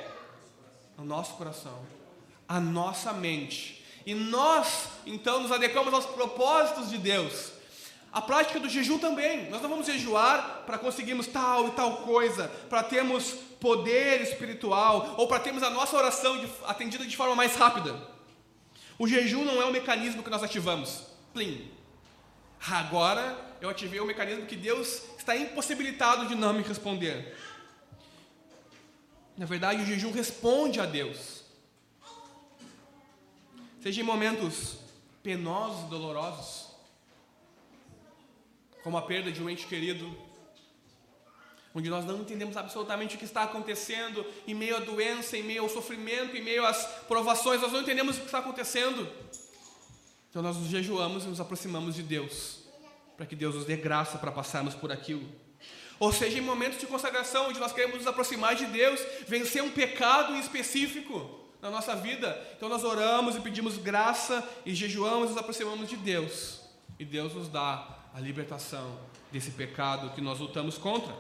O 0.98 1.04
nosso 1.04 1.36
coração, 1.36 1.86
a 2.50 2.60
nossa 2.60 3.14
mente. 3.14 3.86
E 4.04 4.16
nós, 4.16 4.88
então, 5.06 5.44
nos 5.44 5.52
adequamos 5.52 5.94
aos 5.94 6.08
propósitos 6.08 6.90
de 6.90 6.98
Deus. 6.98 7.52
A 8.12 8.20
prática 8.20 8.60
do 8.60 8.68
jejum 8.68 8.98
também. 8.98 9.48
Nós 9.52 9.62
não 9.62 9.70
vamos 9.70 9.86
jejuar 9.86 10.64
para 10.66 10.80
conseguirmos 10.80 11.28
tal 11.28 11.68
e 11.68 11.72
tal 11.74 11.98
coisa, 11.98 12.48
para 12.68 12.82
termos 12.82 13.34
poder 13.62 14.22
espiritual 14.22 15.14
ou 15.20 15.28
para 15.28 15.40
termos 15.40 15.62
a 15.62 15.70
nossa 15.70 15.96
oração 15.96 16.44
atendida 16.66 17.06
de 17.06 17.16
forma 17.16 17.36
mais 17.36 17.56
rápida. 17.56 17.96
O 18.98 19.08
jejum 19.08 19.46
não 19.46 19.62
é 19.62 19.66
um 19.68 19.72
mecanismo 19.72 20.24
que 20.24 20.32
nós 20.32 20.42
ativamos. 20.42 21.04
Plim. 21.32 21.70
Agora 22.72 23.46
eu 23.62 23.70
ativei 23.70 24.00
o 24.00 24.06
mecanismo 24.06 24.46
que 24.46 24.56
Deus 24.56 25.02
está 25.18 25.36
impossibilitado 25.36 26.28
de 26.28 26.36
não 26.36 26.54
me 26.54 26.64
responder. 26.64 27.36
Na 29.38 29.46
verdade, 29.46 29.82
o 29.82 29.86
jejum 29.86 30.12
responde 30.12 30.80
a 30.80 30.86
Deus. 30.86 31.44
Seja 33.82 34.02
em 34.02 34.04
momentos 34.04 34.78
penosos 35.22 35.86
e 35.86 35.90
dolorosos, 35.90 36.68
como 38.84 38.98
a 38.98 39.02
perda 39.02 39.32
de 39.32 39.44
um 39.44 39.50
ente 39.50 39.68
querido, 39.68 40.18
onde 41.76 41.90
nós 41.90 42.06
não 42.06 42.22
entendemos 42.22 42.58
absolutamente 42.58 43.16
o 43.16 43.20
que 43.20 43.26
está 43.26 43.44
acontecendo, 43.44 44.26
em 44.48 44.56
meio 44.56 44.78
à 44.78 44.80
doença, 44.80 45.38
em 45.38 45.44
meio 45.44 45.64
ao 45.64 45.70
sofrimento, 45.70 46.36
em 46.36 46.42
meio 46.42 46.66
às 46.66 46.86
provações, 47.08 47.62
nós 47.62 47.72
não 47.72 47.82
entendemos 47.82 48.16
o 48.16 48.20
que 48.22 48.26
está 48.26 48.40
acontecendo. 48.40 49.08
Então 50.30 50.42
nós 50.42 50.58
nos 50.58 50.68
jejuamos 50.70 51.26
e 51.26 51.28
nos 51.28 51.40
aproximamos 51.40 51.94
de 51.96 52.04
Deus, 52.04 52.60
para 53.18 53.26
que 53.26 53.36
Deus 53.36 53.56
nos 53.56 53.66
dê 53.66 53.76
graça 53.76 54.20
para 54.20 54.32
passarmos 54.32 54.76
por 54.76 54.92
aquilo. 54.92 55.28
Ou 56.00 56.14
seja, 56.14 56.38
em 56.38 56.42
momentos 56.42 56.80
de 56.80 56.86
consagração, 56.86 57.50
onde 57.50 57.60
nós 57.60 57.74
queremos 57.74 57.98
nos 57.98 58.08
aproximar 58.08 58.56
de 58.56 58.68
Deus, 58.68 59.02
vencer 59.28 59.64
um 59.64 59.72
pecado 59.72 60.36
específico 60.36 61.42
na 61.60 61.72
nossa 61.72 61.96
vida. 61.96 62.40
Então 62.56 62.70
nós 62.70 62.84
oramos 62.84 63.36
e 63.36 63.40
pedimos 63.40 63.78
graça 63.78 64.48
e 64.64 64.76
jejuamos 64.76 65.28
e 65.28 65.30
nos 65.30 65.38
aproximamos 65.38 65.90
de 65.90 65.98
Deus. 65.98 66.62
E 67.00 67.04
Deus 67.04 67.34
nos 67.34 67.50
dá 67.50 67.88
a 68.14 68.20
libertação 68.20 69.00
desse 69.32 69.50
pecado 69.52 70.12
que 70.12 70.22
nós 70.22 70.40
lutamos 70.40 70.78
contra. 70.78 71.16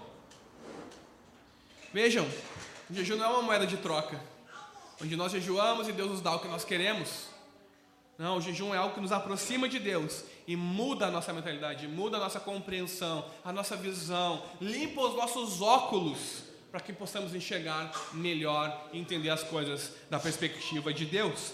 Vejam, 1.91 2.27
o 2.89 2.93
jejum 2.93 3.15
não 3.15 3.25
é 3.25 3.29
uma 3.29 3.41
moeda 3.41 3.65
de 3.65 3.77
troca, 3.77 4.21
onde 5.01 5.15
nós 5.15 5.31
jejuamos 5.31 5.87
e 5.87 5.91
Deus 5.91 6.11
nos 6.11 6.21
dá 6.21 6.35
o 6.35 6.39
que 6.39 6.47
nós 6.47 6.63
queremos. 6.63 7.27
Não, 8.17 8.37
o 8.37 8.41
jejum 8.41 8.73
é 8.73 8.77
algo 8.77 8.93
que 8.93 9.01
nos 9.01 9.11
aproxima 9.11 9.67
de 9.67 9.79
Deus 9.79 10.23
e 10.47 10.55
muda 10.55 11.07
a 11.07 11.11
nossa 11.11 11.33
mentalidade, 11.33 11.87
muda 11.87 12.15
a 12.15 12.19
nossa 12.21 12.39
compreensão, 12.39 13.25
a 13.43 13.51
nossa 13.51 13.75
visão, 13.75 14.41
limpa 14.61 15.01
os 15.01 15.15
nossos 15.15 15.61
óculos 15.61 16.43
para 16.71 16.79
que 16.79 16.93
possamos 16.93 17.35
enxergar 17.35 17.91
melhor 18.13 18.89
e 18.93 18.99
entender 18.99 19.29
as 19.29 19.43
coisas 19.43 19.91
da 20.09 20.19
perspectiva 20.19 20.93
de 20.93 21.05
Deus. 21.05 21.51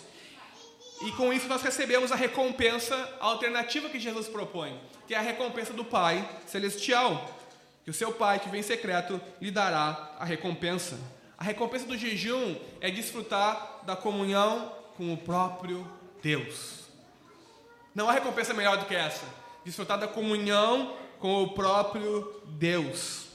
E 1.01 1.11
com 1.13 1.33
isso 1.33 1.47
nós 1.47 1.61
recebemos 1.61 2.11
a 2.11 2.15
recompensa 2.15 2.95
alternativa 3.19 3.89
que 3.89 3.99
Jesus 3.99 4.27
propõe, 4.27 4.79
que 5.07 5.15
é 5.15 5.17
a 5.17 5.21
recompensa 5.21 5.73
do 5.73 5.83
Pai 5.83 6.27
Celestial. 6.45 7.39
Que 7.83 7.89
o 7.89 7.93
seu 7.93 8.13
Pai 8.13 8.39
que 8.39 8.47
vem 8.47 8.61
em 8.61 8.63
secreto 8.63 9.19
lhe 9.41 9.51
dará 9.51 10.15
a 10.17 10.23
recompensa. 10.23 10.97
A 11.37 11.43
recompensa 11.43 11.85
do 11.85 11.97
jejum 11.97 12.55
é 12.79 12.89
desfrutar 12.89 13.81
da 13.85 13.95
comunhão 13.95 14.71
com 14.95 15.11
o 15.13 15.17
próprio 15.17 15.85
Deus. 16.21 16.82
Não 17.93 18.09
há 18.09 18.13
recompensa 18.13 18.53
melhor 18.53 18.77
do 18.77 18.85
que 18.85 18.95
essa. 18.95 19.25
Desfrutar 19.63 19.99
da 19.99 20.07
comunhão 20.07 20.95
com 21.19 21.43
o 21.43 21.53
próprio 21.53 22.41
Deus. 22.45 23.27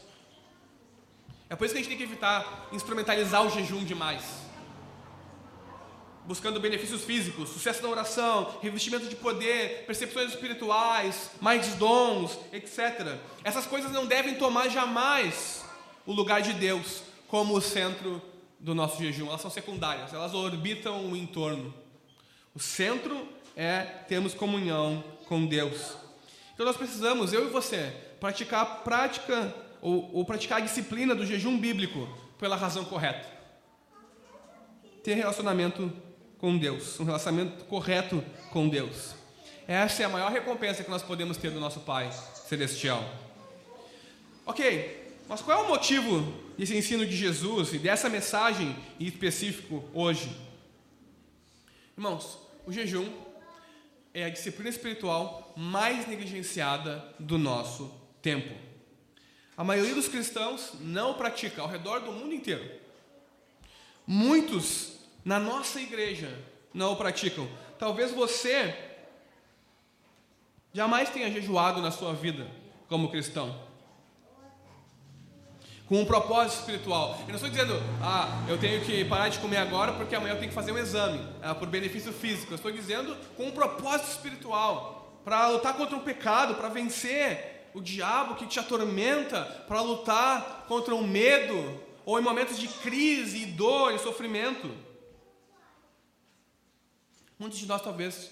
É 1.48 1.56
por 1.56 1.64
isso 1.64 1.72
que 1.72 1.80
a 1.80 1.82
gente 1.82 1.88
tem 1.88 1.98
que 1.98 2.04
evitar 2.04 2.68
instrumentalizar 2.72 3.42
o 3.42 3.50
jejum 3.50 3.82
demais. 3.84 4.22
Buscando 6.26 6.60
benefícios 6.60 7.04
físicos, 7.04 7.48
sucesso 7.48 7.82
na 7.82 7.88
oração, 7.88 8.58
revestimento 8.60 9.06
de 9.06 9.16
poder, 9.16 9.86
percepções 9.86 10.28
espirituais, 10.28 11.30
mais 11.40 11.74
dons, 11.76 12.38
etc. 12.52 13.16
Essas 13.42 13.64
coisas 13.64 13.90
não 13.90 14.04
devem 14.04 14.34
tomar 14.34 14.68
jamais 14.68 15.64
o 16.04 16.12
lugar 16.12 16.42
de 16.42 16.52
Deus 16.52 17.02
como 17.28 17.56
o 17.56 17.62
centro 17.62 18.20
do 18.60 18.74
nosso 18.74 19.02
jejum. 19.02 19.28
Elas 19.28 19.40
são 19.40 19.50
secundárias, 19.50 20.12
elas 20.12 20.34
orbitam 20.34 21.06
o 21.10 21.16
entorno. 21.16 21.72
O 22.54 22.60
centro 22.60 23.26
é 23.58 23.80
termos 24.06 24.34
comunhão 24.34 25.02
com 25.26 25.44
Deus. 25.44 25.96
Então 26.54 26.64
nós 26.64 26.76
precisamos, 26.76 27.32
eu 27.32 27.48
e 27.48 27.50
você, 27.50 27.92
praticar 28.20 28.62
a 28.62 28.66
prática 28.66 29.52
ou, 29.80 30.14
ou 30.14 30.24
praticar 30.24 30.58
a 30.58 30.60
disciplina 30.60 31.12
do 31.12 31.26
jejum 31.26 31.58
bíblico 31.58 32.08
pela 32.38 32.54
razão 32.54 32.84
correta. 32.84 33.26
Ter 35.02 35.14
relacionamento 35.14 35.92
com 36.38 36.56
Deus, 36.56 37.00
um 37.00 37.04
relacionamento 37.04 37.64
correto 37.64 38.24
com 38.52 38.68
Deus. 38.68 39.16
Essa 39.66 40.04
é 40.04 40.06
a 40.06 40.08
maior 40.08 40.30
recompensa 40.30 40.84
que 40.84 40.90
nós 40.90 41.02
podemos 41.02 41.36
ter 41.36 41.50
do 41.50 41.58
nosso 41.58 41.80
Pai 41.80 42.12
Celestial. 42.46 43.04
Ok, 44.46 45.16
mas 45.28 45.42
qual 45.42 45.58
é 45.58 45.66
o 45.66 45.68
motivo 45.68 46.32
desse 46.56 46.76
ensino 46.76 47.04
de 47.04 47.16
Jesus 47.16 47.74
e 47.74 47.78
dessa 47.78 48.08
mensagem 48.08 48.76
em 49.00 49.04
específico 49.04 49.84
hoje? 49.92 50.30
Irmãos, 51.96 52.38
o 52.64 52.72
jejum 52.72 53.27
é 54.12 54.24
a 54.24 54.30
disciplina 54.30 54.70
espiritual 54.70 55.52
mais 55.56 56.06
negligenciada 56.06 57.14
do 57.18 57.38
nosso 57.38 57.92
tempo. 58.22 58.54
A 59.56 59.64
maioria 59.64 59.94
dos 59.94 60.08
cristãos 60.08 60.72
não 60.80 61.14
pratica 61.14 61.62
ao 61.62 61.68
redor 61.68 62.00
do 62.00 62.12
mundo 62.12 62.32
inteiro. 62.32 62.68
Muitos 64.06 64.98
na 65.24 65.38
nossa 65.38 65.80
igreja 65.80 66.32
não 66.72 66.92
o 66.92 66.96
praticam. 66.96 67.48
Talvez 67.78 68.12
você 68.12 68.74
jamais 70.72 71.10
tenha 71.10 71.30
jejuado 71.30 71.82
na 71.82 71.90
sua 71.90 72.14
vida 72.14 72.50
como 72.88 73.10
cristão 73.10 73.67
com 75.88 76.02
um 76.02 76.04
propósito 76.04 76.60
espiritual. 76.60 77.18
Eu 77.22 77.28
não 77.28 77.34
estou 77.36 77.48
dizendo, 77.48 77.74
ah, 78.02 78.44
eu 78.46 78.58
tenho 78.58 78.84
que 78.84 79.04
parar 79.06 79.30
de 79.30 79.38
comer 79.38 79.56
agora 79.56 79.92
porque 79.92 80.14
amanhã 80.14 80.34
eu 80.34 80.38
tenho 80.38 80.50
que 80.50 80.54
fazer 80.54 80.70
um 80.70 80.78
exame, 80.78 81.26
ah, 81.42 81.54
por 81.54 81.66
benefício 81.66 82.12
físico. 82.12 82.52
Eu 82.52 82.56
estou 82.56 82.70
dizendo 82.70 83.16
com 83.36 83.46
um 83.46 83.50
propósito 83.50 84.10
espiritual, 84.10 85.20
para 85.24 85.48
lutar 85.48 85.74
contra 85.76 85.96
o 85.96 86.00
pecado, 86.00 86.54
para 86.54 86.68
vencer 86.68 87.70
o 87.74 87.80
diabo 87.80 88.34
que 88.34 88.46
te 88.46 88.58
atormenta, 88.58 89.44
para 89.66 89.80
lutar 89.80 90.64
contra 90.68 90.94
o 90.94 91.06
medo, 91.06 91.80
ou 92.04 92.18
em 92.18 92.22
momentos 92.22 92.58
de 92.58 92.68
crise, 92.68 93.42
e 93.42 93.46
dor 93.46 93.94
e 93.94 93.98
sofrimento. 93.98 94.70
Muitos 97.38 97.58
de 97.58 97.66
nós, 97.66 97.82
talvez, 97.82 98.30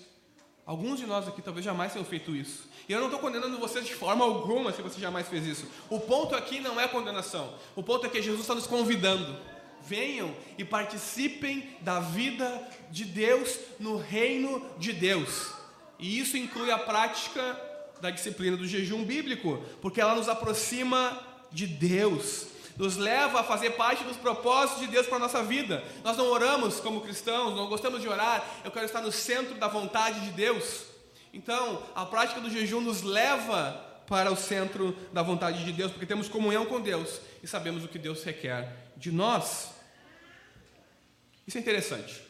alguns 0.64 0.98
de 0.98 1.07
nós 1.07 1.28
aqui, 1.28 1.42
talvez 1.42 1.64
jamais 1.64 1.92
tenham 1.92 2.04
feito 2.04 2.34
isso. 2.34 2.66
E 2.89 2.93
eu 2.93 2.99
não 2.99 3.07
estou 3.07 3.20
condenando 3.20 3.59
você 3.59 3.80
de 3.80 3.95
forma 3.95 4.24
alguma 4.24 4.72
se 4.72 4.80
você 4.80 5.01
jamais 5.01 5.26
fez 5.26 5.45
isso. 5.45 5.66
O 5.91 5.99
ponto 5.99 6.34
aqui 6.34 6.61
não 6.61 6.80
é 6.80 6.87
condenação. 6.87 7.55
O 7.74 7.82
ponto 7.82 8.07
é 8.07 8.09
que 8.09 8.22
Jesus 8.22 8.43
está 8.43 8.55
nos 8.55 8.66
convidando. 8.66 9.37
Venham 9.82 10.34
e 10.57 10.64
participem 10.64 11.76
da 11.80 12.01
vida 12.01 12.62
de 12.91 13.05
Deus 13.05 13.59
no 13.80 13.97
reino 13.97 14.64
de 14.78 14.93
Deus. 14.93 15.53
E 15.99 16.18
isso 16.18 16.37
inclui 16.37 16.70
a 16.70 16.78
prática 16.78 17.61
da 18.01 18.11
disciplina 18.11 18.57
do 18.57 18.66
jejum 18.66 19.05
bíblico, 19.05 19.62
porque 19.80 20.01
ela 20.01 20.14
nos 20.14 20.28
aproxima 20.28 21.18
de 21.51 21.66
Deus, 21.66 22.47
nos 22.76 22.97
leva 22.97 23.41
a 23.41 23.45
fazer 23.45 23.70
parte 23.70 24.05
dos 24.05 24.16
propósitos 24.16 24.80
de 24.80 24.89
Deus 24.89 25.07
para 25.07 25.16
a 25.16 25.20
nossa 25.20 25.43
vida. 25.43 25.82
Nós 26.05 26.16
não 26.16 26.26
oramos 26.26 26.78
como 26.80 27.01
cristãos, 27.01 27.57
não 27.57 27.68
gostamos 27.68 28.03
de 28.03 28.09
orar, 28.09 28.45
eu 28.64 28.70
quero 28.70 28.87
estar 28.87 29.01
no 29.01 29.11
centro 29.11 29.55
da 29.55 29.68
vontade 29.68 30.20
de 30.20 30.30
Deus. 30.30 30.95
Então, 31.37 31.82
a 31.95 32.07
prática 32.07 32.41
do 32.41 32.49
jejum 32.49 32.80
nos 32.80 33.03
leva 33.03 33.72
para 34.07 34.32
o 34.32 34.37
centro 34.37 34.97
da 35.12 35.22
vontade 35.22 35.62
de 35.66 35.70
Deus, 35.70 35.93
porque 35.93 36.07
temos 36.07 36.30
comunhão 36.30 36.64
com 36.64 36.80
Deus 36.80 37.20
e 37.43 37.47
sabemos 37.47 37.84
o 37.84 37.89
que 37.89 37.99
Deus 37.99 38.24
requer 38.24 38.74
de 38.97 39.12
nós. 39.12 39.70
Isso 41.47 41.59
é 41.59 41.61
interessante. 41.61 42.22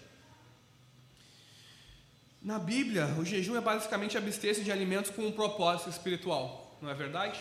Na 2.42 2.59
Bíblia, 2.59 3.07
o 3.16 3.24
jejum 3.24 3.57
é 3.57 3.61
basicamente 3.61 4.18
abster-se 4.18 4.64
de 4.64 4.72
alimentos 4.72 5.12
com 5.12 5.24
um 5.24 5.30
propósito 5.30 5.88
espiritual, 5.88 6.76
não 6.82 6.90
é 6.90 6.94
verdade? 6.94 7.38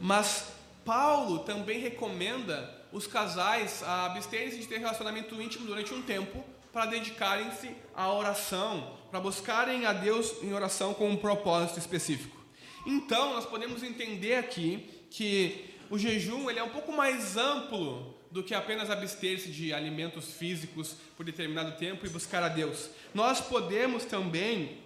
Mas 0.00 0.52
Paulo 0.86 1.40
também 1.40 1.80
recomenda 1.80 2.74
os 2.90 3.06
casais 3.06 3.82
a 3.82 4.06
absterem-se 4.06 4.58
de 4.58 4.66
ter 4.66 4.78
relacionamento 4.78 5.40
íntimo 5.40 5.66
durante 5.66 5.92
um 5.92 6.00
tempo 6.00 6.42
para 6.76 6.84
dedicarem-se 6.84 7.74
à 7.94 8.12
oração, 8.12 8.98
para 9.10 9.18
buscarem 9.18 9.86
a 9.86 9.94
Deus 9.94 10.42
em 10.42 10.52
oração 10.52 10.92
com 10.92 11.08
um 11.08 11.16
propósito 11.16 11.78
específico. 11.78 12.36
Então, 12.84 13.32
nós 13.32 13.46
podemos 13.46 13.82
entender 13.82 14.34
aqui 14.34 14.86
que 15.10 15.74
o 15.88 15.96
jejum 15.96 16.50
ele 16.50 16.58
é 16.58 16.62
um 16.62 16.68
pouco 16.68 16.92
mais 16.92 17.34
amplo 17.34 18.14
do 18.30 18.42
que 18.42 18.54
apenas 18.54 18.90
abster-se 18.90 19.48
de 19.48 19.72
alimentos 19.72 20.34
físicos 20.34 20.96
por 21.16 21.24
determinado 21.24 21.78
tempo 21.78 22.04
e 22.04 22.10
buscar 22.10 22.42
a 22.42 22.48
Deus. 22.48 22.90
Nós 23.14 23.40
podemos 23.40 24.04
também 24.04 24.76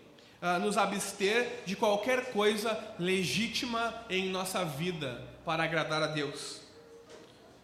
uh, 0.40 0.60
nos 0.60 0.78
abster 0.78 1.64
de 1.66 1.74
qualquer 1.74 2.30
coisa 2.30 2.78
legítima 3.00 4.06
em 4.08 4.28
nossa 4.28 4.64
vida 4.64 5.26
para 5.44 5.64
agradar 5.64 6.04
a 6.04 6.06
Deus. 6.06 6.60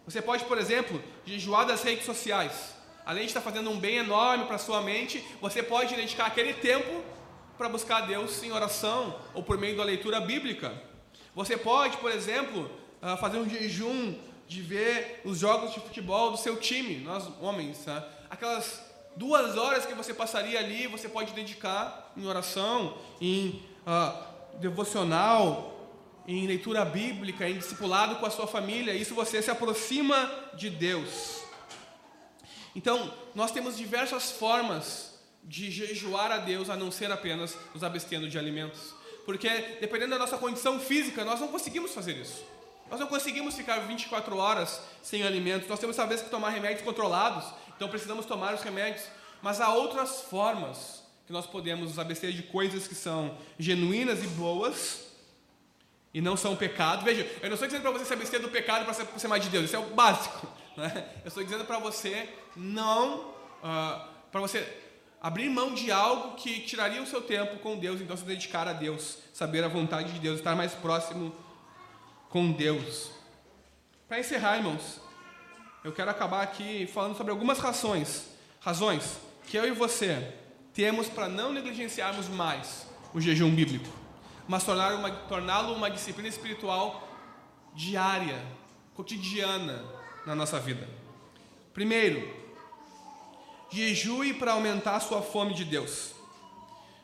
Você 0.05 0.21
pode, 0.21 0.43
por 0.43 0.57
exemplo, 0.57 1.01
jejuar 1.25 1.65
das 1.65 1.81
redes 1.81 2.05
sociais 2.05 2.75
além 3.07 3.23
de 3.23 3.29
estar 3.29 3.39
fazendo 3.39 3.69
um 3.69 3.79
bem 3.79 3.95
enorme 3.95 4.43
para 4.43 4.57
a 4.57 4.59
sua 4.59 4.81
mente, 4.81 5.23
você 5.39 5.63
pode 5.63 5.95
dedicar 5.95 6.25
aquele 6.25 6.53
tempo 6.53 7.01
para 7.57 7.69
buscar 7.69 8.01
Deus 8.01 8.43
em 8.43 8.51
oração 8.51 9.17
ou 9.33 9.41
por 9.41 9.57
meio 9.57 9.77
da 9.77 9.83
leitura 9.85 10.19
bíblica. 10.19 10.73
Você 11.33 11.55
pode, 11.55 11.95
por 11.97 12.11
exemplo, 12.11 12.69
ah, 13.01 13.15
fazer 13.15 13.37
um 13.37 13.49
jejum 13.49 14.13
de 14.45 14.61
ver 14.61 15.21
os 15.23 15.39
jogos 15.39 15.73
de 15.73 15.79
futebol 15.79 16.31
do 16.31 16.37
seu 16.37 16.57
time, 16.57 16.97
nós 16.97 17.29
homens, 17.39 17.85
tá? 17.85 18.05
aquelas 18.29 18.81
duas 19.15 19.55
horas 19.55 19.85
que 19.85 19.93
você 19.93 20.13
passaria 20.13 20.59
ali, 20.59 20.85
você 20.87 21.07
pode 21.07 21.31
dedicar 21.31 22.11
em 22.17 22.27
oração, 22.27 22.97
em 23.21 23.63
uh, 23.87 24.59
devocional, 24.59 25.95
em 26.27 26.45
leitura 26.45 26.83
bíblica, 26.83 27.49
em 27.49 27.57
discipulado 27.57 28.17
com 28.17 28.25
a 28.25 28.29
sua 28.29 28.47
família. 28.47 28.93
Isso 28.93 29.15
você 29.15 29.41
se 29.41 29.49
aproxima 29.49 30.29
de 30.55 30.69
Deus. 30.69 31.46
Então, 32.77 33.11
nós 33.33 33.49
temos 33.49 33.75
diversas 33.75 34.29
formas 34.29 35.15
de 35.43 35.71
jejuar 35.71 36.31
a 36.31 36.37
Deus 36.37 36.69
a 36.69 36.75
não 36.75 36.91
ser 36.91 37.11
apenas 37.11 37.57
nos 37.73 37.83
abstendo 37.83 38.29
de 38.29 38.37
alimentos. 38.37 38.93
Porque, 39.25 39.49
dependendo 39.81 40.11
da 40.11 40.19
nossa 40.19 40.37
condição 40.37 40.79
física, 40.79 41.25
nós 41.25 41.39
não 41.39 41.47
conseguimos 41.47 41.91
fazer 41.91 42.15
isso. 42.15 42.45
Nós 42.87 42.99
não 42.99 43.07
conseguimos 43.07 43.55
ficar 43.55 43.79
24 43.79 44.37
horas 44.37 44.79
sem 45.01 45.23
alimentos. 45.23 45.67
Nós 45.67 45.79
temos 45.79 45.95
talvez 45.95 46.21
que 46.21 46.29
tomar 46.29 46.51
remédios 46.51 46.83
controlados, 46.83 47.51
então 47.75 47.89
precisamos 47.89 48.27
tomar 48.27 48.53
os 48.53 48.61
remédios. 48.61 49.05
Mas 49.41 49.59
há 49.59 49.73
outras 49.73 50.21
formas 50.21 51.01
que 51.25 51.33
nós 51.33 51.47
podemos 51.47 51.89
nos 51.89 51.97
abster 51.97 52.31
de 52.31 52.43
coisas 52.43 52.87
que 52.87 52.93
são 52.93 53.35
genuínas 53.57 54.23
e 54.23 54.27
boas 54.27 55.07
e 56.13 56.21
não 56.21 56.37
são 56.37 56.55
pecado. 56.55 57.03
Veja, 57.03 57.23
eu 57.41 57.49
não 57.49 57.55
estou 57.55 57.67
dizendo 57.67 57.81
para 57.81 57.91
você 57.91 58.05
se 58.05 58.13
abster 58.13 58.39
do 58.39 58.49
pecado 58.49 58.85
para 58.85 58.93
ser 58.93 59.27
mais 59.27 59.43
de 59.43 59.49
Deus, 59.49 59.65
isso 59.65 59.75
é 59.75 59.79
o 59.79 59.95
básico. 59.95 60.47
Né? 60.77 61.09
Eu 61.23 61.29
estou 61.29 61.43
dizendo 61.43 61.65
para 61.65 61.79
você 61.79 62.29
não, 62.55 63.21
uh, 63.63 64.07
para 64.31 64.39
você 64.39 64.65
abrir 65.19 65.49
mão 65.49 65.73
de 65.73 65.91
algo 65.91 66.35
que 66.35 66.61
tiraria 66.61 67.01
o 67.01 67.07
seu 67.07 67.21
tempo 67.21 67.57
com 67.57 67.77
Deus, 67.77 67.99
então 67.99 68.15
se 68.15 68.23
dedicar 68.23 68.67
a 68.67 68.73
Deus, 68.73 69.17
saber 69.33 69.63
a 69.63 69.67
vontade 69.67 70.13
de 70.13 70.19
Deus, 70.19 70.37
estar 70.37 70.55
mais 70.55 70.75
próximo 70.75 71.35
com 72.29 72.51
Deus. 72.51 73.09
Para 74.07 74.19
encerrar, 74.19 74.57
irmãos, 74.57 75.01
eu 75.83 75.91
quero 75.91 76.11
acabar 76.11 76.43
aqui 76.43 76.85
falando 76.93 77.17
sobre 77.17 77.31
algumas 77.31 77.57
razões, 77.57 78.29
razões 78.61 79.19
que 79.47 79.57
eu 79.57 79.67
e 79.67 79.71
você 79.71 80.31
temos 80.73 81.09
para 81.09 81.27
não 81.27 81.51
negligenciarmos 81.51 82.27
mais 82.29 82.85
o 83.13 83.19
jejum 83.19 83.49
bíblico, 83.49 83.89
mas 84.47 84.63
torná-lo 84.63 84.97
uma, 84.97 85.09
torná 85.11 85.61
uma 85.61 85.89
disciplina 85.89 86.29
espiritual 86.29 87.07
diária, 87.73 88.39
cotidiana, 88.93 89.96
na 90.27 90.35
nossa 90.35 90.59
vida. 90.59 90.85
Primeiro, 91.73 92.21
jejue 93.71 94.33
para 94.33 94.51
aumentar 94.51 94.97
a 94.97 94.99
sua 94.99 95.21
fome 95.21 95.53
de 95.53 95.63
Deus. 95.63 96.11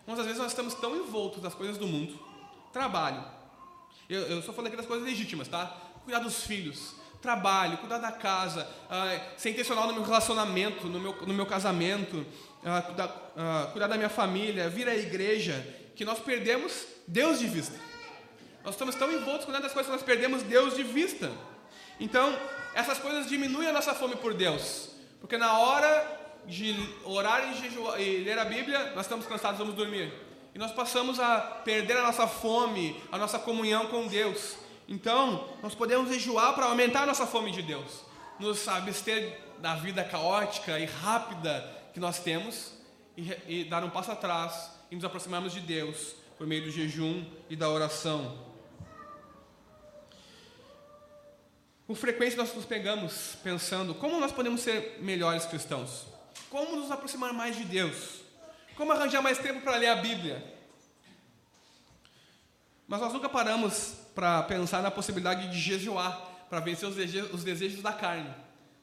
Muitas 0.06 0.26
vezes 0.26 0.42
nós 0.42 0.52
estamos 0.52 0.74
tão 0.74 0.94
envoltos 0.98 1.42
das 1.42 1.54
coisas 1.54 1.78
do 1.78 1.88
mundo, 1.88 2.20
trabalho. 2.74 3.24
Eu, 4.10 4.24
eu 4.24 4.42
só 4.42 4.52
falando 4.52 4.68
aqui 4.68 4.76
das 4.76 4.86
coisas 4.86 5.08
legítimas, 5.08 5.48
tá? 5.48 5.74
Cuidar 6.04 6.20
dos 6.20 6.44
filhos, 6.44 6.96
trabalho, 7.22 7.78
cuidar 7.78 8.00
da 8.00 8.12
casa, 8.12 8.68
uh, 8.90 9.40
ser 9.40 9.52
intencional 9.52 9.88
no 9.88 9.94
meu 9.94 10.04
relacionamento, 10.04 10.88
no 10.88 11.00
meu, 11.00 11.16
no 11.26 11.34
meu 11.34 11.46
casamento, 11.46 12.18
uh, 12.18 12.86
cuidar, 12.86 13.08
uh, 13.08 13.72
cuidar 13.72 13.88
da 13.88 13.96
minha 13.96 14.10
família, 14.10 14.70
vir 14.70 14.90
à 14.90 14.96
igreja, 14.98 15.66
que 15.96 16.04
nós 16.04 16.20
perdemos 16.20 16.86
Deus 17.08 17.40
de 17.40 17.48
vista. 17.48 17.80
Nós 18.66 18.76
estamos 18.76 18.96
tão 18.96 19.10
envoltos 19.10 19.46
com 19.46 19.52
das 19.54 19.72
coisas 19.72 19.86
que 19.86 19.92
nós 19.92 20.04
perdemos 20.04 20.44
Deus 20.44 20.76
de 20.76 20.84
vista. 20.84 21.32
Então, 22.00 22.38
essas 22.74 23.00
coisas 23.00 23.28
diminuem 23.28 23.68
a 23.68 23.74
nossa 23.74 23.94
fome 23.94 24.16
por 24.16 24.34
Deus. 24.34 24.90
Porque 25.20 25.38
na 25.38 25.58
hora 25.58 26.22
de 26.46 26.76
orar 27.06 27.52
e, 27.52 27.62
jejuar, 27.62 28.02
e 28.02 28.24
ler 28.24 28.38
a 28.38 28.46
Bíblia, 28.46 28.92
nós 28.96 29.06
estamos 29.06 29.26
cansados, 29.26 29.60
vamos 29.60 29.76
dormir. 29.76 30.14
E 30.54 30.60
nós 30.60 30.72
passamos 30.72 31.20
a 31.20 31.40
perder 31.40 31.98
a 31.98 32.04
nossa 32.04 32.28
fome, 32.28 33.02
a 33.12 33.18
nossa 33.18 33.40
comunhão 33.40 33.88
com 33.88 34.08
Deus. 34.08 34.56
Então, 34.88 35.48
nós 35.62 35.74
podemos 35.74 36.10
jejuar 36.10 36.54
para 36.54 36.66
aumentar 36.66 37.04
a 37.04 37.06
nossa 37.06 37.26
fome 37.26 37.52
de 37.52 37.62
Deus, 37.62 38.04
nos 38.40 38.68
abster 38.68 39.42
da 39.60 39.76
vida 39.76 40.04
caótica 40.04 40.78
e 40.78 40.86
rápida 40.86 41.72
que 41.94 42.00
nós 42.00 42.20
temos 42.20 42.74
e, 43.16 43.32
e 43.48 43.64
dar 43.64 43.84
um 43.84 43.90
passo 43.90 44.12
atrás 44.12 44.72
e 44.92 44.96
nos 44.96 45.06
aproximarmos 45.06 45.54
de 45.54 45.62
Deus 45.62 46.16
por 46.38 46.46
meio 46.46 46.64
do 46.64 46.72
jejum 46.72 47.26
e 47.50 47.56
da 47.56 47.70
oração. 47.70 48.53
Com 51.94 51.98
frequência 51.98 52.38
nós 52.38 52.52
nos 52.56 52.66
pegamos 52.66 53.38
pensando 53.44 53.94
como 53.94 54.20
nós 54.20 54.32
podemos 54.32 54.62
ser 54.62 54.98
melhores 55.00 55.46
cristãos, 55.46 56.08
como 56.50 56.76
nos 56.76 56.90
aproximar 56.90 57.32
mais 57.32 57.56
de 57.56 57.66
Deus, 57.66 58.22
como 58.76 58.92
arranjar 58.92 59.22
mais 59.22 59.38
tempo 59.38 59.62
para 59.62 59.76
ler 59.76 59.90
a 59.90 59.98
Bíblia. 59.98 60.44
Mas 62.88 63.00
nós 63.00 63.14
nunca 63.14 63.30
paramos 63.30 63.94
para 64.16 64.42
pensar 64.42 64.82
na 64.82 64.90
possibilidade 64.90 65.52
de 65.52 65.60
jejuar, 65.60 66.20
para 66.50 66.60
vencer 66.60 66.90
os 66.90 66.96
desejos, 66.96 67.32
os 67.32 67.44
desejos 67.44 67.84
da 67.84 67.94
carne, 67.94 68.34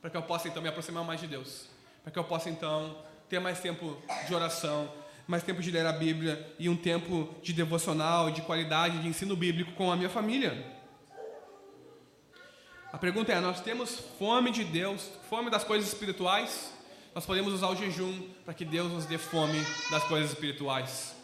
para 0.00 0.08
que 0.08 0.16
eu 0.16 0.22
possa 0.22 0.46
então 0.46 0.62
me 0.62 0.68
aproximar 0.68 1.02
mais 1.02 1.20
de 1.20 1.26
Deus, 1.26 1.66
para 2.04 2.12
que 2.12 2.18
eu 2.20 2.22
possa 2.22 2.48
então 2.48 2.96
ter 3.28 3.40
mais 3.40 3.58
tempo 3.58 4.00
de 4.28 4.32
oração, 4.32 4.88
mais 5.26 5.42
tempo 5.42 5.60
de 5.60 5.72
ler 5.72 5.84
a 5.84 5.92
Bíblia 5.92 6.54
e 6.60 6.68
um 6.68 6.76
tempo 6.76 7.34
de 7.42 7.52
devocional, 7.52 8.30
de 8.30 8.42
qualidade, 8.42 9.00
de 9.02 9.08
ensino 9.08 9.34
bíblico 9.34 9.72
com 9.72 9.90
a 9.90 9.96
minha 9.96 10.08
família. 10.08 10.78
A 12.92 12.98
pergunta 12.98 13.32
é: 13.32 13.40
nós 13.40 13.60
temos 13.60 13.98
fome 14.18 14.50
de 14.50 14.64
Deus, 14.64 15.08
fome 15.28 15.48
das 15.48 15.62
coisas 15.62 15.88
espirituais? 15.88 16.72
Nós 17.14 17.24
podemos 17.24 17.52
usar 17.52 17.68
o 17.68 17.76
jejum 17.76 18.28
para 18.44 18.54
que 18.54 18.64
Deus 18.64 18.90
nos 18.90 19.06
dê 19.06 19.18
fome 19.18 19.58
das 19.90 20.04
coisas 20.04 20.30
espirituais. 20.30 21.14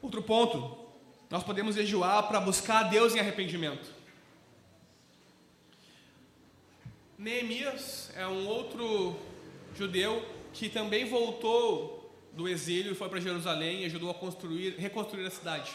Outro 0.00 0.22
ponto, 0.22 0.78
nós 1.30 1.42
podemos 1.42 1.74
jejuar 1.74 2.28
para 2.28 2.40
buscar 2.40 2.84
Deus 2.84 3.14
em 3.14 3.20
arrependimento. 3.20 3.92
Neemias 7.16 8.10
é 8.14 8.26
um 8.26 8.46
outro 8.46 9.16
judeu 9.74 10.22
que 10.52 10.68
também 10.68 11.06
voltou 11.06 12.14
do 12.32 12.46
exílio 12.48 12.92
e 12.92 12.94
foi 12.94 13.08
para 13.08 13.20
Jerusalém 13.20 13.82
e 13.82 13.86
ajudou 13.86 14.10
a 14.10 14.14
construir, 14.14 14.76
reconstruir 14.76 15.26
a 15.26 15.30
cidade. 15.30 15.72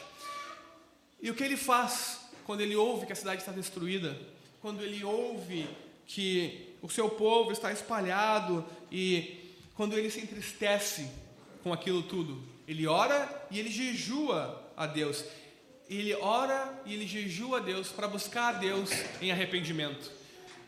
E 1.21 1.29
o 1.31 1.35
que 1.35 1.43
ele 1.43 1.57
faz 1.57 2.18
quando 2.49 2.61
ele 2.61 2.75
ouve 2.75 3.05
que 3.05 3.13
a 3.13 3.15
cidade 3.15 3.41
está 3.41 3.51
destruída, 3.51 4.19
quando 4.59 4.81
ele 4.81 5.03
ouve 5.03 5.69
que 6.07 6.73
o 6.81 6.89
seu 6.89 7.07
povo 7.07 7.51
está 7.51 7.71
espalhado 7.71 8.65
e 8.91 9.53
quando 9.75 9.95
ele 9.95 10.09
se 10.09 10.19
entristece 10.19 11.07
com 11.61 11.71
aquilo 11.71 12.01
tudo, 12.01 12.41
ele 12.67 12.87
ora 12.87 13.47
e 13.51 13.59
ele 13.59 13.69
jejua 13.69 14.67
a 14.75 14.87
Deus. 14.87 15.23
Ele 15.87 16.11
ora 16.15 16.81
e 16.87 16.95
ele 16.95 17.05
jejua 17.05 17.57
a 17.57 17.61
Deus 17.61 17.89
para 17.89 18.07
buscar 18.07 18.55
a 18.55 18.57
Deus 18.57 18.89
em 19.21 19.31
arrependimento. 19.31 20.11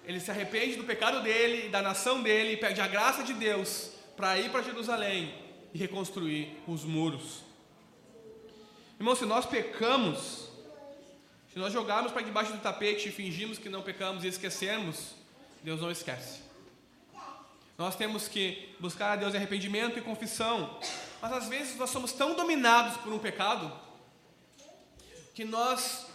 Ele 0.06 0.20
se 0.20 0.30
arrepende 0.30 0.76
do 0.76 0.84
pecado 0.84 1.24
dele, 1.24 1.68
da 1.70 1.82
nação 1.82 2.22
dele, 2.22 2.58
pede 2.58 2.80
a 2.80 2.86
graça 2.86 3.24
de 3.24 3.34
Deus 3.34 3.90
para 4.16 4.38
ir 4.38 4.52
para 4.52 4.62
Jerusalém 4.62 5.34
e 5.74 5.80
reconstruir 5.80 6.56
os 6.68 6.84
muros. 6.84 7.40
Irmão, 9.00 9.16
se 9.16 9.26
nós 9.26 9.48
pecamos, 9.48 10.51
se 11.52 11.60
nós 11.60 11.74
jogarmos 11.74 12.14
para 12.14 12.22
debaixo 12.22 12.54
do 12.54 12.60
tapete 12.60 13.10
e 13.10 13.12
fingimos 13.12 13.58
que 13.58 13.68
não 13.68 13.82
pecamos 13.82 14.24
e 14.24 14.28
esquecermos, 14.28 15.16
Deus 15.62 15.82
não 15.82 15.92
esquece. 15.92 16.40
Nós 17.78 17.96
temos 17.96 18.28
que 18.28 18.74
buscar 18.80 19.12
a 19.12 19.16
Deus 19.18 19.36
arrependimento 19.36 20.00
e 20.00 20.02
confissão. 20.02 20.80
Mas 21.22 21.34
às 21.34 21.50
vezes 21.50 21.76
nós 21.76 21.90
somos 21.90 22.14
tão 22.14 22.36
dominados 22.36 22.96
por 22.98 23.12
um 23.12 23.20
pecado 23.20 23.72
que 25.34 25.44
nós, 25.44 26.08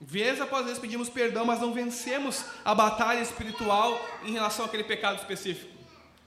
vez 0.00 0.40
após 0.40 0.66
vez, 0.66 0.78
pedimos 0.78 1.08
perdão, 1.08 1.46
mas 1.46 1.60
não 1.60 1.72
vencemos 1.72 2.44
a 2.64 2.74
batalha 2.74 3.20
espiritual 3.20 3.98
em 4.22 4.32
relação 4.32 4.66
àquele 4.66 4.84
pecado 4.84 5.18
específico. 5.18 5.72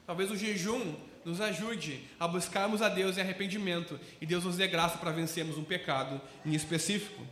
Talvez 0.08 0.32
o 0.32 0.36
jejum 0.36 0.96
nos 1.24 1.40
ajude 1.40 2.04
a 2.20 2.28
buscarmos 2.28 2.82
a 2.82 2.90
Deus 2.90 3.18
em 3.18 3.22
arrependimento 3.22 4.00
e 4.20 4.26
Deus 4.26 4.46
nos 4.46 4.58
dê 4.58 4.68
graça 4.68 4.98
para 4.98 5.12
vencermos 5.12 5.58
um 5.58 5.64
pecado 5.64 6.20
em 6.44 6.54
específico. 6.54 7.24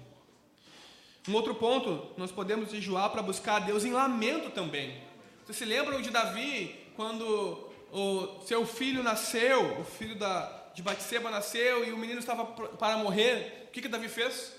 Um 1.28 1.34
outro 1.34 1.54
ponto, 1.56 2.14
nós 2.18 2.32
podemos 2.32 2.72
jejuar 2.72 3.10
para 3.10 3.22
buscar 3.22 3.58
a 3.58 3.60
Deus 3.60 3.84
em 3.84 3.92
lamento 3.92 4.50
também. 4.52 5.02
Vocês 5.44 5.58
se 5.58 5.66
lembram 5.66 6.02
de 6.02 6.10
Davi 6.10 6.76
quando 6.96 7.70
o 7.92 8.42
seu 8.46 8.66
filho 8.66 9.04
nasceu, 9.04 9.80
o 9.80 9.84
filho 9.84 10.16
da, 10.16 10.72
de 10.74 10.82
Batseba 10.82 11.30
nasceu 11.30 11.86
e 11.86 11.92
o 11.92 11.98
menino 11.98 12.20
estava 12.20 12.46
para 12.46 12.98
morrer? 12.98 13.66
O 13.68 13.72
que, 13.72 13.82
que 13.82 13.88
Davi 13.88 14.08
fez? 14.08 14.56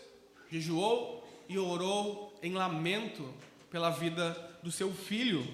Jejuou 0.51 1.27
e 1.49 1.59
orou 1.59 2.39
em 2.43 2.53
lamento 2.53 3.33
pela 3.71 3.91
vida 3.91 4.59
do 4.63 4.71
seu 4.71 4.93
filho. 4.93 5.47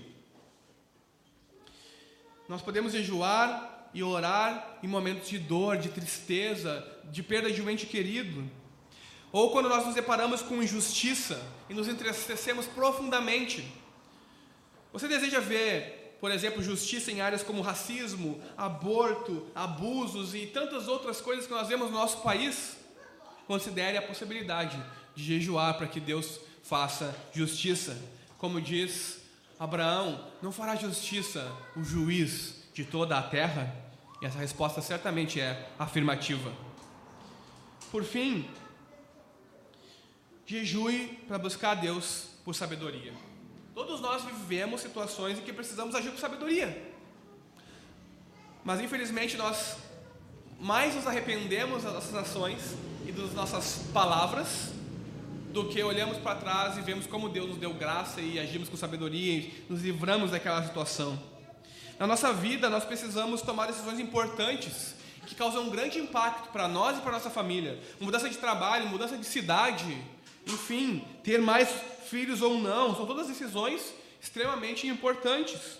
Nós 2.48 2.62
podemos 2.62 2.92
jejuar 2.92 3.90
e 3.92 4.02
orar 4.02 4.78
em 4.82 4.86
momentos 4.86 5.28
de 5.28 5.38
dor, 5.38 5.76
de 5.76 5.88
tristeza, 5.88 6.86
de 7.04 7.22
perda 7.22 7.50
de 7.50 7.62
um 7.62 7.70
ente 7.70 7.86
querido. 7.86 8.48
Ou 9.32 9.50
quando 9.50 9.68
nós 9.68 9.84
nos 9.84 9.94
deparamos 9.94 10.42
com 10.42 10.62
injustiça 10.62 11.40
e 11.68 11.74
nos 11.74 11.88
entristecemos 11.88 12.66
profundamente. 12.66 13.66
Você 14.92 15.08
deseja 15.08 15.40
ver, 15.40 16.16
por 16.20 16.30
exemplo, 16.30 16.62
justiça 16.62 17.10
em 17.10 17.20
áreas 17.20 17.42
como 17.42 17.60
racismo, 17.60 18.40
aborto, 18.56 19.46
abusos 19.54 20.34
e 20.34 20.46
tantas 20.46 20.88
outras 20.88 21.20
coisas 21.20 21.46
que 21.46 21.52
nós 21.52 21.68
vemos 21.68 21.90
no 21.90 21.96
nosso 21.96 22.22
país? 22.22 22.76
Considere 23.46 23.96
a 23.96 24.02
possibilidade 24.02 24.82
de 25.14 25.22
jejuar 25.22 25.76
para 25.76 25.86
que 25.86 26.00
Deus 26.00 26.40
faça 26.62 27.14
justiça. 27.32 27.96
Como 28.38 28.60
diz 28.60 29.20
Abraão, 29.58 30.24
não 30.42 30.52
fará 30.52 30.76
justiça 30.76 31.50
o 31.76 31.84
juiz 31.84 32.64
de 32.74 32.84
toda 32.84 33.18
a 33.18 33.22
terra? 33.22 33.74
E 34.20 34.26
essa 34.26 34.38
resposta 34.38 34.80
certamente 34.80 35.40
é 35.40 35.68
afirmativa. 35.78 36.52
Por 37.90 38.02
fim, 38.02 38.48
jejue 40.46 41.18
para 41.26 41.38
buscar 41.38 41.72
a 41.72 41.74
Deus 41.74 42.28
por 42.44 42.54
sabedoria. 42.54 43.12
Todos 43.74 44.00
nós 44.00 44.24
vivemos 44.24 44.80
situações 44.80 45.38
em 45.38 45.42
que 45.42 45.52
precisamos 45.52 45.94
agir 45.94 46.10
com 46.10 46.18
sabedoria. 46.18 46.94
Mas 48.64 48.80
infelizmente 48.80 49.36
nós 49.36 49.76
mais 50.58 50.94
nos 50.94 51.06
arrependemos 51.06 51.82
das 51.82 51.92
nossas 51.92 52.14
ações 52.14 52.76
e 53.06 53.12
das 53.12 53.32
nossas 53.34 53.82
palavras 53.92 54.70
do 55.52 55.68
que 55.68 55.82
olhamos 55.82 56.18
para 56.18 56.36
trás 56.36 56.76
e 56.78 56.80
vemos 56.80 57.06
como 57.06 57.28
Deus 57.28 57.48
nos 57.48 57.58
deu 57.58 57.74
graça 57.74 58.20
e 58.20 58.38
agimos 58.38 58.68
com 58.68 58.76
sabedoria 58.76 59.38
e 59.38 59.64
nos 59.68 59.82
livramos 59.82 60.30
daquela 60.30 60.62
situação. 60.62 61.18
Na 61.98 62.06
nossa 62.06 62.32
vida, 62.32 62.68
nós 62.68 62.84
precisamos 62.84 63.40
tomar 63.40 63.66
decisões 63.66 63.98
importantes 63.98 64.94
que 65.26 65.34
causam 65.34 65.64
um 65.64 65.70
grande 65.70 65.98
impacto 65.98 66.50
para 66.50 66.68
nós 66.68 66.98
e 66.98 67.00
para 67.00 67.12
nossa 67.12 67.30
família. 67.30 67.80
Mudança 67.98 68.28
de 68.28 68.36
trabalho, 68.36 68.88
mudança 68.88 69.16
de 69.16 69.24
cidade, 69.24 69.96
enfim, 70.46 71.04
ter 71.24 71.40
mais 71.40 71.68
filhos 72.08 72.40
ou 72.40 72.58
não, 72.58 72.94
são 72.94 73.04
todas 73.04 73.26
decisões 73.26 73.92
extremamente 74.20 74.86
importantes. 74.86 75.78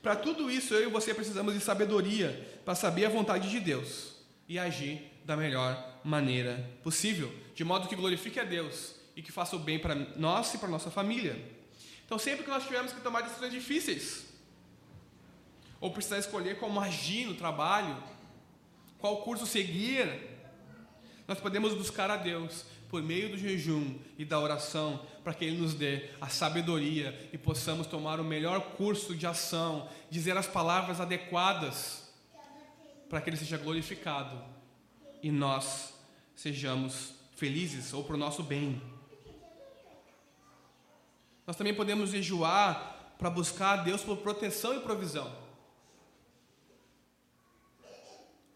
Para 0.00 0.14
tudo 0.14 0.50
isso, 0.50 0.74
eu 0.74 0.88
e 0.88 0.92
você 0.92 1.12
precisamos 1.12 1.54
de 1.54 1.60
sabedoria 1.60 2.60
para 2.64 2.74
saber 2.74 3.06
a 3.06 3.10
vontade 3.10 3.50
de 3.50 3.58
Deus 3.58 4.14
e 4.48 4.58
agir 4.58 5.02
da 5.24 5.36
melhor 5.36 6.00
maneira 6.04 6.64
possível, 6.82 7.32
de 7.54 7.64
modo 7.64 7.88
que 7.88 7.96
glorifique 7.96 8.38
a 8.38 8.44
Deus 8.44 8.94
e 9.16 9.22
que 9.22 9.32
faça 9.32 9.56
o 9.56 9.58
bem 9.58 9.78
para 9.78 9.94
nós 10.16 10.54
e 10.54 10.58
para 10.58 10.68
nossa 10.68 10.90
família. 10.90 11.36
Então, 12.06 12.18
sempre 12.18 12.44
que 12.44 12.50
nós 12.50 12.64
tivermos 12.64 12.92
que 12.92 13.00
tomar 13.00 13.22
decisões 13.22 13.52
difíceis, 13.52 14.26
ou 15.80 15.90
precisar 15.90 16.18
escolher 16.18 16.58
como 16.58 16.80
agir 16.80 17.26
no 17.26 17.34
trabalho, 17.34 18.02
qual 18.98 19.22
curso 19.22 19.46
seguir, 19.46 20.08
nós 21.26 21.38
podemos 21.38 21.74
buscar 21.74 22.10
a 22.10 22.16
Deus 22.16 22.64
por 22.88 23.02
meio 23.02 23.30
do 23.30 23.36
jejum 23.36 23.98
e 24.16 24.24
da 24.24 24.40
oração, 24.40 25.04
para 25.22 25.34
que 25.34 25.44
Ele 25.44 25.58
nos 25.58 25.74
dê 25.74 26.10
a 26.20 26.28
sabedoria 26.28 27.28
e 27.32 27.38
possamos 27.38 27.86
tomar 27.86 28.18
o 28.18 28.24
melhor 28.24 28.60
curso 28.76 29.14
de 29.14 29.26
ação, 29.26 29.88
dizer 30.10 30.36
as 30.36 30.46
palavras 30.46 31.00
adequadas, 31.00 32.08
para 33.08 33.20
que 33.20 33.30
Ele 33.30 33.36
seja 33.36 33.58
glorificado 33.58 34.42
e 35.22 35.30
nós 35.30 35.94
sejamos 36.34 37.12
felizes 37.36 37.92
ou 37.92 38.04
para 38.04 38.14
o 38.14 38.18
nosso 38.18 38.42
bem. 38.42 38.80
Nós 41.46 41.56
também 41.56 41.74
podemos 41.74 42.10
jejuar 42.10 43.14
para 43.18 43.30
buscar 43.30 43.78
a 43.78 43.82
Deus 43.82 44.02
por 44.02 44.18
proteção 44.18 44.74
e 44.74 44.80
provisão. 44.80 45.30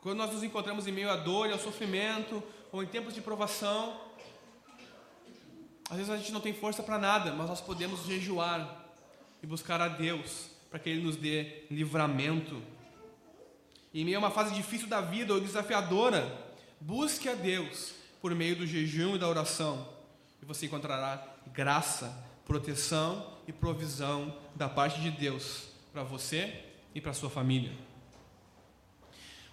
Quando 0.01 0.19
nós 0.19 0.33
nos 0.33 0.43
encontramos 0.43 0.87
em 0.87 0.93
meio 0.93 1.11
à 1.11 1.17
dor 1.17 1.49
e 1.49 1.53
ao 1.53 1.59
sofrimento, 1.59 2.43
ou 2.73 2.83
em 2.83 2.87
tempos 2.87 3.15
de 3.15 3.21
provação, 3.21 4.01
às 5.93 5.99
vezes 5.99 6.11
a 6.11 6.17
gente 6.17 6.33
não 6.33 6.41
tem 6.41 6.55
força 6.55 6.83
para 6.83 6.97
nada, 6.97 7.33
mas 7.33 7.51
nós 7.51 7.61
podemos 7.61 8.07
jejuar 8.07 8.83
e 9.43 9.47
buscar 9.47 9.79
a 9.79 9.89
Deus 9.89 10.47
para 10.71 10.79
que 10.79 10.89
Ele 10.89 11.03
nos 11.03 11.17
dê 11.17 11.65
livramento. 11.71 12.63
Em 13.93 14.03
meio 14.03 14.17
a 14.17 14.21
uma 14.21 14.31
fase 14.31 14.55
difícil 14.55 14.89
da 14.89 15.03
vida 15.03 15.35
ou 15.35 15.41
desafiadora, 15.41 16.35
busque 16.81 17.29
a 17.29 17.35
Deus 17.35 17.93
por 18.23 18.35
meio 18.35 18.57
do 18.57 18.67
jejum 18.67 19.17
e 19.17 19.19
da 19.19 19.29
oração, 19.29 19.87
e 20.41 20.47
você 20.47 20.65
encontrará 20.65 21.23
graça 21.53 22.25
proteção 22.47 23.31
e 23.47 23.53
provisão 23.53 24.35
da 24.55 24.71
parte 24.71 24.99
de 24.99 25.11
Deus 25.11 25.65
para 25.93 26.03
você 26.03 26.65
e 26.95 27.03
para 27.03 27.13
sua 27.13 27.29
família. 27.29 27.73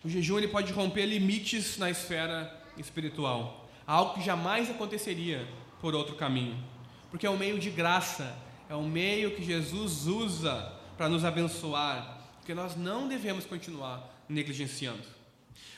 O 0.02 0.08
jejum 0.08 0.38
ele 0.38 0.48
pode 0.48 0.72
romper 0.72 1.06
limites 1.06 1.78
na 1.78 1.90
esfera 1.90 2.66
espiritual, 2.78 3.70
algo 3.86 4.14
que 4.14 4.22
jamais 4.22 4.70
aconteceria 4.70 5.46
por 5.82 5.96
outro 5.96 6.16
caminho, 6.16 6.58
porque 7.10 7.26
é 7.26 7.30
um 7.30 7.38
meio 7.38 7.60
de 7.60 7.70
graça, 7.70 8.36
é 8.70 8.76
um 8.76 8.88
meio 8.88 9.36
que 9.36 9.44
Jesus 9.44 10.06
usa 10.06 10.74
para 10.98 11.10
nos 11.10 11.24
abençoar, 11.24 12.20
porque 12.38 12.54
nós 12.54 12.76
não 12.76 13.08
devemos 13.08 13.46
continuar 13.46 14.24
negligenciando. 14.28 15.04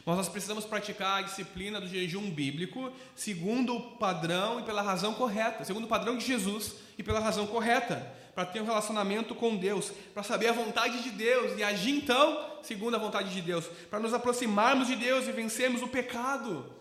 Mas 0.05 0.17
nós 0.17 0.29
precisamos 0.29 0.65
praticar 0.65 1.19
a 1.19 1.21
disciplina 1.21 1.79
do 1.79 1.87
jejum 1.87 2.31
bíblico 2.31 2.91
segundo 3.15 3.75
o 3.75 3.81
padrão 3.97 4.59
e 4.59 4.63
pela 4.63 4.81
razão 4.81 5.13
correta, 5.13 5.63
segundo 5.63 5.85
o 5.85 5.87
padrão 5.87 6.17
de 6.17 6.25
Jesus 6.25 6.75
e 6.97 7.03
pela 7.03 7.19
razão 7.19 7.45
correta, 7.45 8.11
para 8.33 8.45
ter 8.45 8.61
um 8.61 8.65
relacionamento 8.65 9.35
com 9.35 9.55
Deus, 9.55 9.91
para 10.13 10.23
saber 10.23 10.47
a 10.47 10.53
vontade 10.53 11.03
de 11.03 11.11
Deus 11.11 11.57
e 11.57 11.63
agir 11.63 11.91
então 11.91 12.49
segundo 12.63 12.95
a 12.95 12.99
vontade 12.99 13.31
de 13.31 13.41
Deus, 13.41 13.65
para 13.89 13.99
nos 13.99 14.13
aproximarmos 14.13 14.87
de 14.87 14.95
Deus 14.95 15.27
e 15.27 15.31
vencermos 15.31 15.81
o 15.81 15.87
pecado 15.87 16.80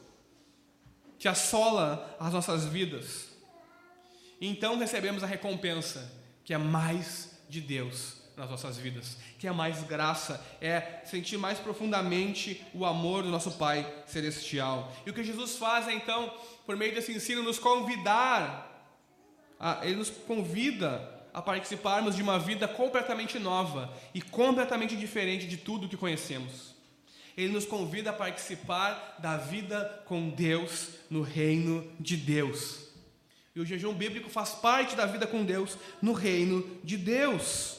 que 1.20 1.28
assola 1.28 2.16
as 2.18 2.32
nossas 2.32 2.64
vidas. 2.64 3.28
Então 4.40 4.78
recebemos 4.78 5.22
a 5.22 5.26
recompensa, 5.26 6.10
que 6.42 6.54
é 6.54 6.58
mais 6.58 7.38
de 7.46 7.60
Deus 7.60 8.22
nas 8.34 8.48
nossas 8.48 8.78
vidas, 8.78 9.18
que 9.38 9.46
é 9.46 9.52
mais 9.52 9.82
graça, 9.82 10.42
é 10.62 11.02
sentir 11.04 11.36
mais 11.36 11.58
profundamente 11.58 12.64
o 12.72 12.86
amor 12.86 13.22
do 13.22 13.28
nosso 13.28 13.52
Pai 13.52 13.86
Celestial. 14.06 14.90
E 15.04 15.10
o 15.10 15.12
que 15.12 15.22
Jesus 15.22 15.56
faz 15.58 15.86
é 15.88 15.92
então, 15.92 16.32
por 16.64 16.74
meio 16.74 16.94
desse 16.94 17.12
ensino, 17.12 17.42
nos 17.42 17.58
convidar, 17.58 18.96
a, 19.60 19.80
Ele 19.82 19.96
nos 19.96 20.08
convida 20.08 21.20
a 21.34 21.42
participarmos 21.42 22.16
de 22.16 22.22
uma 22.22 22.38
vida 22.38 22.66
completamente 22.66 23.38
nova 23.38 23.92
e 24.14 24.22
completamente 24.22 24.96
diferente 24.96 25.46
de 25.46 25.58
tudo 25.58 25.86
que 25.86 25.98
conhecemos. 25.98 26.79
Ele 27.40 27.52
nos 27.52 27.64
convida 27.64 28.10
a 28.10 28.12
participar 28.12 29.16
da 29.18 29.36
vida 29.36 30.02
com 30.04 30.28
Deus 30.28 30.88
no 31.08 31.22
reino 31.22 31.90
de 31.98 32.16
Deus. 32.16 32.90
E 33.54 33.60
o 33.60 33.64
jejum 33.64 33.94
bíblico 33.94 34.28
faz 34.28 34.50
parte 34.50 34.94
da 34.94 35.06
vida 35.06 35.26
com 35.26 35.44
Deus 35.44 35.78
no 36.02 36.12
reino 36.12 36.78
de 36.84 36.96
Deus. 36.96 37.78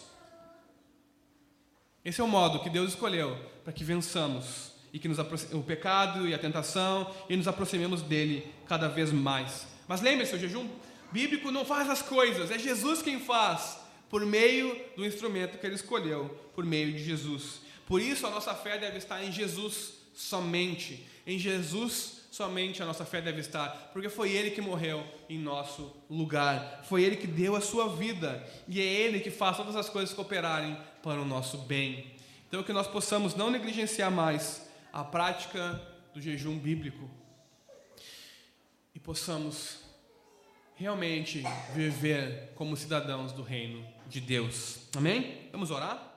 Esse 2.04 2.20
é 2.20 2.24
o 2.24 2.28
modo 2.28 2.60
que 2.64 2.70
Deus 2.70 2.90
escolheu 2.90 3.38
para 3.64 3.72
que 3.72 3.84
vençamos 3.84 4.72
e 4.92 4.98
que 4.98 5.08
nos 5.08 5.20
o 5.54 5.62
pecado 5.62 6.28
e 6.28 6.34
a 6.34 6.40
tentação 6.40 7.14
e 7.30 7.38
nos 7.38 7.48
aproximemos 7.48 8.02
dele 8.02 8.52
cada 8.68 8.88
vez 8.88 9.12
mais. 9.12 9.68
Mas 9.88 10.02
lembre-se, 10.02 10.36
o 10.36 10.40
jejum 10.40 10.68
bíblico 11.12 11.52
não 11.52 11.64
faz 11.64 11.90
as 11.90 12.02
coisas, 12.02 12.50
é 12.50 12.58
Jesus 12.58 13.02
quem 13.02 13.20
faz, 13.20 13.78
por 14.10 14.26
meio 14.26 14.76
do 14.98 15.06
instrumento 15.06 15.58
que 15.60 15.66
ele 15.66 15.76
escolheu, 15.76 16.36
por 16.56 16.66
meio 16.66 16.92
de 16.92 17.04
Jesus. 17.04 17.61
Por 17.92 18.02
isso 18.02 18.26
a 18.26 18.30
nossa 18.30 18.56
fé 18.56 18.78
deve 18.78 19.00
estar 19.00 19.22
em 19.22 19.34
Jesus 19.34 19.96
somente. 20.14 21.06
Em 21.28 21.38
Jesus 21.38 22.22
somente 22.32 22.82
a 22.82 22.86
nossa 22.86 23.04
fé 23.04 23.20
deve 23.20 23.42
estar, 23.42 23.90
porque 23.92 24.08
foi 24.08 24.32
Ele 24.32 24.52
que 24.52 24.62
morreu 24.62 25.06
em 25.28 25.38
nosso 25.38 25.94
lugar, 26.10 26.86
foi 26.86 27.04
Ele 27.04 27.18
que 27.18 27.28
deu 27.28 27.54
a 27.54 27.60
sua 27.60 27.90
vida, 27.90 28.48
e 28.66 28.80
é 28.80 28.86
Ele 28.86 29.20
que 29.20 29.30
faz 29.30 29.58
todas 29.58 29.76
as 29.76 29.90
coisas 29.90 30.16
cooperarem 30.16 30.78
para 31.04 31.20
o 31.20 31.26
nosso 31.26 31.58
bem. 31.58 32.16
Então, 32.48 32.64
que 32.64 32.72
nós 32.72 32.88
possamos 32.88 33.36
não 33.36 33.52
negligenciar 33.52 34.10
mais 34.10 34.66
a 34.94 35.04
prática 35.04 35.82
do 36.14 36.22
jejum 36.22 36.58
bíblico 36.58 37.12
e 38.96 39.02
possamos 39.02 39.80
realmente 40.76 41.44
viver 41.76 42.54
como 42.56 42.78
cidadãos 42.78 43.34
do 43.34 43.44
reino 43.44 43.86
de 44.08 44.22
Deus. 44.22 44.88
Amém? 44.96 45.50
Vamos 45.52 45.72
orar? 45.72 46.11